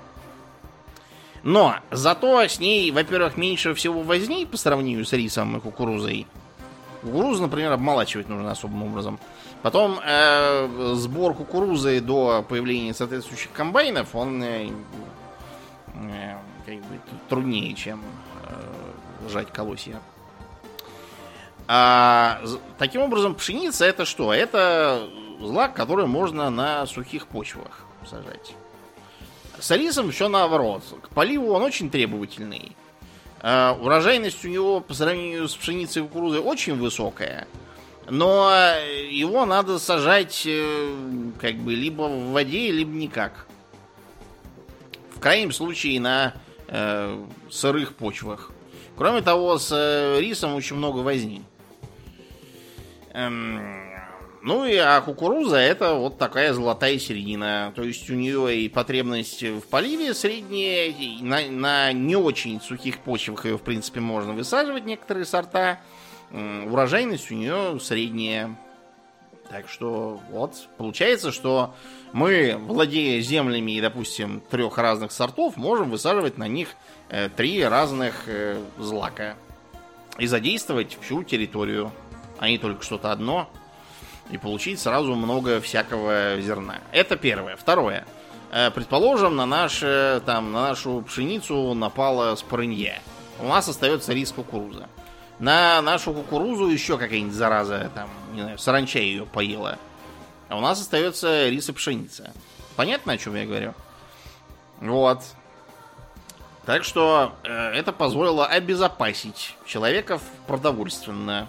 Но 1.42 1.76
зато 1.90 2.40
с 2.40 2.58
ней, 2.58 2.90
во-первых, 2.90 3.36
меньше 3.36 3.74
всего 3.74 4.00
возней 4.02 4.46
по 4.46 4.56
сравнению 4.56 5.04
с 5.04 5.12
рисом 5.12 5.56
и 5.56 5.60
кукурузой. 5.60 6.26
Кукурузу, 7.02 7.42
например, 7.42 7.72
обмолачивать 7.72 8.30
нужно 8.30 8.50
особым 8.50 8.84
образом. 8.84 9.20
Потом 9.64 9.98
э, 10.04 10.92
сбор 10.92 11.32
кукурузы 11.32 12.02
до 12.02 12.44
появления 12.46 12.92
соответствующих 12.92 13.50
комбайнов, 13.52 14.14
он 14.14 14.42
э, 14.42 14.68
э, 15.94 16.36
как 16.66 16.74
бы 16.74 17.00
труднее, 17.30 17.72
чем 17.72 18.02
э, 18.46 19.28
жать 19.30 19.50
колосья. 19.50 20.02
А, 21.66 22.42
таким 22.76 23.00
образом, 23.00 23.34
пшеница 23.34 23.86
это 23.86 24.04
что? 24.04 24.34
Это 24.34 25.08
злак, 25.40 25.72
который 25.72 26.04
можно 26.04 26.50
на 26.50 26.84
сухих 26.84 27.26
почвах 27.26 27.86
сажать. 28.06 28.54
С 29.58 29.70
рисом 29.70 30.10
все 30.10 30.28
наоборот. 30.28 30.82
К 31.00 31.08
поливу 31.08 31.54
он 31.54 31.62
очень 31.62 31.88
требовательный. 31.88 32.76
Э, 33.40 33.70
урожайность 33.80 34.44
у 34.44 34.48
него 34.48 34.80
по 34.80 34.92
сравнению 34.92 35.48
с 35.48 35.54
пшеницей 35.56 36.02
и 36.02 36.06
кукурузой 36.06 36.40
очень 36.40 36.74
высокая. 36.74 37.48
Но 38.08 38.52
его 39.08 39.46
надо 39.46 39.78
сажать 39.78 40.42
э, 40.46 40.94
как 41.40 41.54
бы 41.56 41.74
либо 41.74 42.02
в 42.02 42.32
воде, 42.32 42.70
либо 42.70 42.92
никак. 42.92 43.46
В 45.14 45.20
крайнем 45.20 45.52
случае 45.52 46.00
на 46.00 46.34
э, 46.68 47.24
сырых 47.50 47.94
почвах. 47.94 48.50
Кроме 48.96 49.22
того, 49.22 49.58
с 49.58 49.70
э, 49.72 50.20
рисом 50.20 50.54
очень 50.54 50.76
много 50.76 50.98
возни. 50.98 51.42
Эм, 53.14 53.60
ну 54.42 54.66
и 54.66 54.76
а 54.76 55.00
кукуруза 55.00 55.56
это 55.56 55.94
вот 55.94 56.18
такая 56.18 56.52
золотая 56.52 56.98
середина. 56.98 57.72
То 57.74 57.82
есть 57.82 58.10
у 58.10 58.14
нее 58.14 58.56
и 58.56 58.68
потребность 58.68 59.42
в 59.42 59.62
поливе 59.62 60.12
средняя, 60.12 60.92
на, 61.22 61.40
на 61.48 61.92
не 61.92 62.16
очень 62.16 62.60
сухих 62.60 62.98
почвах 62.98 63.46
ее 63.46 63.56
в 63.56 63.62
принципе 63.62 64.00
можно 64.00 64.34
высаживать 64.34 64.84
некоторые 64.84 65.24
сорта. 65.24 65.80
Урожайность 66.34 67.30
у 67.30 67.34
нее 67.34 67.78
средняя. 67.80 68.56
Так 69.50 69.68
что 69.68 70.20
вот, 70.30 70.54
получается, 70.78 71.30
что 71.30 71.74
мы, 72.12 72.56
владея 72.58 73.20
землями, 73.20 73.78
допустим, 73.80 74.42
трех 74.50 74.78
разных 74.78 75.12
сортов, 75.12 75.56
можем 75.56 75.90
высаживать 75.90 76.38
на 76.38 76.48
них 76.48 76.70
э, 77.08 77.28
три 77.28 77.62
разных 77.62 78.24
э, 78.26 78.60
злака. 78.78 79.36
И 80.18 80.26
задействовать 80.26 80.98
всю 81.00 81.22
территорию, 81.22 81.92
а 82.38 82.48
не 82.48 82.58
только 82.58 82.82
что-то 82.82 83.12
одно 83.12 83.48
и 84.30 84.38
получить 84.38 84.80
сразу 84.80 85.14
много 85.14 85.60
всякого 85.60 86.40
зерна. 86.40 86.78
Это 86.90 87.16
первое. 87.16 87.54
Второе. 87.54 88.06
Э, 88.50 88.72
предположим, 88.72 89.36
на, 89.36 89.46
наш, 89.46 89.80
там, 90.24 90.52
на 90.52 90.68
нашу 90.68 91.02
пшеницу 91.02 91.74
напала 91.74 92.34
спорынья. 92.34 93.00
У 93.38 93.46
нас 93.46 93.68
остается 93.68 94.12
рис 94.12 94.32
кукуруза. 94.32 94.88
На 95.38 95.82
нашу 95.82 96.12
кукурузу 96.12 96.68
еще 96.68 96.96
какая-нибудь 96.96 97.34
зараза, 97.34 97.90
там, 97.94 98.08
не 98.32 98.42
знаю, 98.42 98.58
саранча 98.58 98.98
ее 99.00 99.26
поела. 99.26 99.78
А 100.48 100.56
у 100.56 100.60
нас 100.60 100.80
остается 100.80 101.48
рис 101.48 101.68
и 101.68 101.72
пшеница. 101.72 102.32
Понятно, 102.76 103.12
о 103.12 103.18
чем 103.18 103.34
я 103.34 103.44
говорю? 103.44 103.74
Вот. 104.80 105.20
Так 106.66 106.84
что 106.84 107.32
э, 107.42 107.50
это 107.50 107.92
позволило 107.92 108.46
обезопасить 108.46 109.56
человеков 109.66 110.22
продовольственно. 110.46 111.48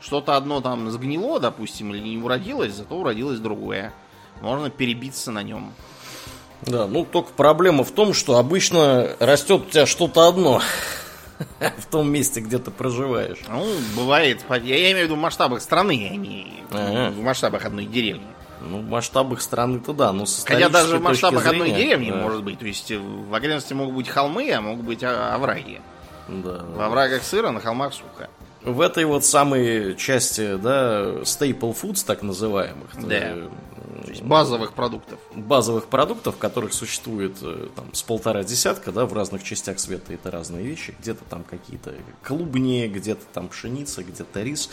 Что-то 0.00 0.36
одно 0.36 0.60
там 0.60 0.90
сгнило, 0.90 1.40
допустим, 1.40 1.94
или 1.94 2.00
не 2.00 2.18
уродилось, 2.18 2.74
зато 2.74 2.94
уродилось 2.94 3.38
другое. 3.38 3.92
Можно 4.40 4.70
перебиться 4.70 5.30
на 5.30 5.42
нем. 5.42 5.72
Да, 6.62 6.86
ну 6.86 7.04
только 7.04 7.32
проблема 7.32 7.84
в 7.84 7.90
том, 7.90 8.12
что 8.12 8.36
обычно 8.36 9.16
растет 9.18 9.62
у 9.66 9.70
тебя 9.70 9.86
что-то 9.86 10.28
одно 10.28 10.60
в 11.78 11.86
том 11.86 12.10
месте, 12.10 12.40
где 12.40 12.58
ты 12.58 12.70
проживаешь. 12.70 13.38
Ну, 13.48 13.66
бывает. 13.96 14.44
Я 14.48 14.92
имею 14.92 14.98
в 14.98 15.02
виду 15.04 15.16
в 15.16 15.18
масштабах 15.18 15.62
страны, 15.62 16.10
а 16.12 16.16
не 16.16 16.64
ага. 16.70 17.10
в 17.10 17.20
масштабах 17.20 17.64
одной 17.64 17.86
деревни. 17.86 18.26
Ну, 18.60 18.80
в 18.80 18.88
масштабах 18.88 19.40
страны-то 19.40 19.94
да, 19.94 20.12
но 20.12 20.26
Хотя 20.44 20.68
даже 20.68 20.98
в 20.98 21.02
масштабах 21.02 21.44
зрения, 21.44 21.62
одной 21.62 21.76
деревни 21.76 22.10
да. 22.10 22.16
может 22.16 22.44
быть. 22.44 22.58
То 22.58 22.66
есть 22.66 22.90
в 22.90 23.34
окрестности 23.34 23.72
могут 23.72 23.94
быть 23.94 24.08
холмы, 24.08 24.52
а 24.52 24.60
могут 24.60 24.84
быть 24.84 25.02
овраги. 25.02 25.80
Да. 26.28 26.62
В 26.74 26.80
оврагах 26.80 27.22
сыро, 27.22 27.50
на 27.50 27.60
холмах 27.60 27.94
сухо 27.94 28.28
в 28.62 28.80
этой 28.80 29.04
вот 29.04 29.24
самой 29.24 29.96
части, 29.96 30.56
да, 30.56 31.02
staple 31.22 31.74
foods, 31.74 32.04
так 32.04 32.22
называемых, 32.22 32.90
да. 32.96 33.36
То 34.04 34.10
есть 34.10 34.22
базовых 34.22 34.72
продуктов. 34.72 35.18
Базовых 35.34 35.86
продуктов, 35.86 36.36
которых 36.36 36.72
существует 36.72 37.36
э, 37.42 37.68
там, 37.74 37.92
с 37.92 38.02
полтора 38.02 38.42
десятка, 38.42 38.92
да, 38.92 39.06
в 39.06 39.12
разных 39.12 39.42
частях 39.42 39.78
света 39.78 40.12
это 40.12 40.30
разные 40.30 40.64
вещи. 40.64 40.94
Где-то 41.00 41.24
там 41.28 41.44
какие-то 41.44 41.94
клубни, 42.22 42.86
где-то 42.88 43.24
там 43.32 43.48
пшеница, 43.48 44.02
где-то 44.02 44.42
рис. 44.42 44.70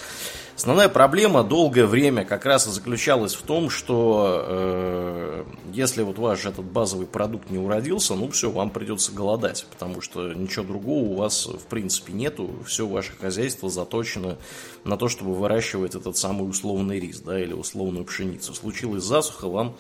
Основная 0.55 0.89
проблема 0.89 1.43
долгое 1.43 1.85
время 1.85 2.25
как 2.25 2.45
раз 2.45 2.67
и 2.67 2.71
заключалась 2.71 3.35
в 3.35 3.41
том, 3.41 3.69
что 3.69 4.43
э, 4.47 5.43
если 5.73 6.03
вот 6.03 6.17
ваш 6.17 6.45
этот 6.45 6.65
базовый 6.65 7.05
продукт 7.05 7.49
не 7.49 7.57
уродился, 7.57 8.15
ну 8.15 8.29
все, 8.29 8.49
вам 8.49 8.69
придется 8.69 9.11
голодать, 9.11 9.65
потому 9.69 10.01
что 10.01 10.33
ничего 10.33 10.65
другого 10.65 11.03
у 11.03 11.15
вас 11.15 11.45
в 11.45 11.65
принципе 11.67 12.13
нету, 12.13 12.49
все 12.65 12.87
ваше 12.87 13.13
хозяйство 13.13 13.69
заточено 13.69 14.37
на 14.83 14.97
то, 14.97 15.09
чтобы 15.09 15.33
выращивать 15.33 15.95
этот 15.95 16.17
самый 16.17 16.49
условный 16.49 16.99
рис, 16.99 17.19
да, 17.19 17.39
или 17.39 17.53
условную 17.53 18.05
пшеницу. 18.05 18.53
Случилась 18.53 19.03
засуха, 19.21 19.47
вам 19.47 19.75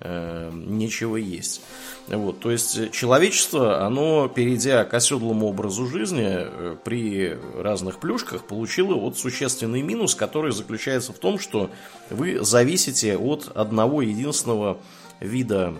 э, 0.00 0.50
нечего 0.52 1.16
есть. 1.16 1.62
Вот, 2.08 2.38
то 2.38 2.50
есть 2.52 2.92
человечество, 2.92 3.84
оно, 3.84 4.28
перейдя 4.28 4.84
к 4.84 4.94
оседлому 4.94 5.48
образу 5.48 5.86
жизни, 5.86 6.26
э, 6.28 6.76
при 6.84 7.36
разных 7.56 7.98
плюшках, 7.98 8.44
получило 8.44 8.94
вот 8.94 9.18
существенный 9.18 9.82
минус, 9.82 10.14
который 10.14 10.52
заключается 10.52 11.12
в 11.12 11.18
том, 11.18 11.38
что 11.38 11.70
вы 12.10 12.44
зависите 12.44 13.16
от 13.16 13.50
одного 13.54 14.02
единственного 14.02 14.78
вида 15.20 15.74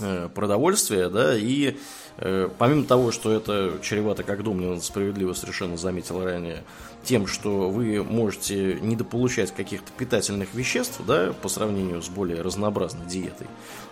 э, 0.00 0.28
продовольствия, 0.34 1.10
да, 1.10 1.36
и 1.36 1.76
э, 2.18 2.48
помимо 2.58 2.84
того, 2.84 3.12
что 3.12 3.30
это 3.32 3.78
чревато, 3.82 4.22
как 4.22 4.42
Домнин 4.42 4.80
справедливо 4.80 5.34
совершенно 5.34 5.76
заметил 5.76 6.24
ранее, 6.24 6.64
тем, 7.04 7.26
что 7.26 7.70
вы 7.70 8.02
можете 8.02 8.80
недополучать 8.80 9.54
каких-то 9.54 9.92
питательных 9.92 10.54
веществ, 10.54 11.00
да, 11.06 11.32
по 11.32 11.48
сравнению 11.48 12.02
с 12.02 12.08
более 12.08 12.42
разнообразной 12.42 13.06
диетой, 13.06 13.46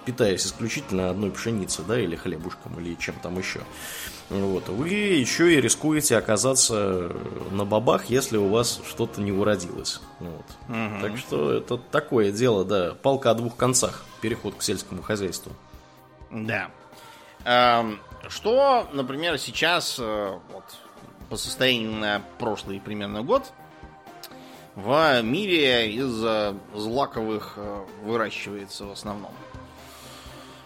питаясь 0.04 0.46
исключительно 0.46 1.10
одной 1.10 1.30
пшеницей, 1.30 1.84
да, 1.86 2.00
или 2.00 2.16
хлебушком, 2.16 2.80
или 2.80 2.94
чем 2.94 3.14
там 3.22 3.38
еще. 3.38 3.60
Вот. 4.30 4.68
Вы 4.68 4.88
еще 4.88 5.54
и 5.54 5.60
рискуете 5.60 6.16
оказаться 6.16 7.12
на 7.50 7.64
бабах, 7.64 8.06
если 8.06 8.38
у 8.38 8.48
вас 8.48 8.80
что-то 8.88 9.20
не 9.20 9.30
уродилось. 9.30 10.00
Вот. 10.18 10.46
Угу. 10.68 11.00
Так 11.02 11.18
что 11.18 11.52
это 11.52 11.76
такое 11.76 12.32
дело, 12.32 12.64
да, 12.64 12.94
палка 13.02 13.30
о 13.30 13.34
двух 13.34 13.56
концах, 13.56 14.04
переход 14.20 14.54
к 14.54 14.62
сельскому 14.62 15.02
хозяйству. 15.02 15.52
Да. 16.30 16.70
Эм, 17.44 18.00
что, 18.28 18.88
например, 18.92 19.38
сейчас 19.38 19.98
э, 19.98 20.38
вот, 20.52 20.64
по 21.32 21.38
состоянию 21.38 21.92
на 21.92 22.20
прошлый 22.38 22.78
примерно 22.78 23.22
год 23.22 23.54
в 24.74 25.22
мире 25.22 25.90
из 25.90 26.22
злаковых 26.74 27.54
э, 27.56 27.84
выращивается 28.02 28.84
в 28.84 28.90
основном. 28.92 29.30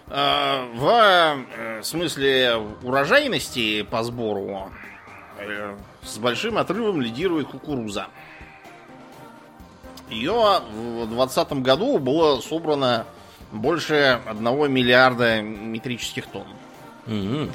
Э, 0.08 0.66
в 0.74 1.46
э, 1.56 1.82
смысле 1.84 2.56
урожайности 2.82 3.82
по 3.82 4.02
сбору 4.02 4.72
с 6.02 6.18
большим 6.18 6.58
отрывом 6.58 7.00
лидирует 7.00 7.46
кукуруза. 7.46 8.08
Ее 10.10 10.62
в 10.72 11.06
2020 11.06 11.52
году 11.62 11.98
было 11.98 12.40
собрано 12.40 13.06
больше 13.52 14.20
1 14.26 14.72
миллиарда 14.72 15.42
метрических 15.42 16.26
тонн. 16.26 16.48
Угу. 17.06 17.50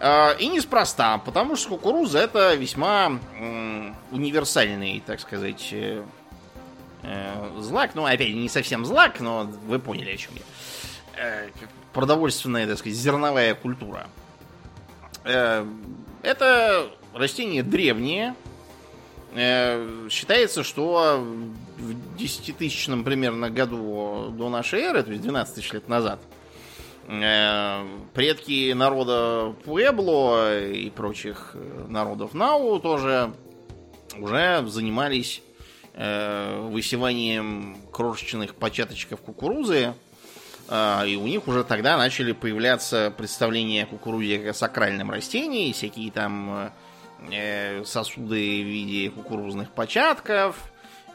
А, 0.00 0.32
и 0.32 0.48
неспроста, 0.48 1.18
потому 1.18 1.56
что 1.56 1.70
кукуруза 1.70 2.18
это 2.18 2.54
весьма 2.54 3.18
универсальный, 4.10 5.02
так 5.04 5.20
сказать, 5.20 5.68
э, 5.72 6.02
э, 7.02 7.50
злак. 7.58 7.94
Ну, 7.94 8.04
опять 8.04 8.34
не 8.34 8.48
совсем 8.48 8.84
злак, 8.84 9.20
но 9.20 9.44
вы 9.66 9.78
поняли, 9.78 10.10
о 10.12 10.16
чем 10.16 10.34
я. 10.34 10.42
Э, 11.16 11.48
продовольственная, 11.92 12.66
так 12.66 12.78
сказать, 12.78 12.98
зерновая 12.98 13.54
культура. 13.54 14.08
Это 16.22 16.90
растение 17.14 17.62
древнее. 17.62 18.34
Считается, 20.10 20.62
что 20.62 21.24
в 21.78 22.16
10 22.16 22.58
тысячном 22.58 23.04
примерно 23.04 23.48
году 23.48 24.28
до 24.32 24.50
нашей 24.50 24.80
эры, 24.80 25.02
то 25.02 25.12
есть 25.12 25.22
12 25.22 25.54
тысяч 25.54 25.72
лет 25.72 25.88
назад, 25.88 26.20
предки 27.06 28.72
народа 28.72 29.54
Пуэбло 29.64 30.60
и 30.66 30.88
прочих 30.90 31.50
э, 31.54 31.86
народов 31.88 32.34
Нау 32.34 32.78
тоже 32.80 33.32
уже 34.18 34.64
занимались 34.66 35.42
э, 35.94 36.68
высеванием 36.70 37.76
крошечных 37.92 38.54
початочков 38.54 39.20
кукурузы. 39.20 39.94
И 40.66 41.18
у 41.20 41.26
них 41.26 41.46
уже 41.46 41.62
тогда 41.62 41.98
начали 41.98 42.32
появляться 42.32 43.12
представления 43.14 43.82
о 43.82 43.86
кукурузе 43.86 44.38
как 44.38 44.48
о 44.48 44.54
сакральном 44.54 45.10
растении, 45.10 45.70
всякие 45.72 46.10
там 46.10 46.72
сосуды 47.84 48.62
в 48.62 48.66
виде 48.66 49.10
кукурузных 49.10 49.70
початков, 49.72 50.56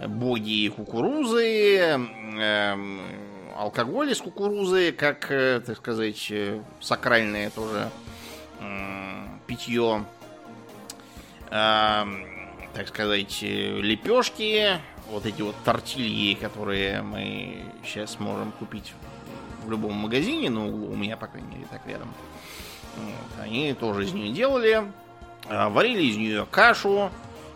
боги 0.07 0.69
кукурузы, 0.69 1.87
эм, 1.87 3.01
алкоголь 3.59 4.11
из 4.11 4.19
кукурузы, 4.19 4.91
как, 4.91 5.29
э, 5.31 5.61
так 5.65 5.77
сказать, 5.77 6.27
э, 6.31 6.61
сакральное 6.79 7.49
тоже 7.49 7.89
питье. 9.47 10.05
Так 11.49 12.87
сказать, 12.87 13.39
э, 13.41 13.79
лепешки, 13.81 14.79
вот 15.09 15.25
эти 15.25 15.41
вот 15.41 15.55
тортильи, 15.65 16.35
которые 16.35 17.01
мы 17.01 17.63
сейчас 17.83 18.19
можем 18.19 18.51
купить 18.51 18.93
в 19.63 19.71
любом 19.71 19.93
магазине, 19.93 20.49
ну, 20.49 20.67
у 20.67 20.95
меня, 20.95 21.17
по 21.17 21.27
крайней 21.27 21.49
мере, 21.55 21.67
так 21.71 21.81
рядом. 21.87 22.13
Вот, 22.95 23.43
они 23.43 23.73
тоже 23.73 24.03
из 24.03 24.13
нее 24.13 24.31
делали. 24.31 24.83
Э, 25.49 25.69
варили 25.69 26.03
из 26.03 26.17
нее 26.17 26.45
кашу. 26.49 27.11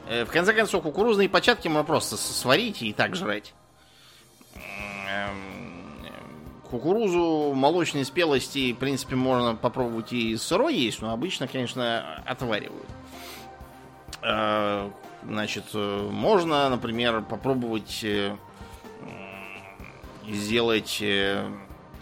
Э, 0.10 0.26
в 0.26 0.32
конце 0.32 0.54
концов, 0.54 0.84
кукурузные 0.84 1.30
початки 1.30 1.68
можно 1.68 1.84
просто 1.84 2.18
сварить 2.18 2.82
и 2.82 2.92
так 2.92 3.16
жрать. 3.16 3.54
Кукурузу 6.74 7.54
молочной 7.54 8.04
спелости, 8.04 8.74
в 8.74 8.78
принципе, 8.78 9.16
можно 9.16 9.54
попробовать 9.54 10.12
и 10.12 10.36
сырой 10.38 10.74
есть, 10.74 11.04
но 11.04 11.14
обычно, 11.14 11.48
конечно, 11.48 12.24
отваривают. 12.26 12.88
Э, 14.24 14.90
значит, 15.24 15.66
можно, 15.76 16.68
например, 16.70 17.22
попробовать 17.22 18.04
сделать, 20.28 21.04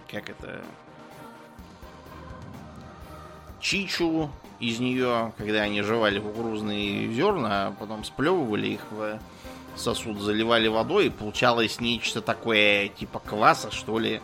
как 0.10 0.30
это, 0.30 0.62
чичу 3.60 4.30
из 4.62 4.80
нее, 4.80 5.34
когда 5.38 5.64
они 5.64 5.82
жевали 5.82 6.20
кукурузные 6.20 7.12
зерна, 7.12 7.68
а 7.68 7.72
потом 7.78 8.06
сплевывали 8.06 8.68
их 8.68 8.86
в 8.90 9.20
сосуд, 9.76 10.18
заливали 10.22 10.70
водой, 10.70 11.08
и 11.08 11.10
получалось 11.10 11.82
нечто 11.82 12.22
такое, 12.22 12.88
типа 12.88 13.20
кваса, 13.20 13.70
что 13.70 14.00
ли, 14.00 14.22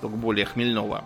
только 0.00 0.16
более 0.16 0.46
хмельного. 0.46 1.04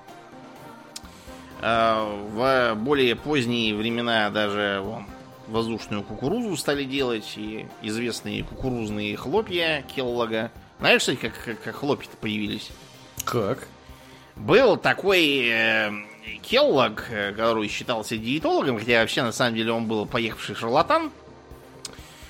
А, 1.60 2.04
в 2.32 2.74
более 2.74 3.14
поздние 3.14 3.74
времена 3.74 4.30
даже 4.30 4.80
вон, 4.82 5.06
воздушную 5.46 6.02
кукурузу 6.02 6.56
стали 6.56 6.84
делать, 6.84 7.34
и 7.36 7.66
известные 7.82 8.42
кукурузные 8.42 9.16
хлопья 9.16 9.84
Келлога. 9.94 10.50
Знаешь, 10.80 11.00
кстати, 11.00 11.16
как, 11.16 11.62
как 11.62 11.76
хлопья-то 11.76 12.16
появились? 12.16 12.70
Как? 13.24 13.68
Был 14.34 14.76
такой 14.76 15.46
э, 15.46 15.92
Келлог, 16.42 17.04
э, 17.10 17.32
который 17.32 17.68
считался 17.68 18.16
диетологом, 18.16 18.78
хотя 18.78 19.00
вообще 19.00 19.22
на 19.22 19.32
самом 19.32 19.54
деле 19.54 19.72
он 19.72 19.86
был 19.86 20.06
поехавший 20.06 20.54
шарлатан. 20.54 21.12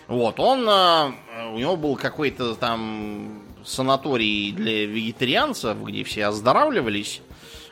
Вот, 0.09 0.39
он, 0.41 0.69
э, 0.69 1.13
у 1.55 1.59
него 1.59 1.77
был 1.77 1.97
какой-то 1.97 2.55
там 2.55 3.43
санаторий 3.65 4.53
для 4.53 4.87
вегетарианцев, 4.87 5.83
где 5.83 6.05
все 6.05 6.27
оздоравливались. 6.27 7.21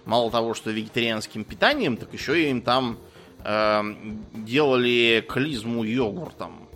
Мало 0.05 0.31
того, 0.31 0.55
что 0.55 0.71
вегетарианским 0.71 1.45
питанием, 1.45 1.97
так 1.97 2.13
еще 2.13 2.51
им 2.51 2.63
там 2.63 2.99
э, 3.45 3.83
делали 4.35 5.25
клизму 5.29 5.85
йогуртом. 5.85 6.69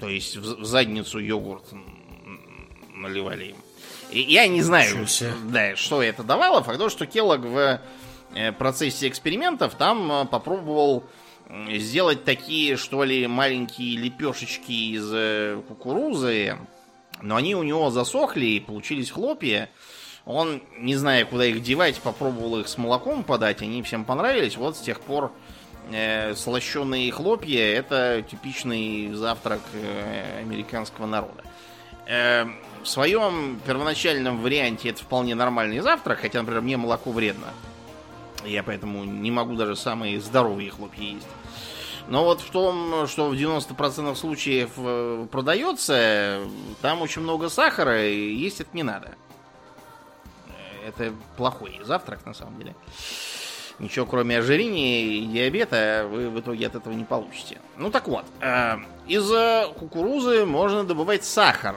То 0.00 0.08
есть 0.08 0.36
в, 0.36 0.60
в 0.60 0.64
задницу 0.64 1.18
йогурт 1.18 1.64
наливали 2.94 3.46
им. 3.46 3.56
Я 4.10 4.46
не 4.46 4.62
знаю, 4.62 5.06
да, 5.44 5.74
что 5.76 6.02
это 6.02 6.22
давало. 6.22 6.62
Факт 6.62 6.78
то, 6.78 6.88
что 6.88 7.06
Келлог 7.06 7.40
в 7.40 7.80
э, 8.34 8.52
процессе 8.52 9.08
экспериментов 9.08 9.74
там 9.74 10.12
э, 10.12 10.24
попробовал 10.26 11.04
сделать 11.70 12.24
такие, 12.24 12.76
что 12.76 13.04
ли, 13.04 13.26
маленькие 13.26 13.96
лепешечки 13.98 14.94
из 14.94 15.10
э, 15.12 15.60
кукурузы, 15.68 16.56
но 17.22 17.36
они 17.36 17.54
у 17.54 17.62
него 17.62 17.90
засохли 17.90 18.46
и 18.46 18.60
получились 18.60 19.10
хлопья. 19.10 19.70
Он, 20.24 20.60
не 20.78 20.96
зная, 20.96 21.24
куда 21.24 21.44
их 21.46 21.62
девать, 21.62 22.00
попробовал 22.00 22.58
их 22.58 22.68
с 22.68 22.78
молоком 22.78 23.22
подать, 23.22 23.62
они 23.62 23.82
всем 23.82 24.04
понравились. 24.04 24.56
Вот 24.56 24.76
с 24.76 24.80
тех 24.80 25.00
пор 25.00 25.32
э, 25.92 26.34
слащенные 26.34 27.12
хлопья 27.12 27.62
это 27.62 28.24
типичный 28.28 29.12
завтрак 29.12 29.60
э, 29.72 30.40
американского 30.40 31.06
народа. 31.06 31.44
Э, 32.06 32.46
в 32.82 32.88
своем 32.88 33.60
первоначальном 33.66 34.40
варианте 34.40 34.90
это 34.90 35.02
вполне 35.02 35.34
нормальный 35.34 35.80
завтрак, 35.80 36.20
хотя, 36.20 36.40
например, 36.40 36.62
мне 36.62 36.76
молоко 36.76 37.10
вредно. 37.10 37.46
Я 38.44 38.62
поэтому 38.62 39.04
не 39.04 39.30
могу 39.30 39.56
даже 39.56 39.74
самые 39.76 40.20
здоровые 40.20 40.70
хлопья 40.70 41.02
есть. 41.02 41.26
Но 42.08 42.24
вот 42.24 42.40
в 42.40 42.50
том, 42.50 43.06
что 43.08 43.28
в 43.28 43.32
90% 43.32 44.14
случаев 44.14 44.70
э, 44.76 45.26
продается, 45.30 46.42
там 46.80 47.02
очень 47.02 47.22
много 47.22 47.48
сахара, 47.48 48.06
и 48.06 48.32
есть 48.32 48.60
это 48.60 48.70
не 48.74 48.84
надо. 48.84 49.16
Это 50.86 51.12
плохой 51.36 51.80
завтрак, 51.82 52.24
на 52.24 52.32
самом 52.32 52.58
деле. 52.58 52.76
Ничего, 53.80 54.06
кроме 54.06 54.38
ожирения 54.38 55.02
и 55.02 55.26
диабета, 55.26 56.06
вы 56.08 56.30
в 56.30 56.38
итоге 56.40 56.68
от 56.68 56.76
этого 56.76 56.94
не 56.94 57.04
получите. 57.04 57.60
Ну 57.76 57.90
так 57.90 58.06
вот, 58.06 58.24
э, 58.40 58.76
из 59.08 59.28
кукурузы 59.74 60.46
можно 60.46 60.84
добывать 60.84 61.24
сахар. 61.24 61.76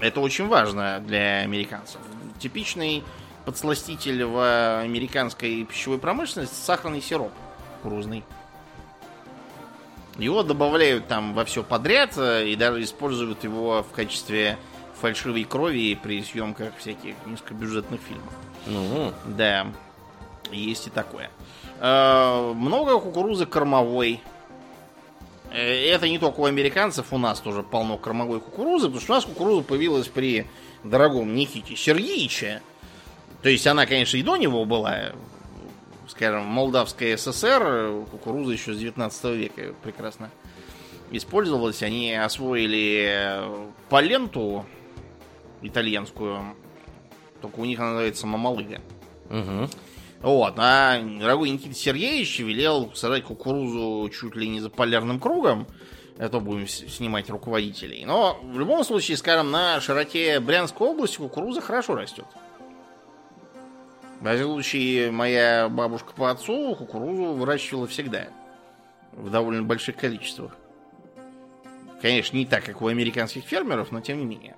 Это 0.00 0.20
очень 0.20 0.48
важно 0.48 1.00
для 1.00 1.38
американцев. 1.38 2.00
Типичный 2.38 3.02
подсластитель 3.46 4.24
в 4.24 4.80
американской 4.82 5.64
пищевой 5.64 5.98
промышленности 5.98 6.54
сахарный 6.54 7.00
сироп 7.00 7.32
кукурузный. 7.82 8.24
Его 10.18 10.42
добавляют 10.42 11.08
там 11.08 11.32
во 11.34 11.44
все 11.44 11.62
подряд 11.62 12.12
э, 12.16 12.48
и 12.48 12.56
даже 12.56 12.82
используют 12.82 13.44
его 13.44 13.82
в 13.82 13.94
качестве 13.94 14.58
фальшивой 15.00 15.44
крови 15.44 15.98
при 16.00 16.22
съемках 16.22 16.76
всяких 16.78 17.14
низкобюджетных 17.26 18.00
фильмов. 18.00 18.34
Ну. 18.66 19.12
Да, 19.24 19.66
есть 20.50 20.86
и 20.86 20.90
такое. 20.90 21.30
Э, 21.80 22.52
много 22.54 22.98
кукурузы 23.00 23.46
кормовой. 23.46 24.20
Э, 25.50 25.58
это 25.58 26.08
не 26.08 26.18
только 26.18 26.40
у 26.40 26.44
американцев, 26.44 27.12
у 27.12 27.18
нас 27.18 27.40
тоже 27.40 27.62
полно 27.62 27.96
кормовой 27.96 28.40
кукурузы, 28.40 28.86
потому 28.86 29.00
что 29.00 29.12
у 29.12 29.16
нас 29.16 29.24
кукуруза 29.24 29.62
появилась 29.62 30.08
при 30.08 30.46
дорогом 30.84 31.34
Никите 31.34 31.74
Сергеевиче. 31.74 32.62
То 33.42 33.48
есть 33.48 33.66
она, 33.66 33.86
конечно, 33.86 34.16
и 34.16 34.22
до 34.22 34.36
него 34.36 34.64
была, 34.64 35.12
скажем, 36.12 36.44
Молдавская 36.44 37.16
ССР, 37.16 38.04
кукуруза 38.10 38.52
еще 38.52 38.74
с 38.74 38.78
19 38.78 39.24
века 39.34 39.74
прекрасно 39.82 40.30
использовалась. 41.10 41.82
Они 41.82 42.12
освоили 42.14 43.40
паленту 43.88 44.66
итальянскую, 45.62 46.54
только 47.40 47.60
у 47.60 47.64
них 47.64 47.80
она 47.80 47.90
называется 47.90 48.26
мамалыга. 48.26 48.82
Угу. 49.30 49.70
Вот, 50.20 50.54
а 50.58 51.00
дорогой 51.00 51.48
Никита 51.48 51.74
Сергеевич 51.74 52.38
велел 52.40 52.92
сажать 52.94 53.24
кукурузу 53.24 54.08
чуть 54.10 54.36
ли 54.36 54.48
не 54.48 54.60
за 54.60 54.68
полярным 54.68 55.18
кругом. 55.18 55.66
Это 56.18 56.40
будем 56.40 56.68
снимать 56.68 57.30
руководителей. 57.30 58.04
Но 58.04 58.38
в 58.42 58.58
любом 58.58 58.84
случае, 58.84 59.16
скажем, 59.16 59.50
на 59.50 59.80
широте 59.80 60.38
Брянской 60.40 60.86
области 60.86 61.16
кукуруза 61.16 61.62
хорошо 61.62 61.94
растет. 61.94 62.26
В 64.22 64.26
этом 64.26 64.52
случае 64.52 65.10
моя 65.10 65.68
бабушка 65.68 66.12
по 66.12 66.30
отцу 66.30 66.76
кукурузу 66.76 67.32
выращивала 67.32 67.88
всегда. 67.88 68.28
В 69.10 69.30
довольно 69.30 69.64
больших 69.64 69.96
количествах. 69.96 70.56
Конечно, 72.00 72.36
не 72.36 72.46
так, 72.46 72.62
как 72.62 72.80
у 72.82 72.86
американских 72.86 73.42
фермеров, 73.42 73.90
но 73.90 74.00
тем 74.00 74.20
не 74.20 74.24
менее. 74.24 74.54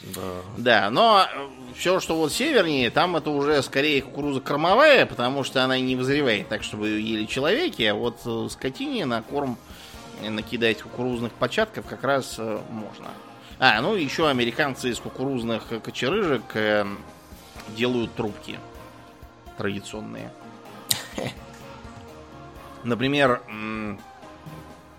Да. 0.00 0.20
Да, 0.58 0.90
но 0.90 1.24
э, 1.24 1.48
все, 1.76 2.00
что 2.00 2.16
вот 2.16 2.32
севернее, 2.32 2.90
там 2.90 3.14
это 3.14 3.30
уже 3.30 3.62
скорее 3.62 4.02
кукуруза 4.02 4.40
кормовая, 4.40 5.06
потому 5.06 5.44
что 5.44 5.62
она 5.62 5.78
не 5.78 5.94
вызревает 5.94 6.48
так, 6.48 6.64
чтобы 6.64 6.88
ее 6.88 7.00
ели 7.00 7.26
человеки, 7.26 7.82
а 7.82 7.94
вот 7.94 8.18
э, 8.26 8.48
скотине 8.50 9.06
на 9.06 9.22
корм 9.22 9.56
накидать 10.20 10.82
кукурузных 10.82 11.32
початков 11.34 11.86
как 11.86 12.02
раз 12.02 12.36
э, 12.38 12.60
можно. 12.70 13.06
А, 13.60 13.80
ну 13.82 13.94
еще 13.94 14.28
американцы 14.28 14.90
из 14.90 14.98
кукурузных 14.98 15.68
кочерыжек 15.80 16.42
делают 17.76 18.12
трубки 18.14 18.58
традиционные. 19.60 20.32
Например, 22.82 23.42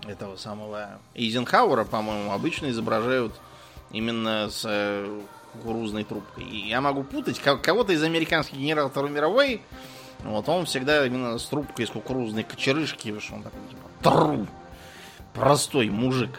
этого 0.06 0.36
самого 0.36 1.00
Эйзенхауэра, 1.14 1.84
по-моему, 1.84 2.30
обычно 2.30 2.70
изображают 2.70 3.34
именно 3.90 4.48
с 4.50 4.64
э, 4.64 5.20
кукурузной 5.52 6.04
трубкой. 6.04 6.44
И 6.44 6.68
я 6.68 6.80
могу 6.80 7.02
путать 7.02 7.40
кого-то 7.40 7.92
из 7.92 8.04
американских 8.04 8.56
генералов 8.56 8.92
Второй 8.92 9.10
мировой, 9.10 9.62
вот 10.22 10.48
он 10.48 10.66
всегда 10.66 11.04
именно 11.04 11.38
с 11.38 11.46
трубкой 11.46 11.86
из 11.86 11.90
кукурузной 11.90 12.44
кочерышки, 12.44 13.18
что 13.18 13.34
он 13.34 13.42
такой, 13.42 13.60
типа, 13.68 13.88
тру, 14.00 14.46
простой 15.34 15.90
мужик. 15.90 16.38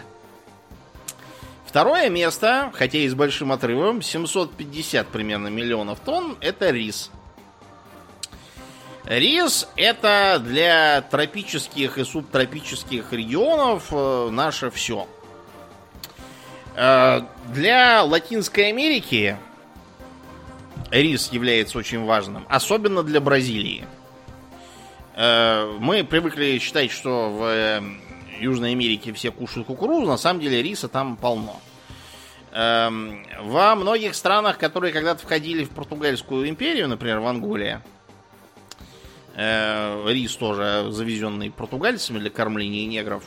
Второе 1.66 2.10
место, 2.10 2.72
хотя 2.74 3.00
и 3.00 3.10
с 3.10 3.16
большим 3.16 3.52
отрывом, 3.52 4.02
750 4.02 5.08
примерно 5.08 5.48
миллионов 5.48 6.00
тонн, 6.00 6.38
это 6.40 6.70
рис. 6.70 7.12
Рис 9.06 9.68
это 9.76 10.42
для 10.44 11.02
тропических 11.02 11.98
и 11.98 12.06
субтропических 12.06 13.12
регионов 13.12 13.88
э, 13.92 14.30
наше 14.32 14.72
все. 14.72 15.08
Э, 16.76 17.22
для 17.50 18.04
Латинской 18.04 18.70
Америки 18.70 19.38
рис 20.90 21.34
является 21.34 21.78
очень 21.78 22.06
важным, 22.06 22.46
особенно 22.48 23.04
для 23.04 23.20
Бразилии. 23.20 23.86
Э, 25.16 25.76
мы 25.80 26.06
привыкли 26.06 26.58
считать, 26.60 26.90
что 26.90 27.30
в 27.30 27.84
Южной 28.40 28.72
Америке 28.72 29.12
все 29.12 29.32
кушают 29.32 29.68
кукурузу, 29.68 30.08
на 30.08 30.18
самом 30.18 30.40
деле 30.40 30.64
риса 30.64 30.88
там 30.88 31.18
полно. 31.18 31.60
Во 32.52 33.76
многих 33.76 34.14
странах, 34.14 34.60
которые 34.60 34.94
когда-то 34.94 35.24
входили 35.24 35.64
в 35.64 35.72
Португальскую 35.72 36.48
империю, 36.48 36.88
например, 36.88 37.20
в 37.20 37.26
Анголе, 37.26 37.82
рис 39.36 40.36
тоже 40.36 40.88
завезенный 40.92 41.52
португальцами 41.52 42.20
для 42.20 42.30
кормления 42.30 42.86
негров. 42.86 43.24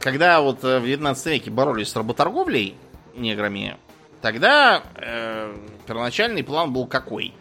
Когда 0.00 0.40
вот 0.40 0.62
в 0.62 0.82
19 0.84 1.26
веке 1.26 1.50
боролись 1.50 1.88
с 1.88 1.96
работорговлей 1.96 2.74
неграми, 3.14 3.76
тогда 4.20 4.82
э, 4.96 5.56
первоначальный 5.86 6.42
план 6.42 6.72
был 6.72 6.86
какой? 6.86 7.32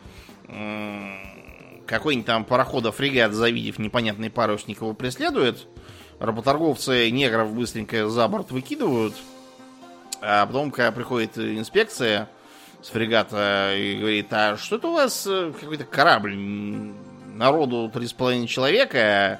Какой-нибудь 1.85 2.25
там 2.25 2.45
парохода-фрегат, 2.45 3.33
завидев 3.33 3.79
непонятный 3.79 4.29
парусник, 4.29 4.81
его 4.81 4.93
преследует. 4.93 5.67
Работорговцы 6.19 7.09
негров 7.09 7.53
быстренько 7.53 8.07
за 8.07 8.27
борт 8.27 8.51
выкидывают. 8.51 9.15
А 10.21 10.45
потом, 10.45 10.71
когда 10.71 10.91
приходит 10.91 11.37
инспекция, 11.37 12.29
с 12.83 12.89
фрегата 12.89 13.73
и 13.75 13.95
говорит, 13.95 14.27
а 14.31 14.57
что 14.57 14.75
это 14.75 14.87
у 14.89 14.93
вас 14.93 15.25
э, 15.25 15.53
какой-то 15.59 15.85
корабль? 15.85 16.35
Народу 16.35 17.89
три 17.91 18.07
с 18.07 18.13
половиной 18.13 18.47
человека, 18.47 19.39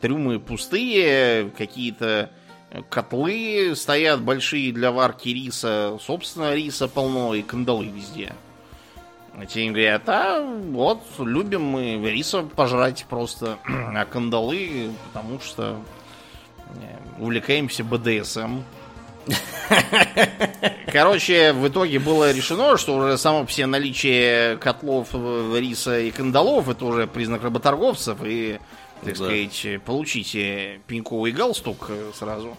трюмы 0.00 0.40
пустые, 0.40 1.50
какие-то 1.50 2.30
котлы 2.88 3.74
стоят 3.76 4.22
большие 4.22 4.72
для 4.72 4.90
варки 4.90 5.28
риса, 5.28 5.98
собственно, 6.00 6.54
риса 6.54 6.88
полно 6.88 7.34
и 7.34 7.42
кандалы 7.42 7.86
везде. 7.86 8.34
А 9.34 9.46
те 9.46 9.66
им 9.66 9.72
говорят, 9.72 10.02
а 10.08 10.40
вот, 10.40 11.02
любим 11.18 11.62
мы 11.62 12.10
риса 12.10 12.42
пожрать 12.42 13.06
просто, 13.08 13.58
а 13.66 14.04
кандалы, 14.04 14.90
потому 15.06 15.40
что 15.40 15.80
э, 16.74 17.22
увлекаемся 17.22 17.84
БДСМ. 17.84 18.62
Короче, 20.92 21.52
в 21.52 21.68
итоге 21.68 21.98
было 21.98 22.32
решено, 22.32 22.76
что 22.76 22.96
уже 22.96 23.18
само 23.18 23.44
все 23.46 23.66
наличие 23.66 24.56
котлов 24.56 25.14
риса 25.14 26.00
и 26.00 26.10
кандалов 26.10 26.68
это 26.68 26.84
уже 26.84 27.06
признак 27.06 27.42
работорговцев, 27.42 28.18
и, 28.24 28.58
так 29.02 29.14
да. 29.18 29.24
сказать, 29.24 29.82
получите 29.84 30.80
пеньковый 30.86 31.32
галстук 31.32 31.86
э, 31.90 32.10
сразу. 32.14 32.56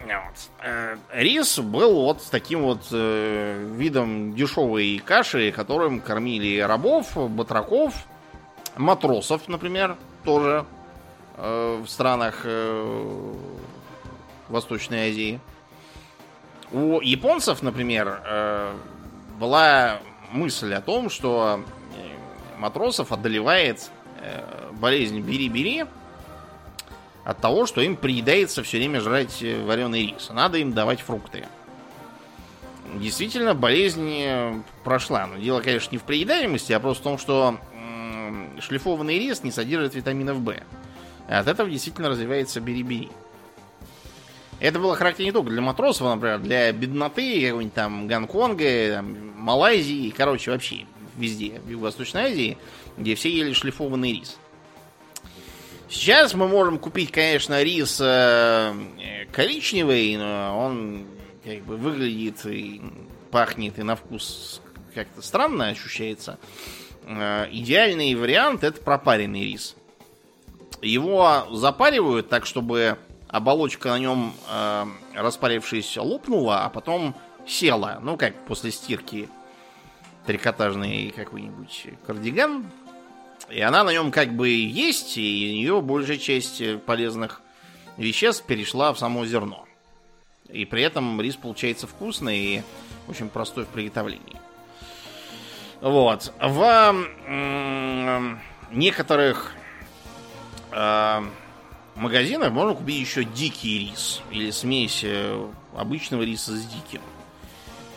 Вот. 0.00 0.64
Э, 0.64 0.96
рис 1.12 1.58
был 1.58 1.94
вот 1.94 2.22
таким 2.30 2.62
вот 2.62 2.82
э, 2.90 3.70
видом 3.76 4.34
дешевой 4.34 5.00
каши, 5.04 5.52
которым 5.52 6.00
кормили 6.00 6.58
рабов, 6.60 7.16
батраков, 7.30 7.94
матросов, 8.76 9.46
например, 9.48 9.96
тоже 10.24 10.64
э, 11.36 11.82
в 11.84 11.88
странах 11.88 12.42
э, 12.44 13.34
Восточной 14.48 15.10
Азии. 15.10 15.40
У 16.72 17.00
японцев, 17.00 17.62
например, 17.62 18.22
э, 18.24 18.74
была 19.38 20.00
мысль 20.30 20.72
о 20.74 20.80
том, 20.80 21.10
что 21.10 21.64
э, 21.96 22.58
матросов 22.58 23.10
одолевает 23.10 23.90
э, 24.20 24.70
болезнь 24.72 25.20
бери-бери 25.20 25.84
от 27.24 27.38
того, 27.38 27.66
что 27.66 27.80
им 27.80 27.96
приедается 27.96 28.62
все 28.62 28.78
время 28.78 29.00
жрать 29.00 29.42
вареный 29.42 30.06
рис. 30.06 30.30
Надо 30.30 30.58
им 30.58 30.72
давать 30.72 31.00
фрукты. 31.00 31.46
Действительно, 32.94 33.54
болезнь 33.54 34.64
прошла. 34.84 35.26
Но 35.26 35.36
дело, 35.38 35.60
конечно, 35.60 35.92
не 35.92 35.98
в 35.98 36.02
приедаемости, 36.02 36.72
а 36.72 36.80
просто 36.80 37.02
в 37.02 37.04
том, 37.04 37.18
что 37.18 37.58
шлифованный 38.60 39.18
рис 39.18 39.44
не 39.44 39.52
содержит 39.52 39.94
витаминов 39.94 40.38
В. 40.38 40.56
От 41.28 41.46
этого 41.46 41.70
действительно 41.70 42.08
развивается 42.08 42.60
бери-бери. 42.60 43.10
Это 44.60 44.78
было 44.78 44.94
характерно 44.94 45.26
не 45.26 45.32
только 45.32 45.50
для 45.50 45.62
матросов, 45.62 46.06
а, 46.06 46.14
например, 46.14 46.38
для 46.38 46.70
бедноты 46.70 47.46
какой-нибудь 47.46 47.74
там 47.74 48.06
Гонконга, 48.06 48.96
там, 48.96 49.32
Малайзии, 49.36 50.10
короче, 50.10 50.50
вообще 50.50 50.84
везде, 51.16 51.60
в 51.64 51.70
Юго-Восточной 51.70 52.24
Азии, 52.24 52.58
где 52.98 53.14
все 53.14 53.30
ели 53.30 53.54
шлифованный 53.54 54.12
рис. 54.12 54.36
Сейчас 55.88 56.34
мы 56.34 56.46
можем 56.46 56.78
купить, 56.78 57.10
конечно, 57.10 57.62
рис 57.62 58.00
э, 58.00 58.74
коричневый, 59.32 60.16
но 60.16 60.56
он 60.56 61.06
как 61.42 61.62
бы 61.62 61.76
выглядит 61.76 62.44
и 62.44 62.82
пахнет 63.30 63.78
и 63.78 63.82
на 63.82 63.96
вкус 63.96 64.60
как-то 64.94 65.22
странно 65.22 65.68
ощущается. 65.68 66.38
Э, 67.06 67.46
идеальный 67.50 68.14
вариант 68.14 68.62
это 68.62 68.80
пропаренный 68.80 69.44
рис. 69.44 69.74
Его 70.82 71.46
запаривают 71.50 72.28
так, 72.28 72.46
чтобы 72.46 72.98
оболочка 73.30 73.90
на 73.90 73.98
нем, 73.98 74.34
э, 74.48 74.86
распарившись, 75.14 75.96
лопнула, 75.96 76.64
а 76.64 76.68
потом 76.68 77.14
села. 77.46 77.98
Ну, 78.02 78.16
как 78.16 78.34
после 78.46 78.70
стирки 78.70 79.28
трикотажный 80.26 81.10
какой-нибудь 81.10 81.86
кардиган. 82.06 82.66
И 83.48 83.60
она 83.60 83.82
на 83.84 83.92
нем 83.92 84.12
как 84.12 84.32
бы 84.34 84.48
есть, 84.48 85.16
и 85.16 85.50
у 85.52 85.56
нее 85.56 85.80
большая 85.80 86.18
часть 86.18 86.62
полезных 86.84 87.40
веществ 87.96 88.44
перешла 88.44 88.92
в 88.92 88.98
само 88.98 89.26
зерно. 89.26 89.66
И 90.48 90.64
при 90.64 90.82
этом 90.82 91.20
рис 91.20 91.36
получается 91.36 91.86
вкусный 91.86 92.38
и 92.38 92.62
очень 93.08 93.28
простой 93.28 93.64
в 93.64 93.68
приготовлении. 93.68 94.36
Вот. 95.80 96.32
В 96.40 96.94
м- 97.26 98.40
некоторых 98.70 99.52
э, 100.72 101.22
магазинах 102.00 102.52
можно 102.52 102.74
купить 102.74 103.00
еще 103.00 103.24
дикий 103.24 103.78
рис 103.78 104.22
или 104.30 104.50
смесь 104.50 105.00
э, 105.04 105.48
обычного 105.76 106.22
риса 106.22 106.56
с 106.56 106.64
диким. 106.64 107.02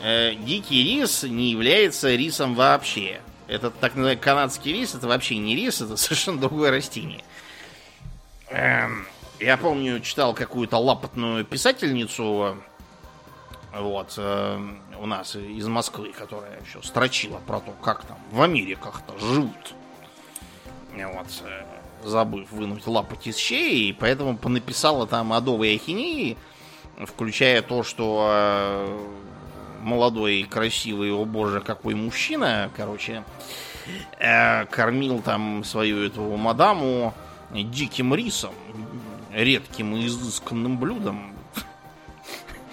Э, 0.01 0.33
дикий 0.35 0.83
рис 0.83 1.23
не 1.23 1.51
является 1.51 2.13
рисом 2.13 2.55
вообще. 2.55 3.21
Этот 3.47 3.79
так 3.79 3.95
называемый 3.95 4.21
канадский 4.21 4.73
рис, 4.73 4.95
это 4.95 5.07
вообще 5.07 5.37
не 5.37 5.55
рис, 5.55 5.81
это 5.81 5.95
совершенно 5.97 6.39
другое 6.39 6.71
растение. 6.71 7.23
Эм, 8.49 9.07
я 9.39 9.57
помню, 9.57 9.99
читал 9.99 10.33
какую-то 10.33 10.77
лапотную 10.77 11.45
писательницу 11.45 12.57
вот, 13.73 14.13
э, 14.17 14.59
у 14.99 15.05
нас 15.05 15.35
из 15.35 15.67
Москвы, 15.67 16.13
которая 16.13 16.61
еще 16.61 16.81
строчила 16.83 17.39
про 17.39 17.59
то, 17.59 17.71
как 17.81 18.05
там 18.05 18.17
в 18.31 18.41
Америках-то 18.41 19.17
живут. 19.17 19.73
Вот, 20.93 21.27
забыв 22.03 22.51
вынуть 22.51 22.85
лапоть 22.87 23.27
из 23.27 23.37
щей, 23.37 23.89
и 23.89 23.93
поэтому 23.93 24.37
понаписала 24.37 25.07
там 25.07 25.33
адовые 25.33 25.75
ахинеи, 25.75 26.37
включая 26.97 27.61
то, 27.61 27.83
что 27.83 28.27
э, 28.29 29.07
молодой, 29.81 30.43
красивый, 30.49 31.11
о 31.11 31.25
боже, 31.25 31.61
какой 31.61 31.95
мужчина, 31.95 32.69
короче, 32.75 33.23
э, 34.19 34.65
кормил 34.65 35.21
там 35.21 35.63
свою 35.63 36.05
эту 36.05 36.21
мадаму 36.37 37.13
диким 37.51 38.15
рисом, 38.15 38.53
редким 39.31 39.95
и 39.95 40.07
изысканным 40.07 40.77
блюдом. 40.77 41.33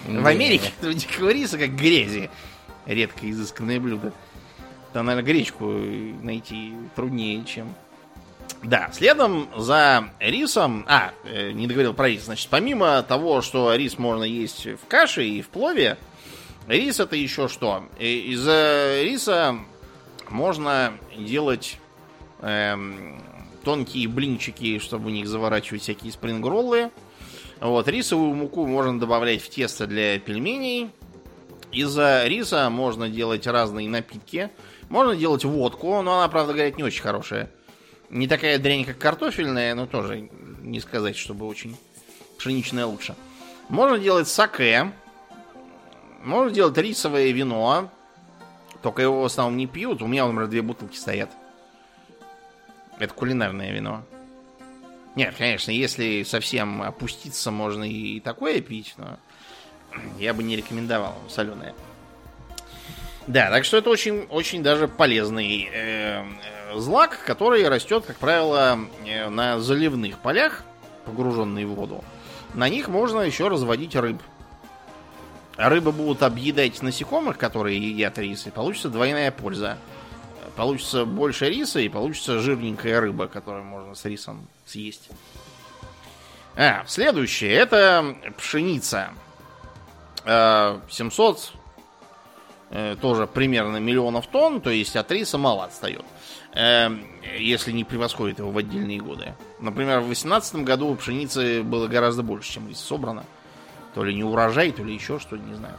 В 0.07 0.26
Америке 0.26 0.72
этого 0.78 0.95
дикого 0.95 1.31
риса 1.31 1.59
как 1.59 1.76
грязи. 1.76 2.31
Редко 2.87 3.31
изысканное 3.31 3.78
блюдо. 3.78 4.12
Там, 4.93 5.07
наверное, 5.07 5.33
гречку 5.33 5.66
найти 5.66 6.72
труднее, 6.97 7.45
чем 7.45 7.74
да, 8.63 8.91
следом 8.93 9.49
за 9.57 10.11
рисом... 10.21 10.85
А, 10.89 11.13
э, 11.25 11.53
не 11.53 11.67
договорил 11.67 11.95
про 11.95 12.09
рис. 12.09 12.25
Значит, 12.25 12.49
помимо 12.51 13.03
того, 13.03 13.43
что 13.43 13.75
рис 13.75 13.99
можно 13.99 14.25
есть 14.25 14.67
в 14.67 14.87
каше 14.89 15.27
и 15.27 15.43
в 15.43 15.49
плове, 15.49 15.99
рис 16.67 17.01
это 17.01 17.17
еще 17.17 17.49
что? 17.49 17.85
Из 17.99 18.47
риса 19.05 19.59
можно 20.29 20.95
делать 21.17 21.79
эм, 22.41 23.23
тонкие 23.65 24.09
блинчики, 24.09 24.79
чтобы 24.79 25.07
в 25.07 25.11
них 25.11 25.27
заворачивать 25.27 25.83
всякие 25.83 26.13
спрингроллы. 26.13 26.91
Вот, 27.61 27.89
рисовую 27.89 28.35
муку 28.35 28.67
можно 28.67 28.99
добавлять 28.99 29.43
в 29.43 29.51
тесто 29.51 29.87
для 29.87 30.19
пельменей. 30.19 30.91
Из 31.73 31.97
риса 31.97 32.69
можно 32.71 33.09
делать 33.09 33.47
разные 33.47 33.89
напитки. 33.89 34.51
Можно 34.89 35.15
делать 35.15 35.45
водку, 35.45 36.03
но 36.03 36.19
она, 36.19 36.29
правда, 36.29 36.53
говорят, 36.53 36.77
не 36.77 36.83
очень 36.83 37.03
хорошая. 37.03 37.51
Не 38.11 38.27
такая 38.27 38.59
дрянь, 38.59 38.85
как 38.85 38.99
картофельная, 38.99 39.75
но 39.75 39.87
тоже 39.87 40.29
не 40.63 40.81
сказать, 40.81 41.17
чтобы 41.17 41.47
очень 41.47 41.77
пшеничная 42.39 42.87
лучше. 42.87 43.15
Можно 43.69 43.99
делать 43.99 44.27
саке. 44.27 44.93
Можно 46.25 46.51
делать 46.51 46.77
рисовое 46.77 47.31
вино. 47.31 47.89
Только 48.83 49.03
его 49.03 49.23
в 49.23 49.25
основном 49.25 49.57
не 49.57 49.69
пьют. 49.69 50.03
У 50.03 50.09
меня, 50.09 50.27
например, 50.27 50.49
две 50.49 50.63
бутылки 50.63 50.97
стоят. 50.97 51.31
Это 52.99 53.15
кулинарное 53.15 53.73
вино. 53.73 54.05
Нет, 55.15 55.35
конечно, 55.37 55.71
если 55.71 56.23
совсем 56.25 56.83
опуститься, 56.83 57.51
можно 57.51 57.85
и 57.85 58.21
такое 58.21 58.61
пить, 58.61 58.95
но 58.97 59.19
я 60.19 60.35
бы 60.35 60.43
не 60.43 60.57
рекомендовал 60.57 61.17
соленое. 61.29 61.75
Да, 63.27 63.51
так 63.51 63.65
что 63.65 63.77
это 63.77 63.91
очень, 63.91 64.27
очень 64.31 64.63
даже 64.63 64.89
полезный 64.89 65.69
э, 65.73 66.25
злак, 66.77 67.21
который 67.25 67.66
растет, 67.68 68.05
как 68.07 68.16
правило, 68.16 68.79
э, 69.07 69.29
на 69.29 69.61
заливных 69.61 70.18
полях, 70.18 70.64
погруженные 71.05 71.66
в 71.66 71.75
воду. 71.75 72.05
На 72.55 72.68
них 72.68 72.89
можно 72.89 73.21
еще 73.21 73.49
разводить 73.49 73.97
рыб. 73.97 74.21
Рыбы 75.57 75.93
будут 75.93 76.23
объедать 76.23 76.83
насекомых, 76.83 77.39
которые 77.39 77.79
едят 77.79 78.18
рис, 78.18 78.47
и 78.47 78.51
получится 78.51 78.89
двойная 78.89 79.31
польза. 79.31 79.79
Получится 80.57 81.05
больше 81.05 81.49
риса 81.49 81.81
и 81.81 81.89
получится 81.89 82.39
жирненькая 82.41 83.01
рыба, 83.01 83.29
которую 83.29 83.64
можно 83.64 83.95
с 83.95 84.05
рисом 84.05 84.49
съесть. 84.66 85.09
А, 86.57 86.85
следующее, 86.87 87.53
это 87.55 88.16
пшеница. 88.37 89.11
700 90.25 91.53
э, 92.71 92.97
тоже 93.01 93.27
примерно 93.27 93.79
миллионов 93.79 94.27
тонн, 94.27 94.61
то 94.61 94.71
есть 94.71 94.97
от 94.97 95.11
риса 95.11 95.39
мало 95.39 95.64
отстает. 95.64 96.05
Э, 96.53 96.91
если 97.39 97.71
не 97.71 97.85
превосходит 97.85 98.41
его 98.41 98.51
в 98.51 98.59
отдельные 98.59 98.99
годы. 98.99 99.35
Например, 99.61 100.01
в 100.01 100.07
2018 100.07 100.57
году 100.57 100.95
пшеницы 100.97 101.63
было 101.63 101.87
гораздо 101.87 102.23
больше, 102.23 102.53
чем 102.53 102.69
риса 102.69 102.85
собрано. 102.85 103.25
То 103.95 104.05
ли 104.05 104.15
не 104.15 104.25
урожай, 104.25 104.73
то 104.73 104.83
ли 104.83 104.95
еще 104.95 105.19
что 105.19 105.31
то 105.31 105.37
не 105.37 105.55
знаю. 105.55 105.77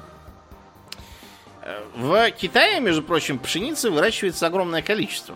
Э, 1.61 1.83
в 1.95 2.31
Китае, 2.31 2.79
между 2.79 3.03
прочим, 3.03 3.37
пшеницы 3.37 3.91
выращивается 3.91 4.47
огромное 4.47 4.81
количество. 4.81 5.35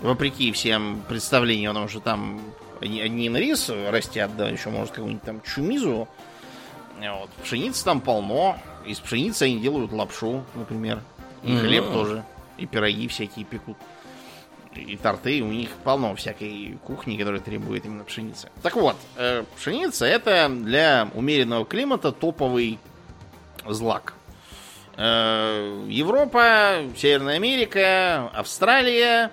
Вопреки 0.00 0.52
всем 0.52 1.02
представлениям 1.08 1.72
о 1.72 1.74
том, 1.74 1.88
что 1.88 2.00
там 2.00 2.40
одним 2.80 3.36
рис 3.36 3.70
растят, 3.70 4.36
да, 4.36 4.48
еще 4.48 4.70
может 4.70 4.90
какую-нибудь 4.90 5.24
там 5.24 5.42
чумизу. 5.42 6.08
Вот. 6.98 7.30
Пшеницы 7.42 7.84
там 7.84 8.00
полно. 8.00 8.58
Из 8.86 9.00
пшеницы 9.00 9.42
они 9.44 9.60
делают 9.60 9.92
лапшу, 9.92 10.44
например. 10.54 11.00
И 11.42 11.48
mm-hmm. 11.48 11.60
хлеб 11.60 11.84
тоже. 11.92 12.24
И 12.56 12.66
пироги 12.66 13.08
всякие 13.08 13.44
пекут. 13.44 13.76
И 14.76 14.96
торты. 14.96 15.42
У 15.42 15.48
них 15.48 15.70
полно 15.84 16.14
всякой 16.14 16.78
кухни, 16.84 17.16
которая 17.16 17.40
требует 17.40 17.84
именно 17.84 18.04
пшеницы. 18.04 18.50
Так 18.62 18.76
вот, 18.76 18.96
э, 19.16 19.44
пшеница 19.56 20.06
это 20.06 20.48
для 20.48 21.08
умеренного 21.14 21.64
климата 21.64 22.12
топовый 22.12 22.78
злак. 23.66 24.14
Э, 24.96 25.84
Европа, 25.88 26.82
Северная 26.96 27.36
Америка, 27.36 28.28
Австралия, 28.34 29.32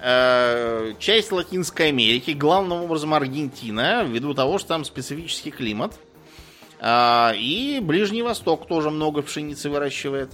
э, 0.00 0.94
часть 0.98 1.32
Латинской 1.32 1.88
Америки, 1.88 2.32
главным 2.32 2.82
образом 2.82 3.14
Аргентина, 3.14 4.04
ввиду 4.04 4.34
того, 4.34 4.58
что 4.58 4.68
там 4.68 4.84
специфический 4.84 5.50
климат. 5.50 5.94
А, 6.80 7.34
и 7.36 7.78
Ближний 7.80 8.22
Восток 8.22 8.66
тоже 8.66 8.90
много 8.90 9.22
пшеницы 9.22 9.68
выращивает. 9.68 10.30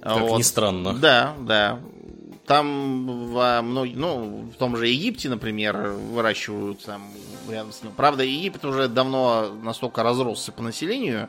Как 0.00 0.20
вот. 0.20 0.38
ни 0.38 0.42
странно. 0.42 0.94
Да, 0.94 1.34
да. 1.40 1.80
Там 2.48 3.30
во 3.30 3.60
многих, 3.60 3.96
ну, 3.96 4.50
в 4.52 4.56
том 4.56 4.76
же 4.76 4.88
Египте, 4.88 5.28
например, 5.28 5.76
выращивают 5.90 6.82
там 6.82 7.02
рядом 7.48 7.72
с 7.72 7.82
ним. 7.82 7.92
Правда, 7.94 8.24
Египет 8.24 8.64
уже 8.64 8.88
давно 8.88 9.52
настолько 9.62 10.02
разросся 10.02 10.50
по 10.50 10.62
населению, 10.62 11.28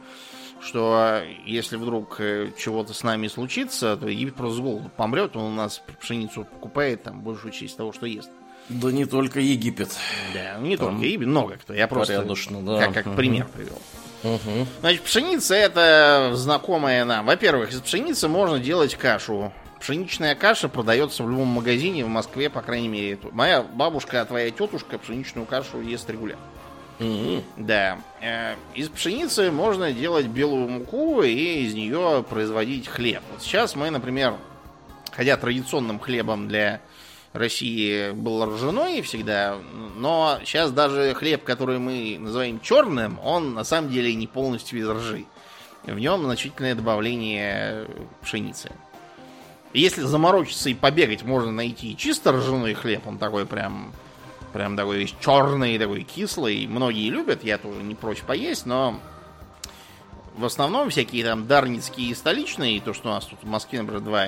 что 0.61 1.21
если 1.45 1.75
вдруг 1.75 2.19
э, 2.19 2.51
чего-то 2.57 2.93
с 2.93 3.03
нами 3.03 3.27
случится, 3.27 3.97
то 3.97 4.07
Египет 4.07 4.35
просто 4.35 4.57
с 4.57 4.59
голоду 4.61 4.89
помрет, 4.95 5.35
он 5.35 5.43
у 5.43 5.55
нас 5.55 5.81
пшеницу 5.99 6.45
покупает 6.45 7.03
там 7.03 7.21
большую 7.21 7.51
часть 7.51 7.75
того, 7.75 7.91
что 7.91 8.05
ест. 8.05 8.29
Да 8.69 8.91
не 8.91 9.05
только 9.05 9.39
Египет. 9.39 9.89
Да, 10.33 10.57
не 10.59 10.77
Там 10.77 10.91
только 10.91 11.05
Египет, 11.05 11.27
много 11.27 11.57
кто. 11.57 11.73
Я 11.73 11.87
просто 11.87 12.23
да. 12.23 12.85
как, 12.85 12.93
как 12.93 13.07
угу. 13.07 13.15
пример 13.15 13.47
привел. 13.47 13.81
Угу. 14.23 14.67
Значит, 14.81 15.01
пшеница 15.01 15.55
это 15.55 16.31
знакомая 16.35 17.03
нам. 17.03 17.25
Во-первых, 17.25 17.71
из 17.71 17.81
пшеницы 17.81 18.27
можно 18.27 18.59
делать 18.59 18.95
кашу. 18.95 19.51
Пшеничная 19.79 20.35
каша 20.35 20.67
продается 20.67 21.23
в 21.23 21.29
любом 21.29 21.47
магазине 21.47 22.03
в 22.03 22.09
Москве, 22.09 22.49
по 22.49 22.61
крайней 22.61 22.89
мере. 22.89 23.19
Моя 23.31 23.61
бабушка, 23.61 24.21
а 24.21 24.25
твоя 24.25 24.51
тетушка 24.51 24.97
пшеничную 24.97 25.45
кашу 25.45 25.81
ест 25.81 26.09
регулярно. 26.09 26.43
Mm-hmm. 26.99 27.43
Да. 27.57 27.99
Э, 28.21 28.55
из 28.75 28.89
пшеницы 28.89 29.51
можно 29.51 29.93
делать 29.93 30.27
белую 30.27 30.67
муку 30.67 31.21
и 31.21 31.63
из 31.63 31.73
нее 31.73 32.25
производить 32.29 32.87
хлеб. 32.87 33.21
Вот 33.31 33.41
сейчас 33.41 33.75
мы, 33.75 33.89
например, 33.89 34.35
хотя 35.11 35.37
традиционным 35.37 35.97
хлебом 35.99 36.49
для 36.49 36.81
России 37.31 38.11
был 38.11 38.45
ржаной 38.45 39.01
всегда, 39.01 39.57
но 39.95 40.39
сейчас 40.43 40.71
даже 40.71 41.13
хлеб, 41.13 41.43
который 41.43 41.79
мы 41.79 42.17
называем 42.19 42.59
черным, 42.59 43.19
он 43.23 43.53
на 43.53 43.63
самом 43.63 43.91
деле 43.91 44.13
не 44.15 44.27
полностью 44.27 44.79
из 44.79 44.89
ржи. 44.89 45.25
В 45.83 45.97
нем 45.97 46.23
значительное 46.23 46.75
добавление 46.75 47.87
пшеницы. 48.21 48.71
Если 49.73 50.01
заморочиться 50.01 50.69
и 50.69 50.73
побегать, 50.73 51.23
можно 51.23 51.51
найти 51.51 51.95
чисто 51.95 52.31
ржаной 52.31 52.73
хлеб. 52.73 53.05
Он 53.05 53.17
такой 53.17 53.45
прям 53.45 53.91
Прям 54.53 54.75
такой 54.75 54.97
весь 54.97 55.13
черный, 55.19 55.77
такой 55.77 56.03
кислый. 56.03 56.65
Многие 56.65 57.09
любят, 57.09 57.43
я 57.43 57.57
тоже 57.57 57.83
не 57.83 57.93
прочь 57.93 58.21
поесть, 58.21 58.65
но 58.65 58.99
в 60.35 60.45
основном 60.45 60.89
всякие 60.89 61.23
там 61.23 61.45
дарницкие 61.45 62.09
и 62.09 62.15
столичные, 62.15 62.81
то, 62.81 62.93
что 62.93 63.09
у 63.09 63.11
нас 63.11 63.25
тут 63.25 63.39
в 63.43 63.47
Москве, 63.47 63.81
например, 63.81 64.01
два 64.01 64.27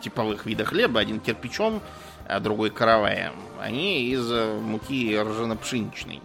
типовых 0.00 0.46
вида 0.46 0.64
хлеба, 0.64 1.00
один 1.00 1.18
кирпичом, 1.18 1.80
а 2.28 2.38
другой 2.38 2.70
караваем, 2.70 3.34
они 3.60 4.04
из 4.04 4.30
муки 4.30 5.18
ржано-пшеничной. 5.18 6.20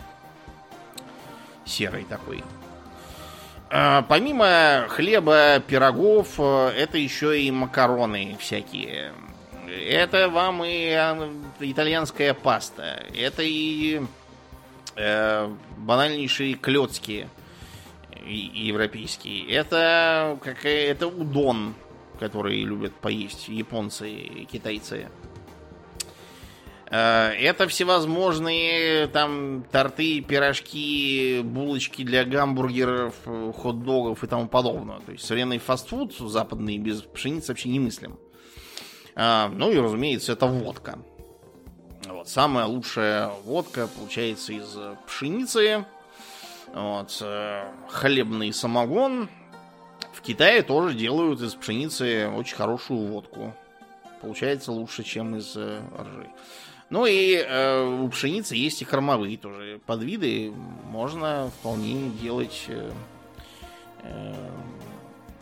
Серой 1.66 2.04
такой. 2.04 2.44
А, 3.74 4.02
помимо 4.02 4.86
хлеба, 4.90 5.64
пирогов, 5.66 6.38
это 6.38 6.98
еще 6.98 7.42
и 7.42 7.50
макароны 7.52 8.36
всякие. 8.38 9.14
Это 9.66 10.28
вам 10.28 10.66
и 10.66 10.90
а, 10.92 11.32
итальянская 11.62 12.34
паста. 12.34 13.06
Это 13.16 13.44
и 13.44 14.02
э, 14.98 15.56
банальнейшие 15.78 16.56
клетки 16.56 17.30
европейские. 18.26 19.50
Это 19.50 20.38
какая 20.44 20.92
это 20.92 21.08
удон, 21.08 21.74
который 22.20 22.62
любят 22.64 22.94
поесть 22.96 23.48
японцы 23.48 24.12
и 24.12 24.46
китайцы. 24.52 25.08
Э, 26.92 27.32
это 27.40 27.70
всевозможные 27.70 29.08
там 29.08 29.64
торты, 29.72 30.20
пирожки, 30.20 31.42
булочки 31.42 32.04
для 32.04 32.26
гамбургеров, 32.26 33.16
хот-догов 33.26 34.24
и 34.24 34.28
тому 34.28 34.48
подобное. 34.50 35.00
То 35.00 35.14
есть 35.14 35.26
современный 35.26 35.58
фастфуд 35.58 36.14
западный 36.18 36.78
без 36.78 37.02
пшеницы 37.02 37.54
вообще 37.54 37.70
немыслим. 37.70 38.20
А, 39.16 39.50
ну 39.50 39.72
и, 39.72 39.78
разумеется, 39.78 40.34
это 40.34 40.48
водка. 40.48 41.00
Вот, 42.08 42.28
самая 42.28 42.66
лучшая 42.66 43.30
водка 43.46 43.88
получается 43.88 44.52
из 44.52 44.78
пшеницы. 45.08 45.86
Вот, 46.74 47.18
э, 47.22 47.72
хлебный 47.90 48.52
самогон. 48.52 49.30
В 50.14 50.22
Китае 50.22 50.62
тоже 50.62 50.94
делают 50.94 51.42
из 51.42 51.56
пшеницы 51.56 52.30
очень 52.30 52.56
хорошую 52.56 53.08
водку. 53.08 53.54
Получается 54.22 54.72
лучше, 54.74 55.04
чем 55.04 55.38
из 55.38 55.56
э, 55.56 55.82
ржи. 55.98 56.30
Ну 56.92 57.08
и 57.08 57.36
э, 57.36 57.84
у 57.84 58.08
пшеницы 58.10 58.56
есть 58.56 58.82
и 58.84 58.86
кормовые 58.86 59.38
тоже 59.38 59.82
подвиды. 59.88 60.54
Можно 60.86 61.50
вполне 61.60 62.10
делать 62.10 62.66
э, 62.68 62.92
э, 64.04 64.36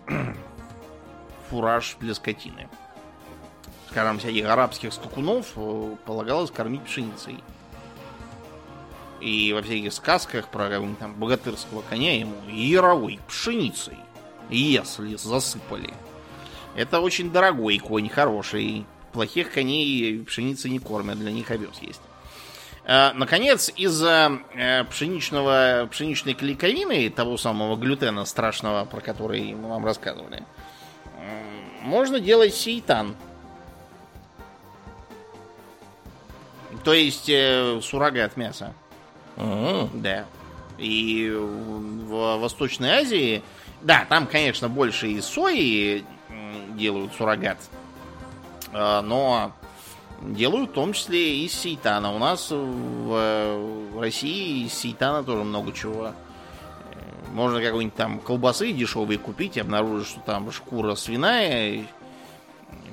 фураж 1.49 1.97
для 1.99 2.13
скотины 2.13 2.69
скажем, 3.89 4.19
всяких 4.19 4.45
арабских 4.45 4.93
скакунов 4.93 5.47
э, 5.55 5.95
полагалось 6.05 6.51
кормить 6.51 6.83
пшеницей. 6.83 7.43
И 9.19 9.51
во 9.53 9.61
всяких 9.61 9.91
сказках 9.91 10.47
про 10.47 10.69
там 10.99 11.13
богатырского 11.15 11.81
коня 11.81 12.17
ему 12.17 12.35
яровой 12.47 13.19
пшеницей, 13.27 13.97
если 14.49 15.15
засыпали. 15.15 15.93
Это 16.75 17.01
очень 17.01 17.31
дорогой 17.31 17.79
конь, 17.79 18.07
хороший. 18.07 18.85
Плохих 19.13 19.51
коней 19.51 20.23
пшеницы 20.23 20.69
не 20.69 20.79
кормят, 20.79 21.17
для 21.17 21.31
них 21.31 21.49
овес 21.51 21.79
есть. 21.81 22.01
А, 22.85 23.13
наконец, 23.13 23.71
из-за 23.75 24.39
э, 24.53 24.83
пшеничного, 24.85 25.87
пшеничной 25.91 26.33
клейковины, 26.33 27.09
того 27.09 27.37
самого 27.37 27.75
глютена 27.75 28.25
страшного, 28.25 28.85
про 28.85 29.01
который 29.01 29.53
мы 29.53 29.69
вам 29.69 29.85
рассказывали, 29.85 30.43
можно 31.81 32.19
делать 32.19 32.53
сейтан– 32.55 33.15
То 36.83 36.93
есть 36.93 37.29
э, 37.29 37.79
суррогат 37.83 38.37
мяса. 38.37 38.73
Mm-hmm. 39.35 39.89
Да. 40.01 40.25
И 40.77 41.29
в 41.31 42.37
Восточной 42.37 42.89
Азии, 42.89 43.43
да, 43.81 44.05
там, 44.07 44.27
конечно, 44.27 44.69
больше 44.69 45.09
из 45.09 45.25
сои 45.25 46.03
делают 46.75 47.13
суррогат, 47.13 47.57
но 48.71 49.53
делают 50.21 50.71
в 50.71 50.73
том 50.73 50.93
числе 50.93 51.45
из 51.45 51.53
сейтана. 51.53 52.13
У 52.13 52.19
нас 52.19 52.49
в 52.51 53.99
России 53.99 54.65
из 54.65 54.73
сейтана 54.73 55.23
тоже 55.23 55.43
много 55.43 55.71
чего. 55.71 56.07
Э, 56.07 56.13
можно 57.31 57.61
какой-нибудь 57.61 57.95
там 57.95 58.19
колбасы 58.19 58.71
дешевые 58.71 59.17
купить 59.17 59.57
и 59.57 59.61
обнаружить, 59.61 60.07
что 60.07 60.19
там 60.21 60.51
шкура 60.51 60.95
свиная, 60.95 61.85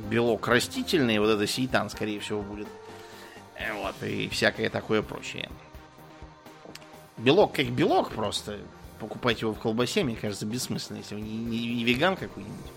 белок 0.08 0.46
растительный, 0.48 1.18
вот 1.18 1.30
это 1.30 1.46
сейтан, 1.46 1.90
скорее 1.90 2.20
всего, 2.20 2.42
будет. 2.42 2.68
Э, 3.56 3.72
вот, 3.82 4.02
и 4.02 4.28
всякое 4.28 4.70
такое 4.70 5.02
прочее. 5.02 5.48
Белок 7.16 7.54
как 7.54 7.66
белок 7.66 8.10
просто. 8.10 8.58
Покупать 8.98 9.42
его 9.42 9.52
в 9.52 9.58
колбасе, 9.58 10.04
мне 10.04 10.16
кажется, 10.16 10.46
бессмысленно, 10.46 10.98
если 10.98 11.16
вы 11.16 11.20
не, 11.20 11.36
не, 11.36 11.74
не 11.74 11.84
веган 11.84 12.16
какой-нибудь. 12.16 12.72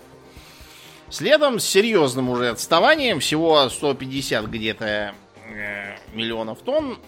Следом 1.10 1.58
с 1.58 1.64
серьезным 1.64 2.30
уже 2.30 2.50
отставанием, 2.50 3.18
всего 3.18 3.68
150 3.68 4.46
где-то 4.46 5.12
э, 5.52 5.96
миллионов 6.14 6.60
тонн 6.60 6.98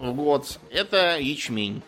в 0.00 0.12
год, 0.14 0.58
это 0.68 1.16
ячмень. 1.20 1.80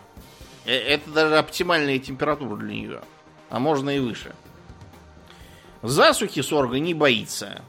Э, 0.66 0.74
Это 0.74 1.12
даже 1.12 1.38
оптимальная 1.38 2.00
температура 2.00 2.56
для 2.56 2.74
нее. 2.74 3.02
А 3.52 3.60
можно 3.60 3.92
и 3.92 4.00
выше. 4.00 4.34
Засухи 5.88 6.42
сорго 6.42 6.80
не 6.80 6.94
боится. 6.94 7.62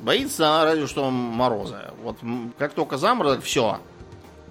Боится 0.00 0.48
она 0.48 0.64
разве 0.66 0.86
что 0.86 1.10
мороза. 1.10 1.94
Вот 2.02 2.18
как 2.58 2.74
только 2.74 2.98
заморозок, 2.98 3.42
все. 3.42 3.80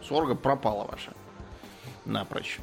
Сорго 0.07 0.35
пропала 0.35 0.85
ваша. 0.85 1.13
Напрочь. 2.05 2.59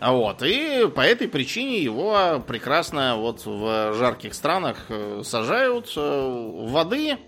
Вот, 0.00 0.42
и 0.42 0.88
по 0.92 1.00
этой 1.00 1.28
причине 1.28 1.78
его 1.78 2.42
прекрасно 2.44 3.16
вот 3.16 3.46
в 3.46 3.94
жарких 3.94 4.34
странах 4.34 4.86
э, 4.88 5.22
сажают. 5.24 5.92
э, 5.96 6.66
Воды 6.66 7.18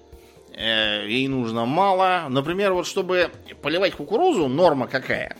э, 0.52 1.06
ей 1.06 1.28
нужно 1.28 1.66
мало. 1.66 2.26
Например, 2.28 2.72
вот 2.72 2.88
чтобы 2.88 3.30
поливать 3.62 3.94
кукурузу, 3.94 4.48
норма 4.48 4.88
какая? 4.88 5.36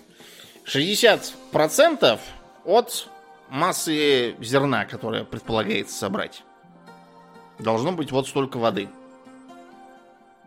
60% 0.64 2.20
от 2.64 3.08
массы 3.48 4.36
зерна, 4.40 4.84
которое 4.84 5.24
предполагается 5.24 5.96
собрать. 5.96 6.42
Должно 7.58 7.92
быть 7.92 8.10
вот 8.12 8.26
столько 8.26 8.58
воды. 8.58 8.88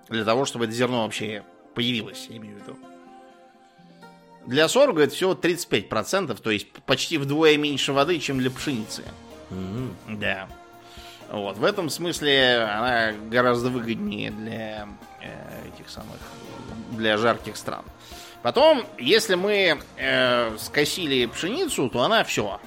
Для 0.09 0.23
того, 0.23 0.45
чтобы 0.45 0.65
это 0.65 0.73
зерно 0.73 1.03
вообще 1.03 1.43
появилось, 1.73 2.27
я 2.29 2.37
имею 2.37 2.57
в 2.57 2.61
виду. 2.61 2.77
Для 4.45 4.69
сорга 4.69 5.03
это 5.03 5.13
всего 5.13 5.33
35%, 5.33 6.41
то 6.41 6.51
есть 6.51 6.71
почти 6.85 7.17
вдвое 7.17 7.57
меньше 7.57 7.91
воды, 7.91 8.17
чем 8.19 8.39
для 8.39 8.49
пшеницы. 8.49 9.03
Мгм. 9.49 9.95
Да. 10.19 10.47
Вот, 11.29 11.57
в 11.57 11.63
этом 11.65 11.89
смысле 11.89 12.61
она 12.63 13.11
гораздо 13.29 13.69
выгоднее 13.69 14.31
для 14.31 14.87
э, 15.21 15.67
этих 15.73 15.89
самых, 15.89 16.17
для 16.91 17.17
жарких 17.17 17.57
стран. 17.57 17.83
Потом, 18.41 18.85
если 18.97 19.35
мы 19.35 19.79
э, 19.97 20.57
скосили 20.57 21.25
пшеницу, 21.25 21.89
то 21.89 22.01
она 22.03 22.23
все. 22.23 22.61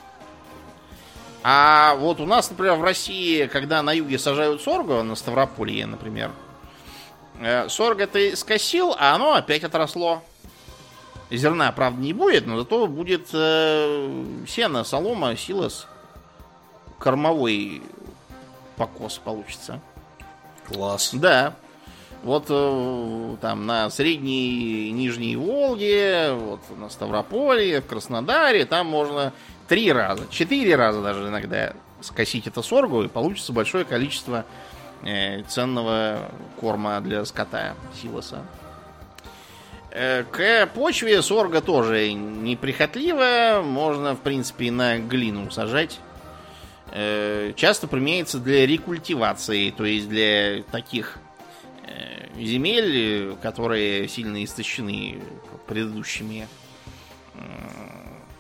А 1.43 1.95
вот 1.97 2.21
у 2.21 2.27
нас, 2.27 2.51
например, 2.51 2.75
в 2.75 2.85
России, 2.85 3.47
когда 3.47 3.83
на 3.83 3.93
юге 3.93 4.19
сажают 4.19 4.61
сорго, 4.61 5.03
на 5.03 5.15
Ставрополье, 5.15 5.87
например, 5.87 6.33
э, 7.41 7.69
сорго 7.69 8.07
ты 8.07 8.37
скосил, 8.37 8.95
а 8.99 9.15
оно 9.15 9.35
опять 9.35 9.65
отросло. 9.65 10.23
Зерна, 11.31 11.71
правда, 11.73 12.01
не 12.03 12.13
будет, 12.13 12.47
но 12.47 12.59
зато 12.59 12.87
будет 12.89 13.29
э, 13.33 14.25
сено, 14.49 14.85
солома, 14.85 15.37
силос. 15.37 15.87
Кормовой 16.99 17.83
покос 18.77 19.19
получится. 19.19 19.81
Класс. 20.69 21.11
Да. 21.15 21.55
Вот 22.23 22.47
э, 22.51 23.37
там 23.41 23.65
на 23.65 23.89
средней 23.89 24.89
и 24.89 24.91
нижней 24.91 25.37
Волге, 25.37 26.33
вот 26.35 26.61
на 26.77 26.91
Ставрополье, 26.91 27.81
в 27.81 27.87
Краснодаре, 27.87 28.67
там 28.67 28.89
можно 28.89 29.33
три 29.71 29.93
раза, 29.93 30.25
четыре 30.31 30.75
раза 30.75 31.01
даже 31.01 31.29
иногда 31.29 31.75
скосить 32.01 32.49
это 32.49 32.61
соргу, 32.61 33.05
и 33.05 33.09
получится 33.09 33.53
большое 33.53 33.85
количество 33.85 34.45
э, 35.05 35.45
ценного 35.45 36.29
корма 36.59 37.01
для 37.01 37.25
скота, 37.25 37.75
силоса. 38.03 38.45
Э, 39.93 40.25
К 40.25 40.67
почве 40.75 41.23
сорга 41.23 41.61
тоже 41.61 42.13
неприхотливая, 42.13 43.63
можно, 43.63 44.17
в 44.17 44.21
принципе, 44.23 44.67
и 44.67 44.71
на 44.73 44.99
глину 44.99 45.53
сажать. 45.53 46.01
Э, 46.91 47.53
Часто 47.55 47.87
применяется 47.87 48.41
для 48.41 48.67
рекультивации, 48.67 49.71
то 49.71 49.85
есть 49.85 50.09
для 50.09 50.65
таких 50.65 51.19
э, 51.87 52.27
земель, 52.43 53.37
которые 53.41 54.09
сильно 54.09 54.43
истощены 54.43 55.21
предыдущими 55.69 56.49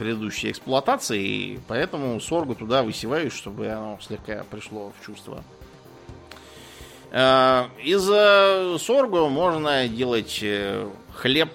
предыдущей 0.01 0.51
эксплуатацией, 0.51 1.60
поэтому 1.68 2.18
соргу 2.20 2.55
туда 2.55 2.82
высевают, 2.82 3.35
чтобы 3.35 3.68
оно 3.68 3.98
слегка 4.01 4.44
пришло 4.51 4.94
в 4.98 5.05
чувство. 5.05 5.44
Э, 7.10 7.66
Из 7.82 8.82
соргу 8.82 9.28
можно 9.28 9.86
делать 9.89 10.39
э, 10.43 10.89
хлеб. 11.14 11.51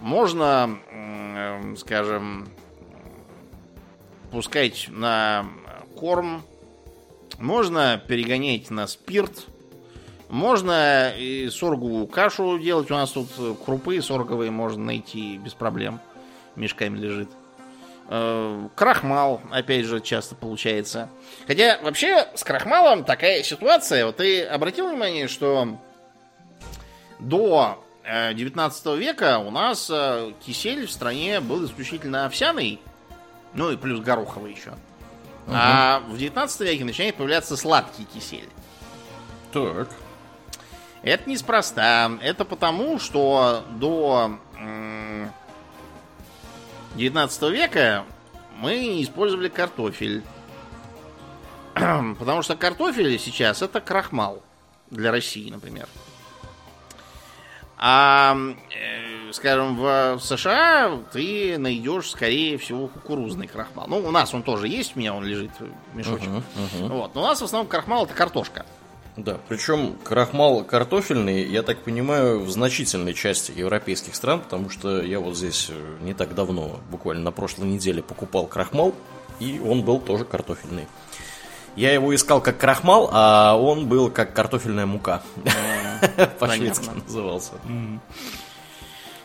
Можно, 0.00 0.78
скажем, 1.76 2.48
пускать 4.32 4.86
на 4.88 5.46
корм. 5.96 6.42
Можно 7.38 8.02
перегонять 8.08 8.70
на 8.70 8.86
спирт. 8.88 9.46
Можно 10.32 11.12
и 11.14 11.50
сорговую 11.50 12.06
кашу 12.06 12.58
делать. 12.58 12.90
У 12.90 12.94
нас 12.94 13.10
тут 13.10 13.28
крупы 13.66 14.00
сорговые 14.00 14.50
можно 14.50 14.82
найти 14.82 15.36
без 15.36 15.52
проблем. 15.52 16.00
Мешками 16.56 16.96
лежит. 16.96 17.28
Э, 18.08 18.68
Крахмал, 18.74 19.42
опять 19.50 19.84
же, 19.84 20.00
часто 20.00 20.34
получается. 20.34 21.10
Хотя, 21.46 21.78
вообще, 21.82 22.26
с 22.34 22.44
крахмалом 22.44 23.04
такая 23.04 23.42
ситуация. 23.42 24.06
Вот 24.06 24.16
ты 24.16 24.42
обратил 24.42 24.88
внимание, 24.88 25.28
что 25.28 25.78
до 27.18 27.84
э, 28.02 28.32
19 28.32 28.86
века 28.98 29.38
у 29.38 29.50
нас 29.50 29.90
э, 29.92 30.32
кисель 30.46 30.86
в 30.86 30.90
стране 30.90 31.40
был 31.40 31.62
исключительно 31.66 32.24
овсяный. 32.24 32.80
Ну 33.52 33.70
и 33.70 33.76
плюс 33.76 34.00
гороховый 34.00 34.52
еще. 34.52 34.72
А 35.46 36.00
в 36.08 36.16
19 36.16 36.60
веке 36.62 36.86
начинает 36.86 37.16
появляться 37.16 37.54
сладкий 37.54 38.04
кисель. 38.04 38.48
Так. 39.52 39.88
Это 41.02 41.28
неспроста. 41.28 42.10
Это 42.22 42.44
потому, 42.44 42.98
что 42.98 43.64
до 43.70 44.38
м, 44.56 45.30
19 46.94 47.42
века 47.50 48.04
мы 48.58 49.02
использовали 49.02 49.48
картофель. 49.48 50.22
Потому 51.74 52.42
что 52.42 52.54
картофель 52.56 53.18
сейчас 53.18 53.62
это 53.62 53.80
крахмал. 53.80 54.42
для 54.90 55.10
России, 55.10 55.50
например. 55.50 55.88
А, 57.78 58.36
э, 58.70 59.32
скажем, 59.32 59.76
в 59.76 60.20
США 60.20 61.00
ты 61.12 61.56
найдешь, 61.58 62.10
скорее 62.10 62.58
всего, 62.58 62.86
кукурузный 62.86 63.48
крахмал. 63.48 63.86
Ну, 63.88 63.98
у 63.98 64.10
нас 64.12 64.32
он 64.34 64.42
тоже 64.44 64.68
есть, 64.68 64.94
у 64.94 65.00
меня 65.00 65.14
он 65.14 65.24
лежит 65.24 65.50
в 65.58 65.96
мешочек. 65.96 66.28
Мгм, 66.28 66.44
мгм. 66.54 66.88
Вот. 66.90 67.14
Но 67.14 67.22
у 67.22 67.24
нас 67.24 67.40
в 67.40 67.44
основном 67.44 67.66
крахмал 67.66 68.04
это 68.04 68.14
картошка. 68.14 68.64
Да, 69.16 69.38
причем 69.48 69.96
крахмал 70.02 70.64
картофельный, 70.64 71.42
я 71.42 71.62
так 71.62 71.78
понимаю, 71.82 72.40
в 72.40 72.50
значительной 72.50 73.12
части 73.12 73.52
европейских 73.52 74.14
стран, 74.14 74.40
потому 74.40 74.70
что 74.70 75.02
я 75.02 75.20
вот 75.20 75.36
здесь 75.36 75.68
э, 75.70 75.96
не 76.00 76.14
так 76.14 76.34
давно, 76.34 76.80
буквально 76.90 77.24
на 77.24 77.30
прошлой 77.30 77.68
неделе, 77.68 78.02
покупал 78.02 78.46
крахмал, 78.46 78.94
и 79.38 79.60
он 79.62 79.82
был 79.82 80.00
тоже 80.00 80.24
картофельный. 80.24 80.86
Я 81.76 81.92
его 81.92 82.14
искал 82.14 82.40
как 82.40 82.58
крахмал, 82.58 83.10
а 83.12 83.54
он 83.56 83.86
был 83.86 84.10
как 84.10 84.32
картофельная 84.32 84.86
мука. 84.86 85.22
По-шведски 86.38 86.88
назывался. 86.94 87.52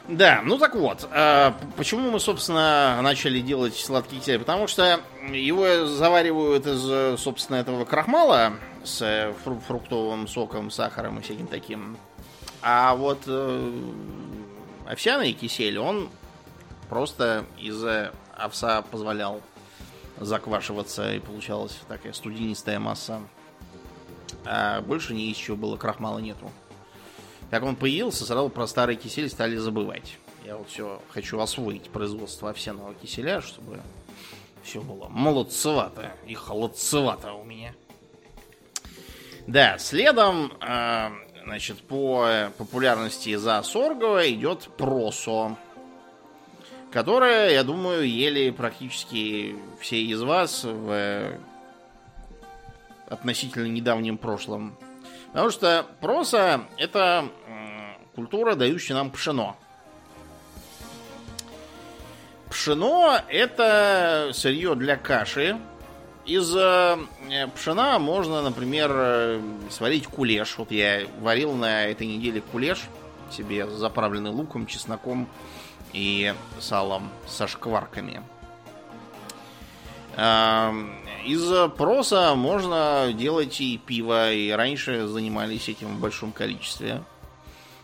Да, 0.10 0.42
ну 0.44 0.58
так 0.58 0.76
вот, 0.76 1.08
э, 1.12 1.52
почему 1.76 2.12
мы, 2.12 2.20
собственно, 2.20 3.00
начали 3.02 3.42
делать 3.42 3.76
сладкий 3.76 4.20
кисель? 4.20 4.40
Потому 4.40 4.68
что 4.68 5.02
его 5.30 5.86
заваривают 5.86 6.66
из, 6.66 6.86
э, 6.90 7.16
собственно, 7.18 7.58
этого 7.58 7.84
крахмала 7.84 8.54
с 8.88 9.02
э, 9.02 9.34
фру- 9.44 9.60
фруктовым 9.60 10.28
соком, 10.28 10.72
сахаром 10.72 11.20
и 11.20 11.22
всяким 11.22 11.48
таким. 11.48 11.98
А 12.62 12.96
вот 12.96 13.24
э, 13.28 13.82
овсяный 14.88 15.34
кисель, 15.34 15.78
он 15.78 16.10
просто 16.90 17.46
из 17.60 17.84
э, 17.84 18.12
овса 18.36 18.82
позволял 18.82 19.42
заквашиваться, 20.20 21.14
и 21.14 21.20
получалась 21.20 21.78
такая 21.88 22.14
студенистая 22.14 22.80
масса. 22.80 23.22
А 24.46 24.82
больше 24.82 25.14
ни 25.14 25.30
из 25.30 25.38
чего 25.38 25.58
было, 25.58 25.78
крахмала 25.78 26.20
нету. 26.20 26.50
Как 27.52 27.64
он 27.64 27.76
появился, 27.76 28.26
сразу 28.26 28.50
про 28.50 28.68
старый 28.68 28.96
кисель 28.96 29.30
стали 29.30 29.56
забывать. 29.58 30.18
Я 30.46 30.58
вот 30.58 30.70
все 30.70 31.02
хочу 31.10 31.40
освоить 31.40 31.90
производство 31.90 32.50
овсяного 32.50 32.94
киселя, 32.94 33.42
чтобы 33.42 33.82
все 34.64 34.82
было 34.82 35.08
молодцевато 35.08 36.14
и 36.26 36.34
холодцевато 36.34 37.34
у 37.34 37.44
меня. 37.44 37.74
Да, 39.48 39.78
следом, 39.78 40.52
э, 40.60 41.10
значит, 41.46 41.82
по 41.82 42.52
популярности 42.58 43.34
за 43.36 43.64
Соргова 43.64 44.30
идет 44.30 44.68
просо, 44.78 45.56
которое, 46.92 47.52
я 47.52 47.64
думаю, 47.64 48.06
ели 48.06 48.50
практически 48.50 49.56
все 49.80 50.02
из 50.02 50.22
вас 50.22 50.66
в 50.66 50.92
э, 50.92 51.40
относительно 53.10 53.68
недавнем 53.68 54.18
прошлом. 54.18 54.78
Потому 55.28 55.50
что 55.50 55.86
проса 56.02 56.66
это 56.78 57.30
культура, 58.16 58.56
дающая 58.56 58.96
нам 58.96 59.12
пшено. 59.12 59.56
Пшено 62.50 63.18
это 63.30 64.32
сырье 64.34 64.76
для 64.76 64.98
каши. 64.98 65.58
Из 66.28 66.54
э, 66.56 66.98
пшена 67.56 67.98
можно, 68.00 68.42
например, 68.42 68.92
э, 68.94 69.42
сварить 69.70 70.08
кулеш. 70.08 70.58
Вот 70.58 70.72
я 70.72 71.08
варил 71.22 71.54
на 71.54 71.86
этой 71.86 72.06
неделе 72.06 72.42
кулеш 72.42 72.82
себе 73.32 73.66
заправленный 73.66 74.32
луком, 74.32 74.68
чесноком 74.68 75.30
и 75.94 76.34
салом 76.60 77.10
со 77.28 77.48
шкварками. 77.48 78.22
Из 80.18 81.72
проса 81.78 82.34
можно 82.36 83.14
делать 83.14 83.62
и 83.62 83.78
пиво, 83.78 84.32
и 84.32 84.50
раньше 84.50 85.08
занимались 85.08 85.70
этим 85.70 85.96
в 85.96 86.00
большом 86.00 86.32
количестве. 86.32 87.04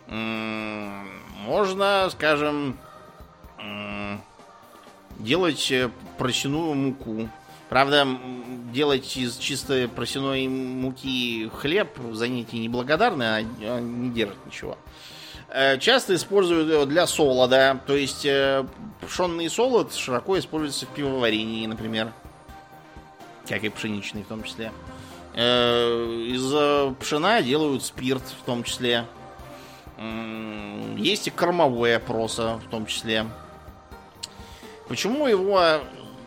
Можно, 0.08 2.10
скажем, 2.10 2.78
делать 5.20 5.72
э, 5.72 5.92
просяную 6.18 6.74
муку. 6.74 7.30
Правда, 7.74 8.08
делать 8.72 9.18
из 9.18 9.36
чистой 9.38 9.88
просяной 9.88 10.48
муки 10.48 11.50
хлеб 11.56 11.90
занятие 12.12 12.60
неблагодарное, 12.60 13.40
а 13.40 13.78
а 13.78 13.80
не 13.80 14.12
держит 14.12 14.38
ничего. 14.46 14.78
Э, 15.50 15.80
Часто 15.80 16.14
используют 16.14 16.72
его 16.72 16.86
для 16.86 17.08
солода, 17.08 17.82
то 17.88 17.96
есть 17.96 18.28
э, 18.28 18.64
пшенный 19.02 19.50
солод 19.50 19.92
широко 19.96 20.38
используется 20.38 20.86
в 20.86 20.90
пивоварении, 20.90 21.66
например 21.66 22.14
как 23.50 23.64
и 23.64 23.70
пшеничный 23.70 24.22
в 24.22 24.28
том 24.28 24.44
числе. 24.44 24.72
Э, 25.34 26.28
Из 26.28 26.54
э, 26.54 26.94
пшена 27.00 27.42
делают 27.42 27.84
спирт 27.84 28.22
в 28.40 28.46
том 28.46 28.64
числе. 28.64 29.08
Есть 30.96 31.26
и 31.26 31.32
кормовое 31.32 31.98
проса 31.98 32.60
в 32.64 32.70
том 32.70 32.86
числе. 32.86 33.26
Почему 34.88 35.26
его 35.26 35.82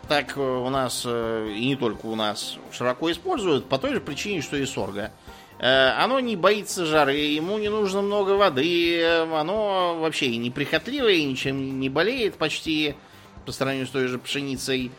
так 0.07 0.37
э, 0.37 0.41
у 0.41 0.69
нас, 0.69 1.03
э, 1.05 1.53
и 1.55 1.67
не 1.67 1.75
только 1.75 2.05
у 2.05 2.15
нас, 2.15 2.57
широко 2.71 3.11
используют? 3.11 3.67
По 3.67 3.77
той 3.77 3.93
же 3.93 4.01
причине, 4.01 4.41
что 4.41 4.57
и 4.57 4.65
сорга. 4.65 5.11
Э, 5.59 5.89
Оно 5.97 6.19
не 6.19 6.35
боится 6.35 6.85
жары, 6.85 7.15
ему 7.15 7.57
не 7.57 7.69
нужно 7.69 8.01
много 8.01 8.31
воды, 8.31 9.03
оно 9.05 9.99
вообще 9.99 10.27
и 10.27 10.37
неприхотливое, 10.37 11.13
и 11.13 11.25
ничем 11.25 11.79
не 11.79 11.89
болеет 11.89 12.35
почти 12.35 12.95
по 13.45 13.51
сравнению 13.51 13.87
с 13.87 13.91
той 13.91 14.07
же 14.07 14.19
пшеницей 14.19 14.91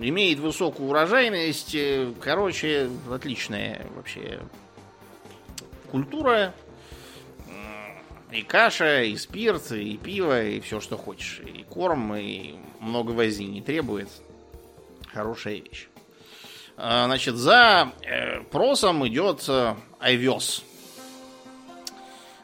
имеет 0.00 0.38
высокую 0.38 0.90
урожайность. 0.90 1.76
Короче, 2.20 2.88
отличная 3.10 3.84
вообще 3.96 4.38
культура. 5.90 6.54
И 8.30 8.42
каша, 8.42 9.02
и 9.02 9.16
спирт, 9.16 9.72
и 9.72 9.96
пиво, 9.96 10.42
и 10.42 10.60
все, 10.60 10.80
что 10.80 10.98
хочешь. 10.98 11.40
И 11.40 11.62
корм, 11.62 12.14
и 12.14 12.56
много 12.80 13.12
возни 13.12 13.46
не 13.46 13.62
требует. 13.62 14.08
Хорошая 15.12 15.54
вещь. 15.54 15.88
А, 16.76 17.06
Значит, 17.06 17.36
за 17.36 17.92
э, 18.02 18.40
просом 18.44 19.06
идет 19.08 19.44
э, 19.48 19.74
овес. 19.98 20.62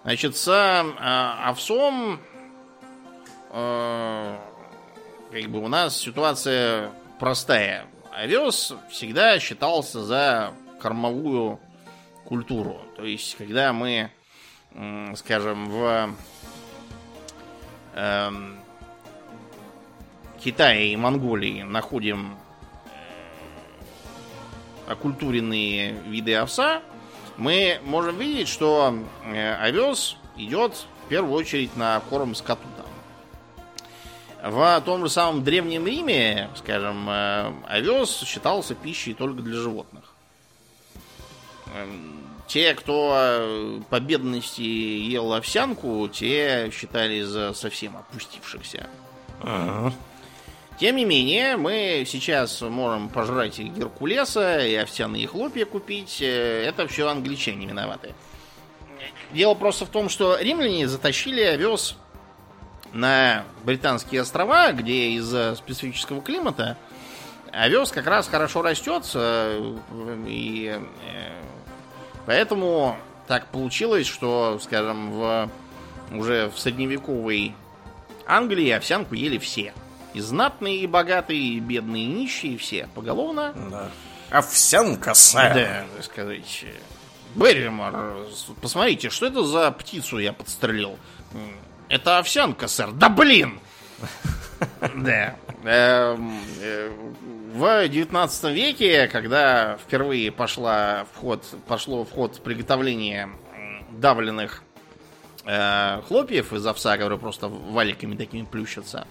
Значит, 0.02 0.36
с 0.36 0.48
э, 0.48 1.48
овсом 1.48 2.20
как 3.51 5.48
бы 5.48 5.62
у 5.62 5.69
нас 5.69 5.97
ситуация 5.97 6.90
простая. 7.20 7.86
Овес 8.12 8.73
всегда 8.90 9.39
считался 9.39 10.02
за 10.02 10.52
кормовую 10.81 11.61
культуру. 12.24 12.81
То 12.97 13.05
есть, 13.05 13.36
когда 13.36 13.73
мы, 13.73 14.11
скажем, 15.16 15.68
в 15.70 16.14
эм, 17.94 18.59
Китае 20.42 20.92
и 20.92 20.96
Монголии 20.96 21.62
находим 21.62 22.36
э, 24.86 24.92
окультуренные 24.92 25.92
виды 26.06 26.34
овса, 26.34 26.82
мы 27.36 27.80
можем 27.84 28.18
видеть, 28.18 28.48
что 28.48 28.98
э, 29.24 29.55
овес 29.55 30.16
идет 30.36 30.86
в 31.05 31.09
первую 31.09 31.34
очередь 31.34 31.76
на 31.76 32.01
корм 32.10 32.34
скоту. 32.34 32.68
В 34.42 34.82
том 34.82 35.02
же 35.02 35.09
самом 35.09 35.42
Древнем 35.42 35.86
Риме, 35.86 36.51
скажем, 36.55 37.09
э, 37.09 37.52
овес 37.66 38.20
считался 38.26 38.74
пищей 38.74 39.14
только 39.14 39.40
для 39.40 39.56
животных. 39.56 40.05
Те, 42.55 42.72
кто 42.74 43.12
э, 43.16 43.81
по 43.90 43.98
бедности 43.98 44.60
ел 44.60 45.32
овсянку, 45.32 46.06
те 46.06 46.70
считали 46.70 47.20
за 47.22 47.52
совсем 47.52 47.97
опустившихся. 47.97 48.86
Ага. 49.43 49.93
Тем 50.78 50.94
не 50.94 51.05
менее, 51.05 51.56
мы 51.56 52.05
сейчас 52.06 52.60
можем 52.60 53.09
пожрать 53.09 53.59
и 53.59 53.64
геркулеса, 53.64 54.64
и 54.64 54.76
овсяные 54.76 55.26
хлопья 55.26 55.64
купить. 55.64 56.22
Э, 56.22 56.62
Это 56.68 56.86
все 56.86 57.09
англичане 57.09 57.66
виноваты. 57.66 58.14
Дело 59.32 59.55
просто 59.55 59.85
в 59.85 59.89
том, 59.89 60.09
что 60.09 60.39
римляне 60.39 60.86
затащили 60.86 61.40
овес 61.43 61.97
на 62.93 63.43
британские 63.64 64.20
острова, 64.20 64.70
где 64.70 65.09
из-за 65.14 65.56
специфического 65.56 66.22
климата 66.22 66.78
овес 67.51 67.90
как 67.90 68.06
раз 68.06 68.28
хорошо 68.28 68.62
растет, 68.62 69.10
э, 69.12 69.76
и 70.28 70.78
поэтому 72.26 72.96
так 73.26 73.46
получилось, 73.46 74.06
что, 74.06 74.59
скажем, 74.62 75.12
в 75.12 75.51
уже 76.12 76.51
в 76.55 76.59
средневековой 76.59 77.55
Англии 78.26 78.70
овсянку 78.70 79.14
ели 79.14 79.38
все. 79.38 79.72
И 80.12 80.20
знатные, 80.20 80.78
и 80.78 80.86
богатые, 80.86 81.40
и 81.40 81.60
бедные, 81.60 82.05
и 82.05 82.09
нищие, 82.09 82.56
все 82.56 82.88
поголовно. 82.94 83.52
Да. 83.70 83.90
Овсянка, 84.30 85.14
сэр. 85.14 85.55
Да, 85.55 85.84
так 85.96 86.05
сказать. 86.05 86.64
Берримор, 87.34 88.16
посмотрите, 88.60 89.10
что 89.10 89.26
это 89.26 89.42
за 89.44 89.70
птицу 89.72 90.18
я 90.18 90.32
подстрелил? 90.32 90.98
Это 91.88 92.18
овсянка, 92.18 92.68
сэр. 92.68 92.92
Да 92.92 93.09
блин! 93.09 93.60
Да. 94.96 95.36
В 97.55 97.86
19 97.86 98.52
веке, 98.52 99.06
когда 99.06 99.76
впервые 99.76 100.32
пошла 100.32 101.06
в 101.12 101.20
ход, 101.20 101.44
пошло 101.68 102.05
в 102.05 102.10
ход 102.10 102.40
приготовление 102.43 103.31
давленных 103.93 104.64
э, 105.44 106.01
хлопьев 106.09 106.52
из 106.52 106.66
овса, 106.66 106.97
которые 106.97 107.16
просто 107.16 107.47
валиками 107.47 108.16
такими 108.16 108.44
плющатся, 108.44 109.06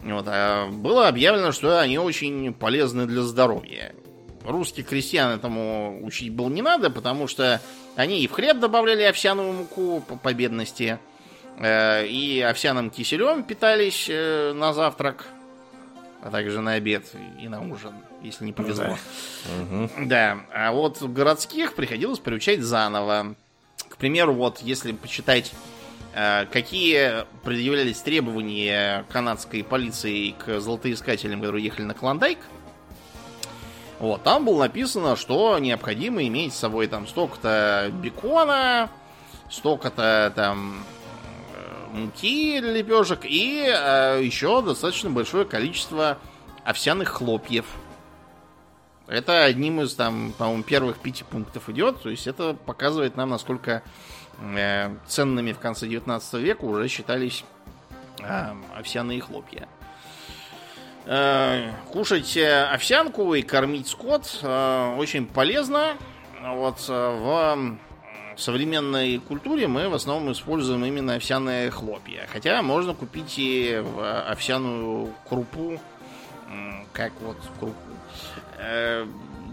вот, 0.00 0.24
э, 0.26 0.66
было 0.70 1.06
объявлено, 1.06 1.52
что 1.52 1.78
они 1.78 2.00
очень 2.00 2.52
полезны 2.52 3.06
для 3.06 3.22
здоровья. 3.22 3.94
Русских 4.44 4.88
крестьян 4.88 5.30
этому 5.30 6.04
учить 6.04 6.32
было 6.32 6.48
не 6.48 6.62
надо, 6.62 6.90
потому 6.90 7.28
что 7.28 7.60
они 7.94 8.24
и 8.24 8.26
в 8.26 8.32
хлеб 8.32 8.58
добавляли 8.58 9.04
овсяную 9.04 9.52
муку 9.52 10.00
по, 10.00 10.16
по 10.16 10.34
бедности, 10.34 10.98
э, 11.60 12.08
и 12.08 12.40
овсяным 12.40 12.90
киселем 12.90 13.44
питались 13.44 14.08
э, 14.10 14.52
на 14.52 14.72
завтрак, 14.72 15.28
а 16.22 16.30
также 16.30 16.60
на 16.60 16.74
обед 16.74 17.04
и 17.40 17.48
на 17.48 17.60
ужин, 17.60 17.94
если 18.22 18.44
не 18.44 18.52
повезло. 18.52 18.96
Да, 19.98 20.04
да. 20.04 20.38
а 20.52 20.72
вот 20.72 21.02
городских 21.02 21.74
приходилось 21.74 22.18
приучать 22.18 22.60
заново. 22.60 23.34
К 23.88 23.96
примеру, 23.96 24.34
вот 24.34 24.60
если 24.60 24.92
почитать 24.92 25.52
Э, 26.14 26.46
какие 26.50 27.26
предъявлялись 27.44 28.00
требования 28.00 29.04
канадской 29.10 29.62
полиции 29.62 30.32
к 30.32 30.60
золотоискателям, 30.60 31.40
которые 31.40 31.64
ехали 31.64 31.84
на 31.84 31.94
Клондайк? 31.94 32.38
Вот, 34.00 34.22
там 34.22 34.44
было 34.44 34.60
написано, 34.60 35.16
что 35.16 35.58
необходимо 35.58 36.24
иметь 36.26 36.54
с 36.54 36.58
собой 36.58 36.86
там 36.86 37.06
столько-то 37.06 37.90
бекона, 37.92 38.90
столько-то 39.50 40.32
там 40.34 40.84
муки 41.92 42.60
лепешек 42.60 43.24
и 43.24 43.64
э, 43.66 44.20
еще 44.22 44.62
достаточно 44.62 45.10
большое 45.10 45.44
количество 45.44 46.18
овсяных 46.64 47.08
хлопьев. 47.08 47.66
Это 49.06 49.44
одним 49.44 49.80
из 49.80 49.94
там, 49.94 50.32
по-моему, 50.36 50.62
первых 50.62 50.98
пяти 50.98 51.24
пунктов 51.24 51.68
идет. 51.70 52.02
То 52.02 52.10
есть 52.10 52.26
это 52.26 52.54
показывает 52.54 53.16
нам, 53.16 53.30
насколько 53.30 53.82
Э, 54.40 54.94
ценными 55.06 55.52
в 55.52 55.58
конце 55.58 55.86
19 55.88 56.34
века 56.34 56.64
уже 56.64 56.88
считались 56.88 57.44
э, 58.20 58.54
овсяные 58.76 59.20
хлопья. 59.20 59.66
Э, 61.06 61.72
кушать 61.90 62.36
овсянку 62.36 63.34
и 63.34 63.42
кормить 63.42 63.88
скот 63.88 64.40
очень 64.42 65.26
полезно. 65.26 65.96
Вот 66.40 66.78
в 66.86 67.76
современной 68.40 69.18
культуре 69.18 69.68
мы 69.68 69.88
в 69.88 69.94
основном 69.94 70.32
используем 70.32 70.84
именно 70.84 71.16
овсяные 71.16 71.70
хлопья. 71.70 72.26
Хотя 72.32 72.62
можно 72.62 72.94
купить 72.94 73.34
и 73.38 73.82
овсяную 74.26 75.12
крупу, 75.28 75.80
как 76.92 77.12
вот 77.20 77.36
крупу 77.58 77.74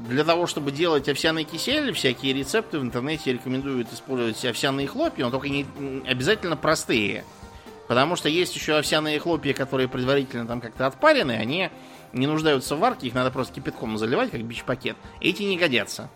для 0.08 0.24
того, 0.24 0.46
чтобы 0.46 0.72
делать 0.72 1.10
овсяный 1.10 1.46
кисель, 1.46 1.92
всякие 1.94 2.34
рецепты 2.34 2.80
в 2.80 2.84
интернете 2.84 3.34
рекомендуют 3.34 3.92
использовать 3.92 4.44
овсяные 4.46 4.88
хлопья, 4.88 5.26
но 5.26 5.32
только 5.32 5.50
не 5.50 5.66
обязательно 6.06 6.56
простые. 6.56 7.24
Потому 7.88 8.16
что 8.16 8.30
есть 8.30 8.56
еще 8.56 8.78
овсяные 8.78 9.20
хлопья, 9.20 9.54
которые 9.54 9.88
предварительно 9.88 10.46
там 10.46 10.62
как-то 10.62 10.88
отпарены, 10.88 11.34
они 11.34 11.70
не 12.14 12.28
нуждаются 12.28 12.76
в 12.76 12.80
варке, 12.80 13.08
их 13.08 13.14
надо 13.14 13.32
просто 13.32 13.54
кипятком 13.54 13.98
заливать, 13.98 14.32
как 14.32 14.44
бич-пакет. 14.44 14.96
Эти 15.22 15.44
не 15.44 15.58
годятся. 15.58 16.10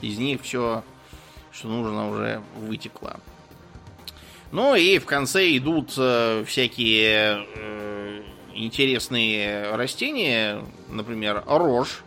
Из 0.00 0.18
них 0.18 0.42
все, 0.42 0.82
что 1.54 1.68
нужно, 1.68 2.10
уже 2.10 2.42
вытекло. 2.56 3.20
Ну 4.52 4.74
и 4.74 4.98
в 4.98 5.06
конце 5.06 5.56
идут 5.56 5.94
э, 5.96 6.44
всякие 6.46 7.46
э, 7.56 8.22
интересные 8.54 9.74
растения, 9.74 10.62
например, 10.88 11.42
рожь, 11.46 12.02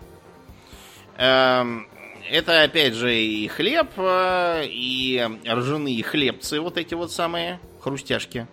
Эм, 1.18 1.88
это, 2.30 2.62
опять 2.62 2.94
же, 2.94 3.16
и 3.16 3.48
хлеб, 3.48 3.90
э, 3.98 4.66
и 4.68 5.28
ржаные 5.48 6.04
хлебцы, 6.04 6.60
вот 6.60 6.78
эти 6.78 6.94
вот 6.94 7.12
самые 7.12 7.60
хрустяшки. 7.82 8.48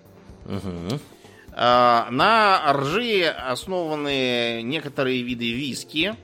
Угу. 0.46 1.00
На 1.56 2.72
ржи 2.72 3.26
основаны 3.26 4.62
некоторые 4.62 5.22
виды 5.22 5.52
виски. 5.52 6.16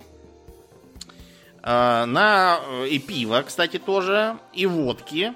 Э, 1.62 2.04
на 2.04 2.60
и 2.88 2.98
пиво, 2.98 3.42
кстати, 3.46 3.78
тоже, 3.78 4.38
и 4.52 4.66
водки. 4.66 5.34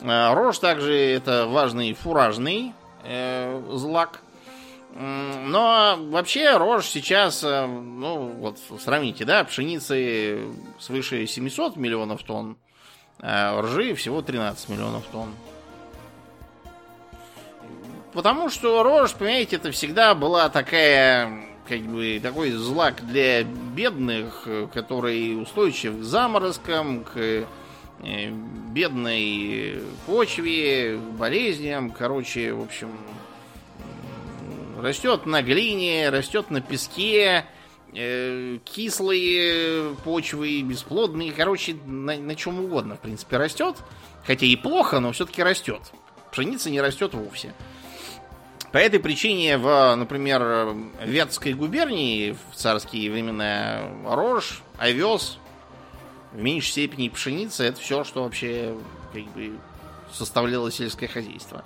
Рожь 0.00 0.58
также 0.58 0.92
это 0.92 1.46
важный 1.46 1.94
фуражный 1.94 2.74
злак. 3.70 4.20
Но 4.94 5.96
вообще 5.98 6.56
рожь 6.56 6.86
сейчас, 6.86 7.42
э, 7.42 7.66
ну 7.66 8.28
вот 8.28 8.60
сравните, 8.80 9.24
да, 9.24 9.42
пшеницы 9.42 10.46
свыше 10.78 11.26
700 11.26 11.74
миллионов 11.74 12.22
тонн, 12.22 12.56
а 13.18 13.60
ржи 13.60 13.94
всего 13.96 14.22
13 14.22 14.68
миллионов 14.68 15.02
тонн. 15.10 15.34
Потому 18.12 18.48
что 18.50 18.84
рожь, 18.84 19.12
понимаете, 19.14 19.56
это 19.56 19.72
всегда 19.72 20.14
была 20.14 20.48
такая, 20.48 21.44
как 21.68 21.80
бы, 21.80 22.20
такой 22.22 22.50
злак 22.50 23.06
для 23.06 23.42
бедных, 23.42 24.46
который 24.72 25.40
устойчив 25.40 25.98
к 25.98 26.02
заморозкам, 26.02 27.04
к 27.04 27.16
э, 27.16 27.44
бедной 28.72 29.80
почве, 30.06 30.98
болезням, 31.18 31.90
короче, 31.90 32.52
в 32.52 32.62
общем, 32.62 32.90
Растет 34.84 35.24
на 35.24 35.40
глине, 35.40 36.10
растет 36.10 36.50
на 36.50 36.60
песке, 36.60 37.46
э, 37.94 38.58
кислые 38.64 39.94
почвы, 40.04 40.60
бесплодные, 40.60 41.32
короче, 41.32 41.76
на, 41.86 42.18
на 42.18 42.34
чем 42.34 42.62
угодно, 42.62 42.96
в 42.96 43.00
принципе, 43.00 43.38
растет. 43.38 43.76
Хотя 44.26 44.44
и 44.44 44.56
плохо, 44.56 45.00
но 45.00 45.12
все-таки 45.12 45.42
растет. 45.42 45.80
Пшеница 46.30 46.68
не 46.68 46.82
растет 46.82 47.14
вовсе. 47.14 47.54
По 48.74 48.78
этой 48.78 48.98
причине 48.98 49.56
в, 49.56 49.94
например, 49.94 50.74
Вятской 51.04 51.52
губернии 51.52 52.32
в 52.32 52.56
царские 52.56 53.08
времена 53.12 53.82
рожь, 54.04 54.62
овес, 54.78 55.38
в 56.32 56.42
меньшей 56.42 56.72
степени 56.72 57.08
пшеница, 57.08 57.62
это 57.62 57.78
все, 57.80 58.02
что 58.02 58.24
вообще 58.24 58.74
как 59.12 59.22
бы 59.26 59.56
составляло 60.12 60.72
сельское 60.72 61.06
хозяйство. 61.06 61.62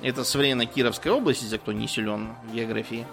Это 0.00 0.24
современная 0.24 0.64
Кировская 0.64 1.12
область, 1.12 1.42
если 1.42 1.58
кто 1.58 1.72
не 1.72 1.86
силен 1.86 2.30
в 2.44 2.54
географии. 2.54 3.06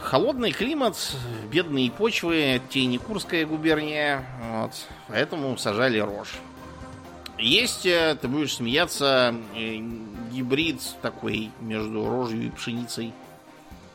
Холодный 0.00 0.52
климат, 0.52 0.96
бедные 1.52 1.90
почвы, 1.90 2.62
те 2.70 2.98
Курская 2.98 3.44
губерния, 3.44 4.24
вот, 4.50 4.72
поэтому 5.08 5.58
сажали 5.58 5.98
рожь. 5.98 6.38
Есть, 7.38 7.86
э, 7.86 8.16
ты 8.20 8.28
будешь 8.28 8.56
смеяться, 8.56 9.34
э, 9.54 9.76
гибрид 10.32 10.80
такой 11.02 11.50
между 11.60 12.08
рожью 12.08 12.46
и 12.46 12.50
пшеницей. 12.50 13.12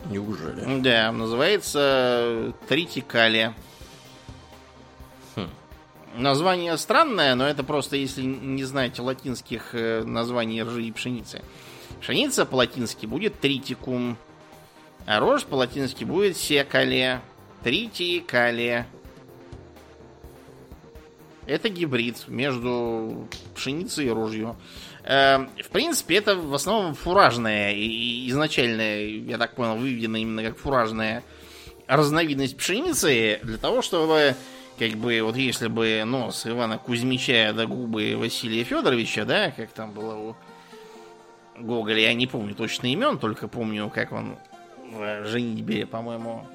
Неужели? 0.05 0.81
Да, 0.81 1.11
называется 1.11 2.53
тритикалия. 2.67 3.53
Название 6.15 6.77
странное, 6.77 7.33
но 7.33 7.47
это 7.47 7.63
просто 7.63 7.95
если 7.95 8.21
не 8.21 8.63
знаете 8.65 9.01
латинских 9.01 9.73
э, 9.73 10.03
названий 10.03 10.61
ржи 10.61 10.83
и 10.83 10.91
пшеницы. 10.91 11.41
Пшеница 12.01 12.45
по-латински 12.45 13.07
будет 13.07 13.39
тритикум, 13.39 14.17
а 15.07 15.19
рожь 15.19 15.43
по-латински 15.43 16.03
будет 16.03 16.37
секале. 16.37 17.21
Тритикале. 17.63 18.85
Это 21.45 21.69
гибрид 21.69 22.27
между 22.27 23.27
пшеницей 23.55 24.05
и 24.05 24.09
рожью. 24.09 24.55
Э, 25.03 25.45
в 25.61 25.69
принципе, 25.69 26.15
это 26.15 26.35
в 26.35 26.53
основном 26.53 26.93
фуражная 26.93 27.73
и 27.73 28.29
изначально, 28.29 29.01
я 29.01 29.37
так 29.37 29.55
понял, 29.55 29.75
выведена 29.75 30.17
именно 30.17 30.43
как 30.43 30.57
фуражная 30.57 31.23
разновидность 31.87 32.55
пшеницы 32.55 33.39
для 33.43 33.57
того, 33.57 33.81
чтобы 33.81 34.35
как 34.79 34.91
бы, 34.91 35.21
вот 35.21 35.35
если 35.35 35.67
бы 35.67 36.03
нос 36.05 36.47
Ивана 36.47 36.77
Кузьмича 36.77 37.53
до 37.53 37.67
губы 37.67 38.15
Василия 38.17 38.63
Федоровича, 38.63 39.25
да, 39.25 39.51
как 39.51 39.71
там 39.71 39.91
было 39.91 40.15
у 40.15 40.35
Гоголя, 41.57 41.99
я 41.99 42.13
не 42.13 42.25
помню 42.25 42.55
точно 42.55 42.87
имен, 42.87 43.19
только 43.19 43.47
помню, 43.47 43.91
как 43.93 44.11
он 44.11 44.37
в 44.91 45.25
«Женитьбе», 45.25 45.85
по-моему, 45.85 46.47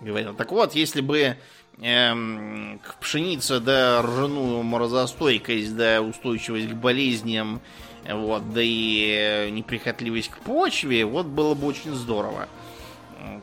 говорил. 0.00 0.34
Так 0.34 0.50
вот, 0.52 0.74
если 0.74 1.00
бы 1.00 1.36
эм, 1.80 2.80
к 2.82 2.96
пшенице 2.96 3.60
да 3.60 4.02
ржаную 4.02 4.62
морозостойкость, 4.62 5.76
да 5.76 6.00
устойчивость 6.00 6.70
к 6.70 6.74
болезням, 6.74 7.60
вот, 8.08 8.52
да 8.52 8.60
и 8.62 9.48
неприхотливость 9.50 10.30
к 10.30 10.38
почве, 10.38 11.04
вот 11.04 11.26
было 11.26 11.54
бы 11.54 11.66
очень 11.66 11.94
здорово 11.94 12.48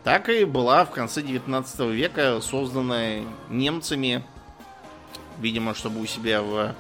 так 0.04 0.30
и 0.30 0.46
была 0.46 0.86
в 0.86 0.92
конце 0.92 1.22
19 1.22 1.80
века 1.92 2.40
создана 2.42 3.22
немцами, 3.50 4.24
видимо, 5.40 5.74
чтобы 5.74 6.02
у 6.02 6.06
себя 6.06 6.42
в 6.42 6.76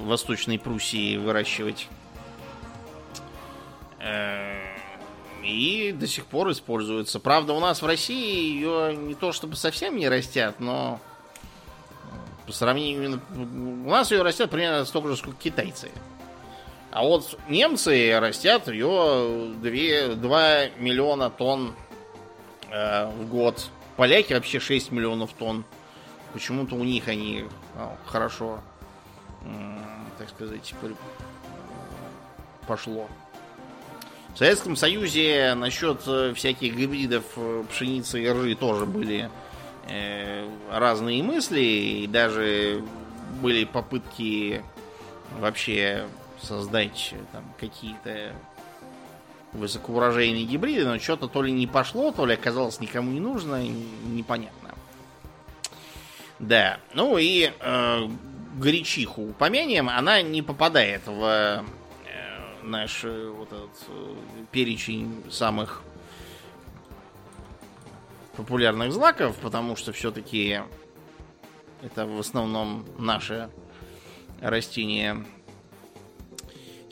Восточной 0.00 0.58
Пруссии 0.58 1.16
выращивать. 1.16 1.88
Э, 4.00 4.73
и 5.44 5.92
до 5.92 6.06
сих 6.06 6.26
пор 6.26 6.50
используется. 6.50 7.20
Правда, 7.20 7.52
у 7.52 7.60
нас 7.60 7.82
в 7.82 7.86
России 7.86 8.54
ее 8.54 8.96
не 8.96 9.14
то 9.14 9.32
чтобы 9.32 9.56
совсем 9.56 9.96
не 9.96 10.08
растят, 10.08 10.60
но 10.60 11.00
по 12.46 12.52
сравнению... 12.52 13.20
У 13.34 13.90
нас 13.90 14.10
ее 14.10 14.22
растят 14.22 14.50
примерно 14.50 14.84
столько 14.84 15.08
же, 15.08 15.16
сколько 15.16 15.38
китайцы. 15.38 15.90
А 16.90 17.02
вот 17.02 17.38
немцы 17.48 18.18
растят 18.18 18.68
ее 18.68 19.52
2, 19.60 20.14
2 20.14 20.66
миллиона 20.78 21.28
тонн 21.30 21.74
э, 22.70 23.06
в 23.06 23.28
год. 23.28 23.68
Поляки 23.96 24.32
вообще 24.32 24.60
6 24.60 24.92
миллионов 24.92 25.32
тонн. 25.32 25.64
Почему-то 26.32 26.76
у 26.76 26.84
них 26.84 27.08
они 27.08 27.46
ну, 27.76 27.90
хорошо, 28.06 28.60
э, 29.42 29.78
так 30.18 30.28
сказать, 30.28 30.74
пошло. 32.66 33.08
В 34.34 34.38
Советском 34.38 34.74
Союзе 34.74 35.54
насчет 35.54 36.02
э, 36.08 36.34
всяких 36.34 36.74
гибридов 36.74 37.22
э, 37.36 37.62
пшеницы 37.70 38.20
и 38.20 38.28
ржи 38.28 38.56
тоже 38.56 38.84
были 38.84 39.30
э, 39.88 40.48
разные 40.72 41.22
мысли, 41.22 41.60
и 41.60 42.06
даже 42.08 42.82
были 43.40 43.64
попытки 43.64 44.60
вообще 45.38 46.08
создать 46.42 47.14
там 47.30 47.44
какие-то 47.60 48.32
высокоурожайные 49.52 50.44
гибриды, 50.44 50.84
но 50.84 50.98
что-то 50.98 51.28
то 51.28 51.40
ли 51.40 51.52
не 51.52 51.68
пошло, 51.68 52.10
то 52.10 52.26
ли 52.26 52.34
оказалось 52.34 52.80
никому 52.80 53.12
не 53.12 53.20
нужно, 53.20 53.62
непонятно. 53.62 54.70
Да, 56.40 56.80
ну 56.92 57.18
и 57.18 57.52
э, 57.56 58.08
гречиху 58.56 59.28
упомянем, 59.28 59.88
она 59.88 60.22
не 60.22 60.42
попадает 60.42 61.02
в 61.06 61.22
э, 61.22 61.62
наш 62.64 63.04
э, 63.04 63.28
вот 63.30 63.48
этот 63.48 63.70
э, 63.88 64.14
перечень 64.50 65.22
самых 65.30 65.82
популярных 68.36 68.92
злаков, 68.92 69.36
потому 69.36 69.76
что 69.76 69.92
все-таки 69.92 70.60
это 71.82 72.06
в 72.06 72.18
основном 72.18 72.84
наше 72.98 73.50
растение 74.40 75.24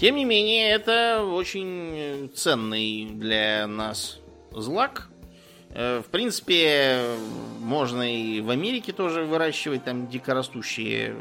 тем 0.03 0.17
не 0.17 0.25
менее, 0.25 0.71
это 0.71 1.25
очень 1.25 2.29
ценный 2.35 3.05
для 3.05 3.69
нас 3.69 4.19
злак. 4.51 5.09
Э, 5.71 6.03
в 6.05 6.11
принципе, 6.11 7.15
можно 7.61 8.03
и 8.13 8.41
в 8.41 8.51
Америке 8.51 8.93
тоже 8.93 9.23
выращивать, 9.23 9.85
там 9.85 10.09
дикорастущие 10.09 11.15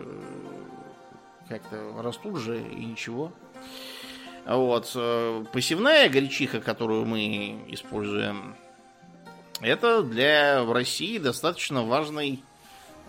как-то 1.48 2.02
растут 2.02 2.40
же 2.40 2.60
и 2.60 2.86
ничего. 2.86 3.32
Вот. 4.46 4.92
Э, 4.96 5.46
посевная 5.52 6.10
гречиха, 6.10 6.62
которую 6.62 7.06
мы 7.06 7.64
используем, 7.68 8.56
это 9.62 10.02
для 10.02 10.66
России 10.66 11.18
достаточно 11.18 11.84
важный 11.84 12.44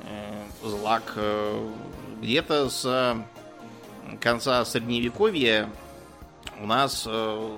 э, 0.01 0.43
злак. 0.63 1.17
Где-то 2.21 2.69
с 2.69 3.17
конца 4.21 4.65
средневековья 4.65 5.69
у 6.61 6.67
нас 6.67 7.05
э, 7.07 7.57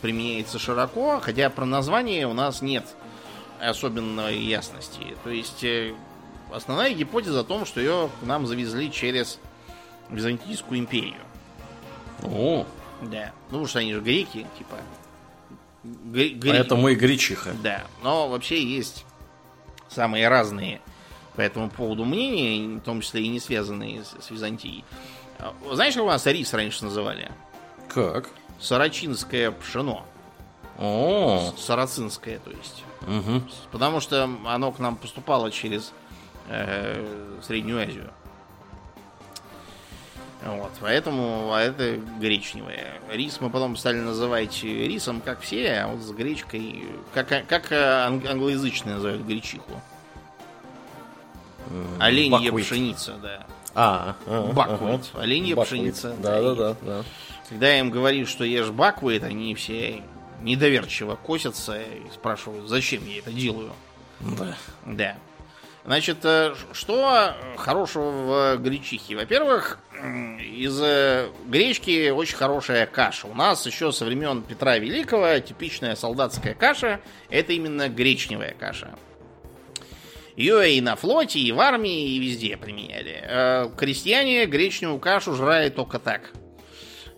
применяется 0.00 0.58
широко, 0.58 1.20
хотя 1.20 1.50
про 1.50 1.64
название 1.64 2.26
у 2.26 2.32
нас 2.32 2.62
нет 2.62 2.84
особенной 3.60 4.38
ясности. 4.38 5.16
То 5.22 5.30
есть 5.30 5.62
э, 5.62 5.94
основная 6.52 6.92
гипотеза 6.94 7.40
о 7.40 7.44
том, 7.44 7.64
что 7.64 7.80
ее 7.80 8.10
нам 8.22 8.46
завезли 8.46 8.90
через 8.90 9.38
Византийскую 10.10 10.80
империю. 10.80 11.20
О. 12.22 12.66
Да. 13.10 13.32
Ну, 13.46 13.46
потому 13.48 13.66
что 13.66 13.78
они 13.80 13.92
же 13.94 14.00
греки, 14.00 14.46
типа. 14.58 14.76
Гре- 15.84 16.38
Поэтому 16.40 16.88
и 16.88 16.94
гречиха. 16.94 17.54
Да. 17.62 17.84
Но 18.02 18.28
вообще 18.28 18.62
есть 18.62 19.04
самые 19.88 20.28
разные 20.28 20.80
по 21.34 21.40
этому 21.40 21.70
поводу 21.70 22.04
мнения, 22.04 22.78
в 22.78 22.82
том 22.82 23.00
числе 23.00 23.22
и 23.22 23.28
не 23.28 23.40
связанные 23.40 24.04
с, 24.04 24.14
с 24.26 24.30
Византией. 24.30 24.84
Знаешь, 25.72 25.94
как 25.94 26.04
у 26.04 26.06
нас 26.06 26.24
рис 26.26 26.52
раньше 26.54 26.84
называли? 26.84 27.30
Как? 27.88 28.28
Сарачинское 28.60 29.50
пшено. 29.50 30.04
О, 30.78 31.52
Сарацинское, 31.58 32.38
то 32.38 32.50
есть. 32.50 32.84
Угу. 33.02 33.42
Потому 33.72 34.00
что 34.00 34.28
оно 34.46 34.70
к 34.72 34.78
нам 34.78 34.96
поступало 34.96 35.50
через 35.50 35.92
э, 36.48 37.38
Среднюю 37.42 37.82
Азию. 37.82 38.10
Вот, 40.44 40.72
поэтому 40.80 41.52
а 41.52 41.60
это 41.60 41.96
гречневое. 42.18 42.94
Рис 43.10 43.40
мы 43.40 43.48
потом 43.48 43.76
стали 43.76 43.98
называть 43.98 44.62
рисом, 44.64 45.20
как 45.20 45.40
все, 45.40 45.82
а 45.82 45.88
вот 45.88 46.02
с 46.02 46.10
гречкой, 46.10 46.84
как, 47.14 47.28
как 47.46 47.70
англоязычные 47.70 48.96
называют 48.96 49.22
гречиху. 49.22 49.70
Оленья 51.98 52.52
пшеница, 52.52 53.14
да. 53.22 53.46
А, 53.74 54.16
а 54.26 54.52
баквейт. 54.52 55.10
Ага. 55.14 55.22
Оленья 55.22 55.56
пшеница. 55.56 56.14
Да, 56.18 56.42
да, 56.42 56.54
да, 56.54 56.76
да. 56.82 57.04
Когда 57.48 57.68
я 57.68 57.80
им 57.80 57.90
говорю, 57.90 58.26
что 58.26 58.44
ешь 58.44 58.70
баквейт, 58.70 59.22
они 59.22 59.54
все 59.54 60.02
недоверчиво 60.42 61.16
косятся 61.16 61.80
и 61.80 62.10
спрашивают, 62.12 62.68
зачем 62.68 63.06
я 63.06 63.20
это 63.20 63.32
делаю. 63.32 63.72
Да. 64.20 64.56
Да. 64.86 65.16
Значит, 65.84 66.18
э, 66.24 66.54
что 66.72 67.34
хорошего 67.56 68.54
в 68.56 68.62
гречихе? 68.62 69.16
Во-первых, 69.16 69.78
из 70.02 70.80
э, 70.82 71.28
гречки 71.46 72.10
очень 72.10 72.36
хорошая 72.36 72.86
каша. 72.86 73.28
У 73.28 73.34
нас 73.34 73.64
еще 73.66 73.92
со 73.92 74.04
времен 74.04 74.42
Петра 74.42 74.78
Великого 74.78 75.38
типичная 75.38 75.94
солдатская 75.94 76.54
каша– 76.54 77.00
это 77.30 77.52
именно 77.52 77.88
гречневая 77.88 78.54
каша. 78.58 78.90
Ее 80.34 80.74
и 80.76 80.80
на 80.80 80.96
флоте, 80.96 81.38
и 81.38 81.52
в 81.52 81.60
армии, 81.60 82.14
и 82.14 82.18
везде 82.18 82.56
применяли. 82.56 83.22
Э, 83.22 83.70
крестьяне 83.76 84.46
гречневую 84.46 84.98
кашу 84.98 85.34
жрали 85.34 85.68
только 85.68 86.00
так. 86.00 86.32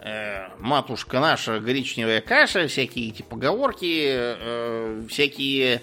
Э, 0.01 0.49
матушка 0.59 1.21
наша 1.21 1.61
гречневая 1.61 2.21
каша, 2.21 2.69
всякие 2.69 3.09
эти 3.09 3.23
поговорки, 3.23 5.07
всякие 5.09 5.81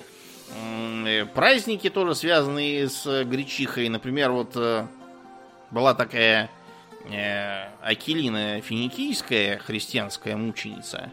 праздники 1.34 1.90
тоже 1.90 2.14
связанные 2.14 2.90
с 2.90 3.23
гречихой. 3.23 3.88
Например, 3.90 4.32
вот 4.32 4.56
была 5.72 5.94
такая 5.94 6.49
Акелина 7.81 8.61
Финикийская, 8.61 9.57
христианская 9.57 10.35
мученица, 10.35 11.11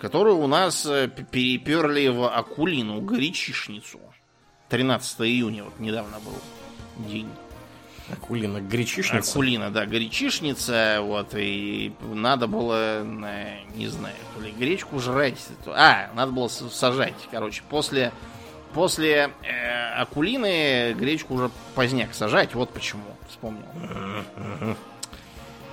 которую 0.00 0.38
у 0.38 0.46
нас 0.46 0.88
переперли 1.30 2.08
в 2.08 2.28
Акулину, 2.28 3.00
горячишницу. 3.00 4.00
13 4.68 5.20
июня, 5.20 5.64
вот 5.64 5.78
недавно 5.78 6.18
был 6.20 6.34
день. 7.08 7.28
Акулина 8.10 8.60
гречишница? 8.60 9.30
Акулина, 9.30 9.70
да, 9.70 9.86
гречишница, 9.86 10.98
вот, 11.00 11.34
и 11.34 11.94
надо 12.02 12.46
было, 12.46 13.02
не 13.02 13.88
знаю, 13.88 14.14
то 14.34 14.42
ли 14.42 14.52
гречку 14.52 14.98
жрать, 14.98 15.38
а, 15.66 16.10
надо 16.14 16.32
было 16.32 16.48
сажать, 16.48 17.14
короче, 17.30 17.62
после, 17.68 18.12
после 18.74 19.30
э, 19.42 19.94
Акулины 19.94 20.92
гречку 20.92 21.34
уже 21.34 21.50
поздняк 21.74 22.12
сажать, 22.12 22.54
вот 22.54 22.70
почему, 22.70 23.04
вспомнил. 23.28 23.64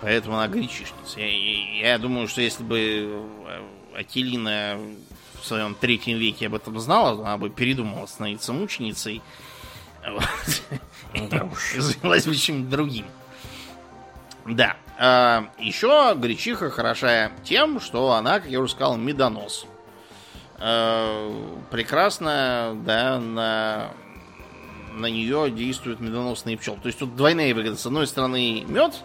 Поэтому 0.02 0.38
она 0.38 0.48
гречишница. 0.48 1.19
Я, 1.19 1.28
я, 1.28 1.91
я 1.91 1.98
думаю, 1.98 2.28
что 2.28 2.41
если 2.41 2.64
бы 2.64 2.80
э, 2.80 3.99
Акелина 3.99 4.80
в 5.41 5.45
своем 5.45 5.76
третьем 5.76 6.18
веке 6.18 6.48
об 6.48 6.56
этом 6.56 6.80
знала, 6.80 7.22
она 7.22 7.38
бы 7.38 7.49
передумала 7.49 8.06
становиться 8.07 8.52
мученицей. 8.53 9.22
Да 11.30 11.44
уж. 11.44 11.73
Занялась 11.78 12.26
бы 12.26 12.36
чем-нибудь 12.36 12.69
другим. 12.69 13.06
Да. 14.45 14.76
А, 14.98 15.49
еще 15.60 16.15
гречиха 16.15 16.69
хороша 16.69 17.32
тем, 17.44 17.80
что 17.80 18.11
она, 18.14 18.40
как 18.40 18.49
я 18.49 18.60
уже 18.60 18.72
сказал, 18.72 18.98
медонос. 18.98 19.65
А, 20.57 21.32
прекрасно, 21.69 22.78
да, 22.86 23.19
на, 23.19 23.91
на 24.94 25.07
нее 25.07 25.52
действуют 25.52 25.99
медоносные 25.99 26.57
пчелы. 26.57 26.78
То 26.82 26.88
есть 26.88 26.99
тут 26.99 27.15
двойная 27.15 27.53
выгода. 27.53 27.78
С 27.78 27.86
одной 27.86 28.07
стороны, 28.07 28.64
мед, 28.68 29.03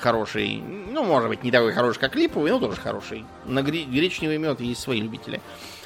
хороший. 0.00 0.62
Ну, 0.62 1.04
может 1.04 1.28
быть, 1.28 1.42
не 1.42 1.50
такой 1.50 1.72
хороший, 1.72 1.98
как 1.98 2.16
липовый, 2.16 2.50
но 2.50 2.58
тоже 2.58 2.80
хороший. 2.80 3.24
На 3.44 3.62
гречневый 3.62 4.38
мед 4.38 4.60
есть 4.60 4.80
свои 4.80 5.00
любители. 5.00 5.40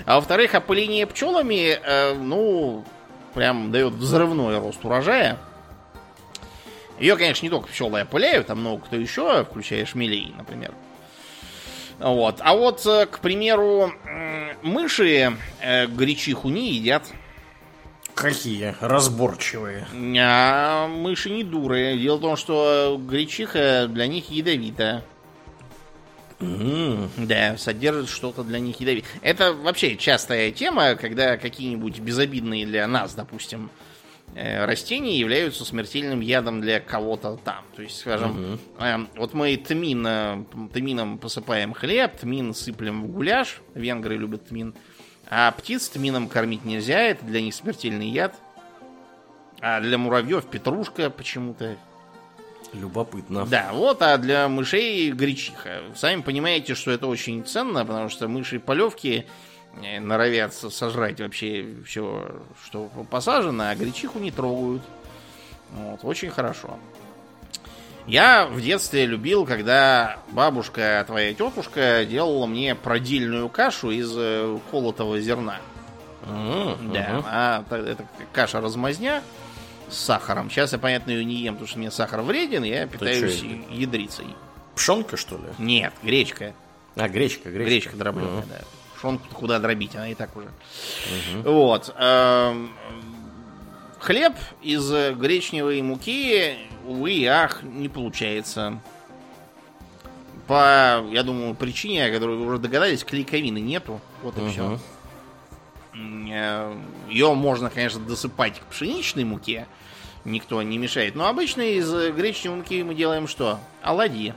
А 0.05 0.17
во-вторых, 0.17 0.55
опыление 0.55 1.07
пчелами, 1.07 1.79
э, 1.83 2.15
ну, 2.15 2.85
прям 3.35 3.73
дает 3.73 3.95
взрывной 3.95 4.59
рост 4.59 4.85
урожая. 4.85 5.39
Ее, 6.99 7.17
конечно, 7.17 7.45
не 7.45 7.51
только 7.51 7.69
пчелы 7.69 8.03
опыляют, 8.03 8.51
а 8.51 8.55
много 8.55 8.85
кто 8.85 8.97
еще, 8.97 9.45
включая 9.45 9.85
шмелей, 9.87 10.35
например. 10.37 10.73
Вот. 11.99 12.37
А 12.41 12.55
вот, 12.55 12.85
э, 12.87 13.07
к 13.07 13.19
примеру, 13.21 13.93
мыши 14.63 15.37
э, 15.61 15.87
гречиху 15.87 16.49
не 16.49 16.73
едят. 16.73 17.05
Какие? 18.15 18.75
Разборчивые. 18.81 19.87
А 20.21 20.87
мыши 20.87 21.31
не 21.31 21.45
дуры. 21.45 21.97
Дело 21.99 22.17
в 22.17 22.21
том, 22.21 22.37
что 22.37 23.01
гречиха 23.03 23.87
для 23.89 24.07
них 24.07 24.31
ядовита. 24.31 25.03
М, 26.41 27.09
Да, 27.17 27.57
содержит 27.57 28.09
что-то 28.09 28.43
для 28.43 28.59
них 28.59 28.81
ядовитое. 28.81 29.11
Это 29.23 29.53
вообще 29.53 29.97
частая 29.97 30.51
тема, 30.51 30.95
когда 30.97 31.37
какие-нибудь 31.37 32.01
безобидные 32.01 32.67
для 32.67 32.87
нас, 32.89 33.15
допустим, 33.15 33.71
э, 34.35 34.65
растения 34.65 35.19
являются 35.19 35.65
смертельным 35.65 36.21
ядом 36.21 36.61
для 36.61 36.81
кого-то 36.81 37.39
там. 37.45 37.65
То 37.77 37.83
есть, 37.83 37.99
скажем, 37.99 38.59
э, 38.81 38.97
вот 39.17 39.35
мы 39.35 39.57
тмин, 39.57 40.05
э, 40.07 40.45
тмином 40.73 41.19
посыпаем 41.19 41.75
хлеб, 41.75 42.17
тмин 42.17 42.55
сыплем 42.55 43.05
в 43.05 43.09
гуляш, 43.09 43.61
венгры 43.75 44.17
любят 44.17 44.49
тмин, 44.49 44.75
а 45.35 45.51
птиц 45.51 45.89
тмином 45.89 46.29
кормить 46.29 46.67
нельзя, 46.67 47.01
это 47.01 47.25
для 47.25 47.41
них 47.41 47.55
смертельный 47.55 48.07
яд. 48.11 48.35
А 49.63 49.81
для 49.81 49.97
муравьев 49.97 50.45
петрушка 50.45 51.09
почему-то 51.09 51.79
Любопытно. 52.75 53.47
да, 53.47 53.71
вот, 53.73 54.03
а 54.03 54.19
для 54.19 54.47
мышей 54.49 55.11
гречиха. 55.13 55.81
Сами 55.95 56.21
понимаете, 56.21 56.75
что 56.75 56.91
это 56.91 57.07
очень 57.07 57.47
ценно, 57.47 57.87
потому 57.87 58.11
что 58.11 58.29
мыши 58.29 58.61
полевки 58.61 59.25
э, 59.83 60.01
норовят 60.01 60.53
со- 60.53 60.69
сожрать 60.69 61.19
вообще 61.19 61.77
все, 61.87 62.43
что 62.67 62.91
посажено, 63.11 63.71
а 63.71 63.75
гречиху 63.75 64.19
не 64.19 64.31
трогают. 64.33 64.83
Вот, 65.71 66.01
очень 66.03 66.29
хорошо. 66.29 66.79
Я 68.07 68.47
в 68.47 68.61
детстве 68.61 69.07
любил, 69.07 69.47
когда 69.47 70.19
бабушка, 70.33 71.05
твоя 71.07 71.33
тетушка, 71.35 72.05
делала 72.05 72.47
мне 72.47 72.75
продельную 72.75 73.49
кашу 73.49 73.91
из 73.91 74.13
э, 74.17 74.59
колотого 74.71 75.21
зерна. 75.21 75.59
М, 76.27 76.93
Да, 76.93 77.23
а 77.27 77.65
это 77.71 78.05
каша 78.33 78.61
размазня 78.61 79.23
с 79.89 79.97
сахаром. 79.99 80.51
Сейчас 80.51 80.73
я, 80.73 80.79
понятно, 80.79 81.11
ее 81.13 81.25
не 81.25 81.37
ем, 81.37 81.55
потому 81.55 81.69
что 81.69 81.79
мне 81.79 81.91
сахар 81.91 82.23
вреден, 82.23 82.65
я 82.65 82.87
питаюсь 82.87 83.41
чё 83.41 83.47
это? 83.47 83.73
ядрицей. 83.73 84.27
Пшенка, 84.75 85.17
что 85.17 85.37
ли? 85.37 85.45
Нет, 85.59 85.93
гречка. 86.03 86.55
А, 86.97 87.09
гречка, 87.09 87.51
гречка. 87.51 87.69
Гречка 87.71 87.97
дробленая, 87.97 88.39
Мгм. 88.39 88.49
да. 88.49 88.59
Шонку 89.01 89.27
куда 89.35 89.59
дробить, 89.59 89.95
она 89.97 90.09
и 90.09 90.15
так 90.15 90.31
уже. 90.37 90.49
Вот. 91.45 91.93
Хлеб 94.03 94.35
из 94.61 94.91
гречневой 94.91 95.81
муки, 95.81 96.57
увы 96.85 97.13
и 97.13 97.25
ах, 97.25 97.63
не 97.63 97.89
получается. 97.89 98.81
По, 100.49 101.05
я 101.13 101.23
думаю, 101.23 101.55
причине, 101.55 102.07
о 102.07 102.13
которой 102.13 102.37
вы 102.37 102.47
уже 102.47 102.59
догадались, 102.59 103.05
клейковины 103.05 103.59
нету. 103.59 104.01
Вот 104.25 104.37
и 104.39 104.51
все. 104.51 104.81
Мгм. 105.93 106.83
Ее 107.09 107.33
можно, 107.35 107.71
конечно, 107.71 108.01
досыпать 108.01 108.59
к 108.59 108.65
пшеничной 108.65 109.23
муке. 109.23 109.69
Никто 110.25 110.61
не 110.63 110.79
мешает. 110.79 111.15
Но 111.15 111.29
обычно 111.29 111.63
из 111.63 111.93
э, 111.93 112.11
гречневой 112.11 112.59
муки 112.59 112.83
мы 112.83 112.95
делаем 112.95 113.29
что? 113.29 113.61
Оладьи. 113.83 114.35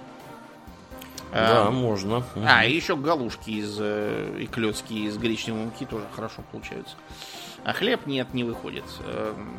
Да, 1.31 1.67
А, 1.67 1.71
можно. 1.71 2.23
А, 2.35 2.65
и 2.65 2.75
еще 2.75 2.95
галушки 2.95 3.49
из, 3.49 3.77
э, 3.79 4.37
и 4.41 4.45
клетки 4.45 4.93
из 4.93 5.17
гречневой 5.17 5.65
муки 5.65 5.85
тоже 5.85 6.05
хорошо 6.15 6.43
получаются. 6.51 6.95
А 7.65 7.73
хлеб 7.73 8.05
нет, 8.05 8.33
не 8.33 8.43
выходит. 8.43 8.85
Эм, 9.05 9.57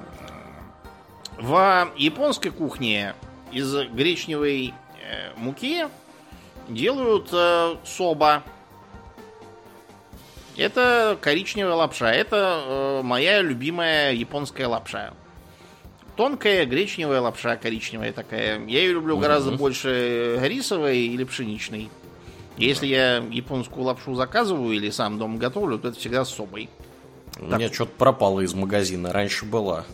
В 1.39 1.91
японской 1.97 2.51
кухне 2.51 3.15
из 3.51 3.75
гречневой 3.75 4.73
э, 5.03 5.33
муки 5.37 5.87
делают 6.69 7.29
э, 7.33 7.77
соба. 7.85 8.45
Это 10.57 11.19
коричневая 11.21 11.75
лапша. 11.75 12.13
Это 12.13 12.63
э, 12.65 13.03
моя 13.03 13.43
любимая 13.43 14.13
японская 14.13 14.69
лапша. 14.69 15.13
Тонкая 16.15 16.65
гречневая 16.65 17.21
лапша 17.21 17.57
коричневая 17.57 18.13
такая. 18.13 18.65
Я 18.67 18.81
ее 18.81 18.93
люблю 18.93 19.19
гораздо 19.19 19.51
больше 19.51 20.39
рисовой 20.43 20.99
или 20.99 21.25
пшеничной. 21.25 21.91
Если 22.57 22.87
я 22.87 23.17
японскую 23.17 23.85
лапшу 23.85 24.15
заказываю 24.15 24.77
или 24.77 24.91
сам 24.91 25.19
дома 25.19 25.39
готовлю, 25.39 25.79
то 25.79 25.89
это 25.89 25.99
всегда 25.99 26.25
с 26.25 26.33
собой. 26.33 26.71
У 27.39 27.45
меня 27.45 27.73
что-то 27.73 27.93
пропало 27.97 28.41
из 28.41 28.55
магазина. 28.55 29.13
Раньше 29.13 29.45
была. 29.45 29.85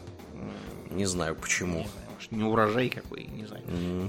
Не 0.90 1.06
знаю 1.06 1.34
почему. 1.34 1.78
Не 1.78 1.86
знаю, 1.86 2.08
может, 2.14 2.32
не 2.32 2.44
урожай 2.44 2.88
какой, 2.88 3.24
не 3.24 3.46
знаю. 3.46 3.62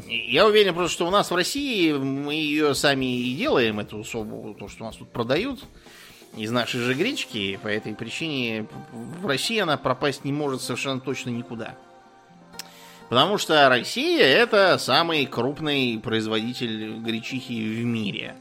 Я 0.07 0.45
уверен 0.45 0.73
просто, 0.73 0.93
что 0.93 1.07
у 1.07 1.09
нас 1.09 1.31
в 1.31 1.35
России 1.35 1.93
мы 1.93 2.35
ее 2.35 2.75
сами 2.75 3.05
и 3.05 3.35
делаем, 3.35 3.79
эту 3.79 4.03
собу, 4.03 4.53
то, 4.59 4.67
что 4.67 4.83
у 4.83 4.87
нас 4.87 4.97
тут 4.97 5.09
продают 5.09 5.63
из 6.35 6.51
нашей 6.51 6.81
же 6.81 6.93
гречки. 6.93 7.59
По 7.61 7.67
этой 7.67 7.95
причине 7.95 8.67
в 8.91 9.25
России 9.25 9.59
она 9.59 9.77
пропасть 9.77 10.25
не 10.25 10.31
может 10.31 10.61
совершенно 10.61 10.99
точно 10.99 11.29
никуда. 11.29 11.75
Потому 13.09 13.37
что 13.37 13.69
Россия 13.69 14.25
это 14.25 14.77
самый 14.77 15.25
крупный 15.25 15.99
производитель 15.99 16.97
гречихи 16.97 17.53
в 17.53 17.85
мире. 17.85 18.35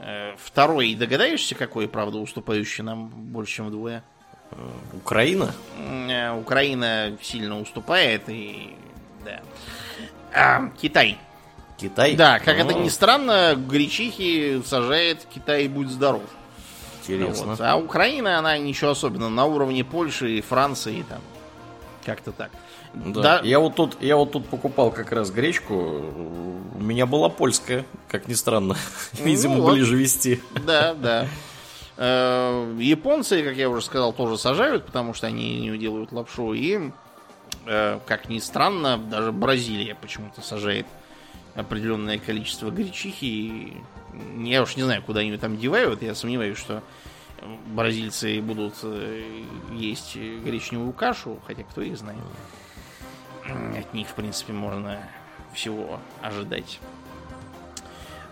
Э, 0.00 0.34
Второй, 0.38 0.94
догадаешься, 0.94 1.54
какой, 1.54 1.86
правда, 1.86 2.18
уступающий 2.18 2.82
нам 2.82 3.08
больше, 3.08 3.56
чем 3.56 3.66
вдвое? 3.66 4.02
Украина? 4.94 5.54
М, 5.78 6.10
э, 6.10 6.32
Украина 6.32 7.16
сильно 7.22 7.60
уступает 7.60 8.28
и 8.28 8.74
да. 9.24 9.40
А, 10.32 10.70
Китай. 10.80 11.18
Китай? 11.76 12.14
Да, 12.14 12.38
как 12.38 12.58
это 12.58 12.74
О, 12.74 12.78
ни 12.78 12.88
странно, 12.88 13.54
гречихи 13.56 14.62
сажает 14.64 15.26
Китай 15.32 15.68
будь 15.68 15.88
здоров. 15.88 16.22
Интересно. 17.02 17.46
Вот. 17.46 17.60
А 17.60 17.76
Украина, 17.76 18.38
она 18.38 18.58
ничего 18.58 18.90
особенного, 18.90 19.30
на 19.30 19.44
уровне 19.46 19.84
Польши 19.84 20.38
и 20.38 20.40
Франции 20.40 21.04
там. 21.08 21.20
Как-то 22.04 22.32
так. 22.32 22.50
Да. 22.94 23.40
Я 23.44 23.60
вот 23.60 23.76
тут, 23.76 23.96
я 24.02 24.16
вот 24.16 24.32
тут 24.32 24.46
покупал 24.48 24.90
как 24.90 25.12
раз 25.12 25.30
гречку. 25.30 25.74
У 25.74 26.82
меня 26.82 27.06
была 27.06 27.28
польская, 27.28 27.84
как 28.08 28.26
ни 28.28 28.34
странно. 28.34 28.76
Видимо, 29.12 29.56
Ну 29.56 29.62
вот. 29.62 29.74
ближе 29.74 29.96
вести. 29.96 30.40
Да, 30.66 30.94
да. 30.94 31.28
Э, 31.96 32.76
Японцы, 32.78 33.42
как 33.42 33.56
я 33.56 33.68
уже 33.68 33.82
сказал, 33.82 34.12
тоже 34.12 34.38
сажают, 34.38 34.86
потому 34.86 35.14
что 35.14 35.26
они 35.26 35.60
не 35.60 35.78
делают 35.78 36.12
лапшу. 36.12 36.52
И, 36.54 36.90
э, 37.66 37.98
как 38.06 38.28
ни 38.28 38.38
странно, 38.38 38.98
даже 38.98 39.32
Бразилия 39.32 39.94
почему-то 39.94 40.40
сажает 40.40 40.86
определенное 41.54 42.18
количество 42.18 42.70
гречихи. 42.70 43.74
Я 44.38 44.62
уж 44.62 44.76
не 44.76 44.82
знаю, 44.82 45.02
куда 45.02 45.20
они 45.20 45.30
ее 45.30 45.38
там 45.38 45.56
девают. 45.58 46.02
Я 46.02 46.14
сомневаюсь, 46.14 46.58
что 46.58 46.82
бразильцы 47.68 48.40
будут 48.40 48.74
э, 48.82 49.44
есть 49.72 50.16
гречневую 50.16 50.92
кашу, 50.92 51.38
хотя 51.46 51.62
кто 51.62 51.82
их 51.82 51.96
знает. 51.96 52.18
От 53.46 53.92
них, 53.94 54.08
в 54.08 54.14
принципе, 54.14 54.52
можно 54.52 54.98
всего 55.52 55.98
ожидать. 56.22 56.78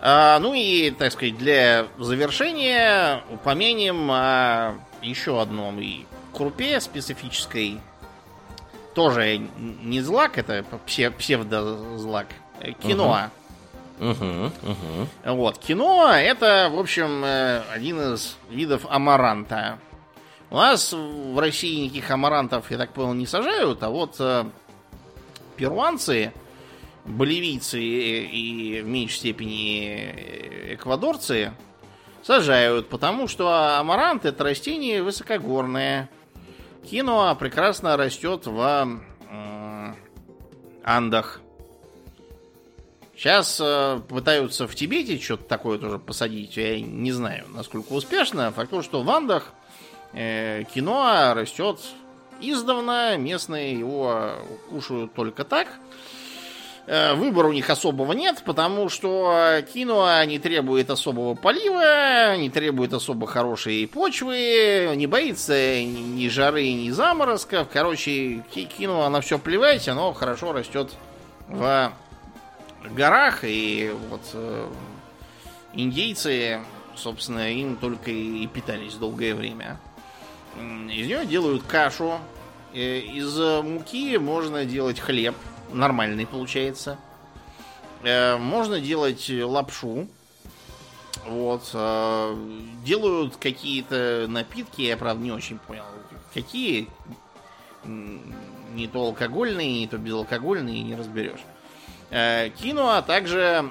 А, 0.01 0.39
ну 0.39 0.55
и, 0.55 0.91
так 0.91 1.13
сказать, 1.13 1.37
для 1.37 1.87
завершения 1.99 3.23
упомянем 3.31 4.09
о 4.11 4.75
еще 5.03 5.41
одном 5.41 5.81
и 5.81 6.05
крупе 6.33 6.81
специфической. 6.81 7.81
Тоже 8.95 9.39
не 9.59 10.01
злак, 10.01 10.39
это 10.39 10.65
псе- 10.87 11.11
псевдозлак. 11.11 12.27
э, 12.61 12.73
Киноа. 12.73 13.31
Угу, 14.01 14.53
угу. 14.63 15.09
Вот, 15.35 15.59
киноа 15.59 16.13
это, 16.21 16.71
в 16.73 16.79
общем, 16.79 17.25
э, 17.25 17.63
один 17.73 18.15
из 18.15 18.37
видов 18.51 18.87
амаранта. 18.89 19.79
У 20.51 20.57
нас 20.57 20.93
в 20.93 21.39
России 21.39 21.85
никаких 21.85 22.11
амарантов, 22.11 22.71
я 22.71 22.79
так 22.79 22.91
понял, 22.93 23.13
не 23.15 23.27
сажают, 23.27 23.83
а 23.83 23.91
вот 23.91 24.17
э, 24.21 24.45
перуанцы, 25.59 26.33
боливийцы 27.05 27.81
и, 27.81 28.81
в 28.81 28.87
меньшей 28.87 29.17
степени 29.17 30.13
э, 30.15 30.75
эквадорцы 30.75 31.53
сажают, 32.23 32.89
потому 32.89 33.29
что 33.29 33.79
амарант 33.79 34.25
это 34.25 34.45
растение 34.45 35.03
высокогорное. 35.03 36.09
Киноа 36.89 37.35
прекрасно 37.35 37.97
растет 37.97 38.47
в 38.47 38.61
м, 38.61 39.97
Андах. 40.85 41.41
Сейчас 43.17 43.61
э, 43.61 44.01
пытаются 44.09 44.69
в 44.69 44.75
Тибете 44.75 45.19
что-то 45.19 45.45
такое 45.45 45.79
тоже 45.79 45.99
посадить. 45.99 46.57
Я 46.57 46.81
не 46.81 47.11
знаю, 47.11 47.47
насколько 47.49 47.93
успешно. 47.93 48.53
Факт 48.53 48.71
то, 48.71 48.83
что 48.83 49.03
в 49.03 49.11
Андах 49.11 49.53
э, 50.13 50.63
киноа 50.73 51.35
растет 51.35 51.81
издавна. 52.41 53.17
Местные 53.17 53.79
его 53.79 54.33
кушают 54.71 55.13
только 55.15 55.45
так. 55.45 55.69
Э, 56.87 57.15
Выбора 57.15 57.49
у 57.49 57.53
них 57.53 57.69
особого 57.69 58.13
нет, 58.13 58.43
потому 58.47 58.89
что 58.89 59.63
киноа 59.75 60.25
не 60.25 60.39
требует 60.39 60.89
особого 60.91 61.35
полива, 61.35 62.37
не 62.37 62.49
требует 62.49 62.95
особо 62.95 63.27
хорошей 63.27 63.87
почвы, 63.87 64.93
не 64.97 65.07
боится 65.07 65.83
ни 65.83 66.29
жары, 66.29 66.73
ни 66.73 66.89
заморозков. 66.91 67.69
Короче, 67.71 68.43
ки- 68.55 68.65
киноа 68.65 69.09
на 69.11 69.21
все 69.21 69.39
плевать, 69.39 69.87
оно 69.89 70.13
хорошо 70.15 70.53
растет 70.53 70.91
в 71.49 71.93
горах, 72.91 73.41
и 73.43 73.93
вот 74.09 74.23
э, 74.33 74.69
индейцы, 75.75 76.61
собственно, 76.97 77.53
им 77.53 77.77
только 77.77 78.11
и 78.11 78.47
питались 78.47 78.95
долгое 78.95 79.35
время. 79.35 79.79
Из 80.91 81.07
нее 81.07 81.25
делают 81.27 81.63
кашу. 81.63 82.19
Э, 82.73 82.99
Из 82.99 83.39
э, 83.39 83.63
муки 83.63 84.17
можно 84.19 84.65
делать 84.65 85.01
хлеб. 85.01 85.35
Нормальный 85.73 86.27
получается. 86.27 86.99
Э, 88.03 88.37
Можно 88.37 88.81
делать 88.81 89.29
лапшу. 89.29 90.09
Вот. 91.27 91.71
Делают 92.85 93.37
какие-то 93.37 94.27
напитки, 94.29 94.83
я 94.83 94.97
правда 94.97 95.23
не 95.23 95.33
очень 95.33 95.59
понял, 95.59 95.83
какие. 96.33 96.89
Не 97.85 98.87
то 98.87 99.01
алкогольные, 99.01 99.81
не 99.81 99.89
то 99.89 99.99
безалкогольные, 99.99 100.83
не 100.83 100.95
разберешь. 100.95 101.41
Кино, 102.09 102.91
а 102.91 103.03
также 103.03 103.71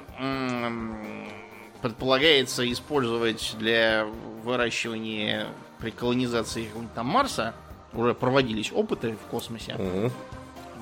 предполагается 1.82 2.70
использовать 2.70 3.54
для 3.58 4.06
выращивания 4.44 5.46
при 5.78 5.90
колонизации 5.90 6.64
какого-нибудь 6.64 6.94
там 6.94 7.06
Марса. 7.06 7.54
Уже 7.92 8.14
проводились 8.14 8.72
опыты 8.72 9.12
в 9.12 9.30
космосе. 9.30 9.74
Угу. 9.74 10.12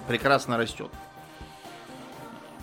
Прекрасно 0.09 0.56
растет. 0.56 0.90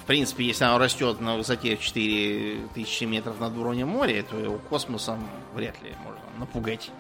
В 0.04 0.06
принципе, 0.06 0.44
если 0.44 0.66
оно 0.66 0.80
растет 0.80 1.22
на 1.22 1.38
высоте 1.38 1.78
в 1.78 1.82
4000 1.82 3.06
метров 3.06 3.40
над 3.40 3.56
уровнем 3.56 3.88
моря, 3.88 4.24
то 4.30 4.38
его 4.38 4.58
космосом 4.58 5.26
вряд 5.54 5.82
ли 5.82 5.94
можно 6.04 6.40
напугать. 6.40 6.92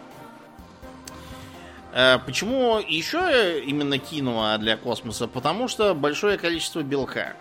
Э, 1.92 2.18
почему 2.26 2.80
еще 2.80 3.62
именно 3.62 3.98
кинуа 4.00 4.58
для 4.58 4.78
космоса? 4.78 5.28
Потому 5.28 5.68
что 5.68 5.94
большое 5.94 6.38
количество 6.38 6.82
белка. 6.82 7.34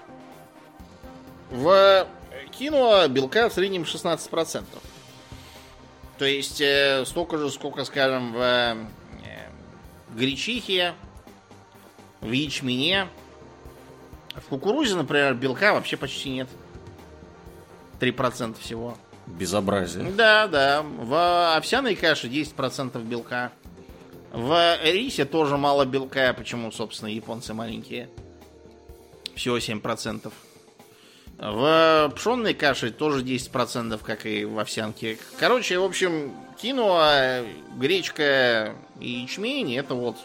В 1.51 2.09
кинуа 2.53 3.09
белка 3.09 3.49
в 3.49 3.53
среднем 3.53 3.83
16%. 3.83 4.65
То 6.19 6.25
есть 6.25 6.61
э, 6.61 7.05
столько 7.07 7.39
же, 7.39 7.51
сколько, 7.51 7.85
скажем, 7.85 8.33
в 8.33 8.39
э, 8.39 8.77
гречихе, 10.15 10.95
в 12.21 12.31
ячмене, 12.31 13.09
в 14.35 14.49
кукурузе, 14.49 14.95
например, 14.95 15.35
белка 15.35 15.75
вообще 15.75 15.97
почти 15.97 16.31
нет. 16.31 16.49
3% 18.01 18.59
всего. 18.61 18.97
Безобразие. 19.27 20.11
Да, 20.13 20.47
да. 20.49 20.83
В 20.83 21.57
овсяной 21.57 21.95
каше 21.95 22.29
10% 22.29 23.03
белка. 23.05 23.53
В 24.33 24.79
рисе 24.83 25.25
тоже 25.25 25.57
мало 25.57 25.85
белка. 25.85 26.33
Почему, 26.33 26.73
собственно, 26.73 27.09
японцы 27.09 27.55
маленькие? 27.55 28.09
Всего 29.35 29.59
7%. 29.59 30.33
В 31.39 32.13
пшенной 32.15 32.55
каше 32.55 32.91
тоже 32.91 33.25
10%, 33.25 34.01
как 34.05 34.27
и 34.27 34.45
в 34.45 34.59
овсянке. 34.59 35.19
Короче, 35.39 35.79
в 35.79 35.85
общем, 35.85 36.33
кинуа, 36.61 37.45
гречка 37.77 38.75
и 39.01 39.11
ячмень 39.11 39.75
это 39.77 39.95
вот 39.95 40.17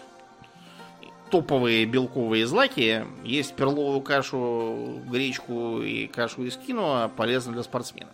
топовые 1.29 1.85
белковые 1.85 2.45
злаки. 2.45 3.05
Есть 3.23 3.55
перловую 3.55 4.01
кашу, 4.01 5.01
гречку 5.09 5.81
и 5.81 6.07
кашу 6.07 6.43
из 6.43 6.57
кино, 6.57 7.11
полезно 7.15 7.53
для 7.53 7.63
спортсменов. 7.63 8.13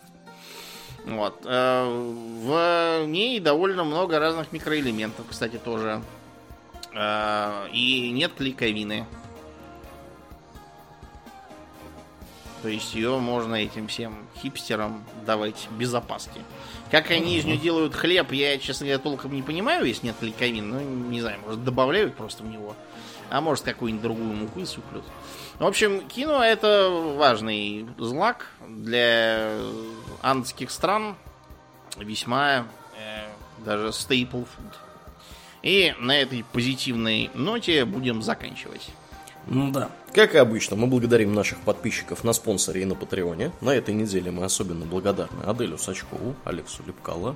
Вот. 1.05 1.41
Э, 1.45 1.85
в 1.85 3.05
ней 3.05 3.39
довольно 3.39 3.83
много 3.83 4.19
разных 4.19 4.51
микроэлементов, 4.51 5.25
кстати, 5.29 5.57
тоже. 5.57 6.01
Э, 6.93 7.67
и 7.73 8.11
нет 8.11 8.31
клейковины. 8.37 9.05
То 12.63 12.69
есть 12.69 12.95
ее 12.95 13.19
можно 13.19 13.55
этим 13.55 13.87
всем 13.87 14.25
хипстерам 14.41 15.03
давать 15.25 15.67
без 15.77 15.93
опаски. 15.93 16.41
Как 16.89 17.11
они 17.11 17.37
из 17.37 17.45
нее 17.45 17.57
делают 17.57 17.93
хлеб, 17.93 18.31
я, 18.31 18.57
честно 18.57 18.85
говоря, 18.85 18.99
толком 18.99 19.33
не 19.33 19.43
понимаю, 19.43 19.85
если 19.85 20.07
нет 20.07 20.15
клейковины. 20.19 20.79
Ну, 20.79 21.09
не 21.09 21.21
знаю, 21.21 21.39
может, 21.45 21.63
добавляют 21.63 22.15
просто 22.15 22.43
в 22.43 22.47
него 22.47 22.75
а 23.33 23.41
может 23.41 23.63
какую-нибудь 23.63 24.03
другую 24.03 24.33
муку 24.33 24.63
суплют. 24.63 25.03
В 25.57 25.65
общем, 25.65 26.07
кино 26.07 26.43
это 26.43 26.89
важный 27.17 27.87
злак 27.97 28.47
для 28.67 29.57
андских 30.21 30.69
стран, 30.69 31.15
весьма 31.97 32.67
э, 32.95 33.27
даже 33.65 33.87
staple 33.87 34.45
food. 34.45 34.73
И 35.63 35.95
на 35.97 36.15
этой 36.15 36.45
позитивной 36.51 37.31
ноте 37.33 37.85
будем 37.85 38.21
заканчивать. 38.21 38.87
Ну 39.47 39.71
да. 39.71 39.89
Как 40.13 40.35
и 40.35 40.37
обычно, 40.37 40.75
мы 40.75 40.85
благодарим 40.85 41.33
наших 41.33 41.57
подписчиков 41.61 42.23
на 42.23 42.33
спонсоре 42.33 42.83
и 42.83 42.85
на 42.85 42.93
Патреоне. 42.93 43.51
На 43.61 43.71
этой 43.71 43.95
неделе 43.95 44.29
мы 44.29 44.45
особенно 44.45 44.85
благодарны 44.85 45.41
Аделю 45.43 45.79
Сачкову, 45.79 46.35
Алексу 46.43 46.83
Лепкало, 46.85 47.35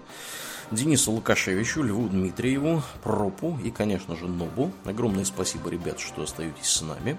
Денису 0.69 1.11
Лукашевичу, 1.11 1.81
Льву 1.81 2.07
Дмитриеву, 2.07 2.83
Пропу 3.01 3.57
и, 3.63 3.71
конечно 3.71 4.15
же, 4.15 4.27
Нобу. 4.27 4.71
Огромное 4.85 5.25
спасибо, 5.25 5.71
ребят, 5.71 5.99
что 5.99 6.21
остаетесь 6.21 6.69
с 6.69 6.83
нами. 6.83 7.17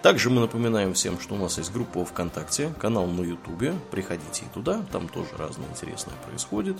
Также 0.00 0.30
мы 0.30 0.40
напоминаем 0.40 0.94
всем, 0.94 1.20
что 1.20 1.34
у 1.34 1.38
нас 1.38 1.58
есть 1.58 1.74
группа 1.74 2.02
ВКонтакте, 2.02 2.72
канал 2.78 3.06
на 3.06 3.20
Ютубе. 3.20 3.74
Приходите 3.90 4.46
и 4.46 4.54
туда, 4.54 4.82
там 4.92 5.08
тоже 5.08 5.28
разное 5.36 5.68
интересное 5.68 6.14
происходит. 6.26 6.78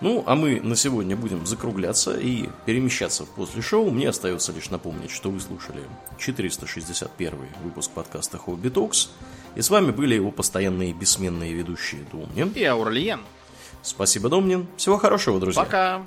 Ну, 0.00 0.22
а 0.26 0.34
мы 0.34 0.60
на 0.60 0.76
сегодня 0.76 1.16
будем 1.16 1.46
закругляться 1.46 2.18
и 2.18 2.48
перемещаться 2.66 3.24
в 3.24 3.30
после 3.30 3.62
шоу. 3.62 3.90
Мне 3.90 4.08
остается 4.10 4.52
лишь 4.52 4.70
напомнить, 4.70 5.10
что 5.10 5.30
вы 5.30 5.40
слушали 5.40 5.80
461 6.18 7.32
выпуск 7.62 7.90
подкаста 7.92 8.36
Хобби 8.36 8.68
Токс. 8.68 9.10
И 9.54 9.62
с 9.62 9.70
вами 9.70 9.90
были 9.92 10.14
его 10.14 10.30
постоянные 10.30 10.92
бессменные 10.92 11.54
ведущие 11.54 12.02
Домнин 12.12 12.52
и 12.54 12.64
Аурлиен. 12.64 13.20
Спасибо, 13.82 14.28
Домнин. 14.28 14.66
Всего 14.76 14.98
хорошего, 14.98 15.40
друзья. 15.40 15.62
Пока. 15.62 16.06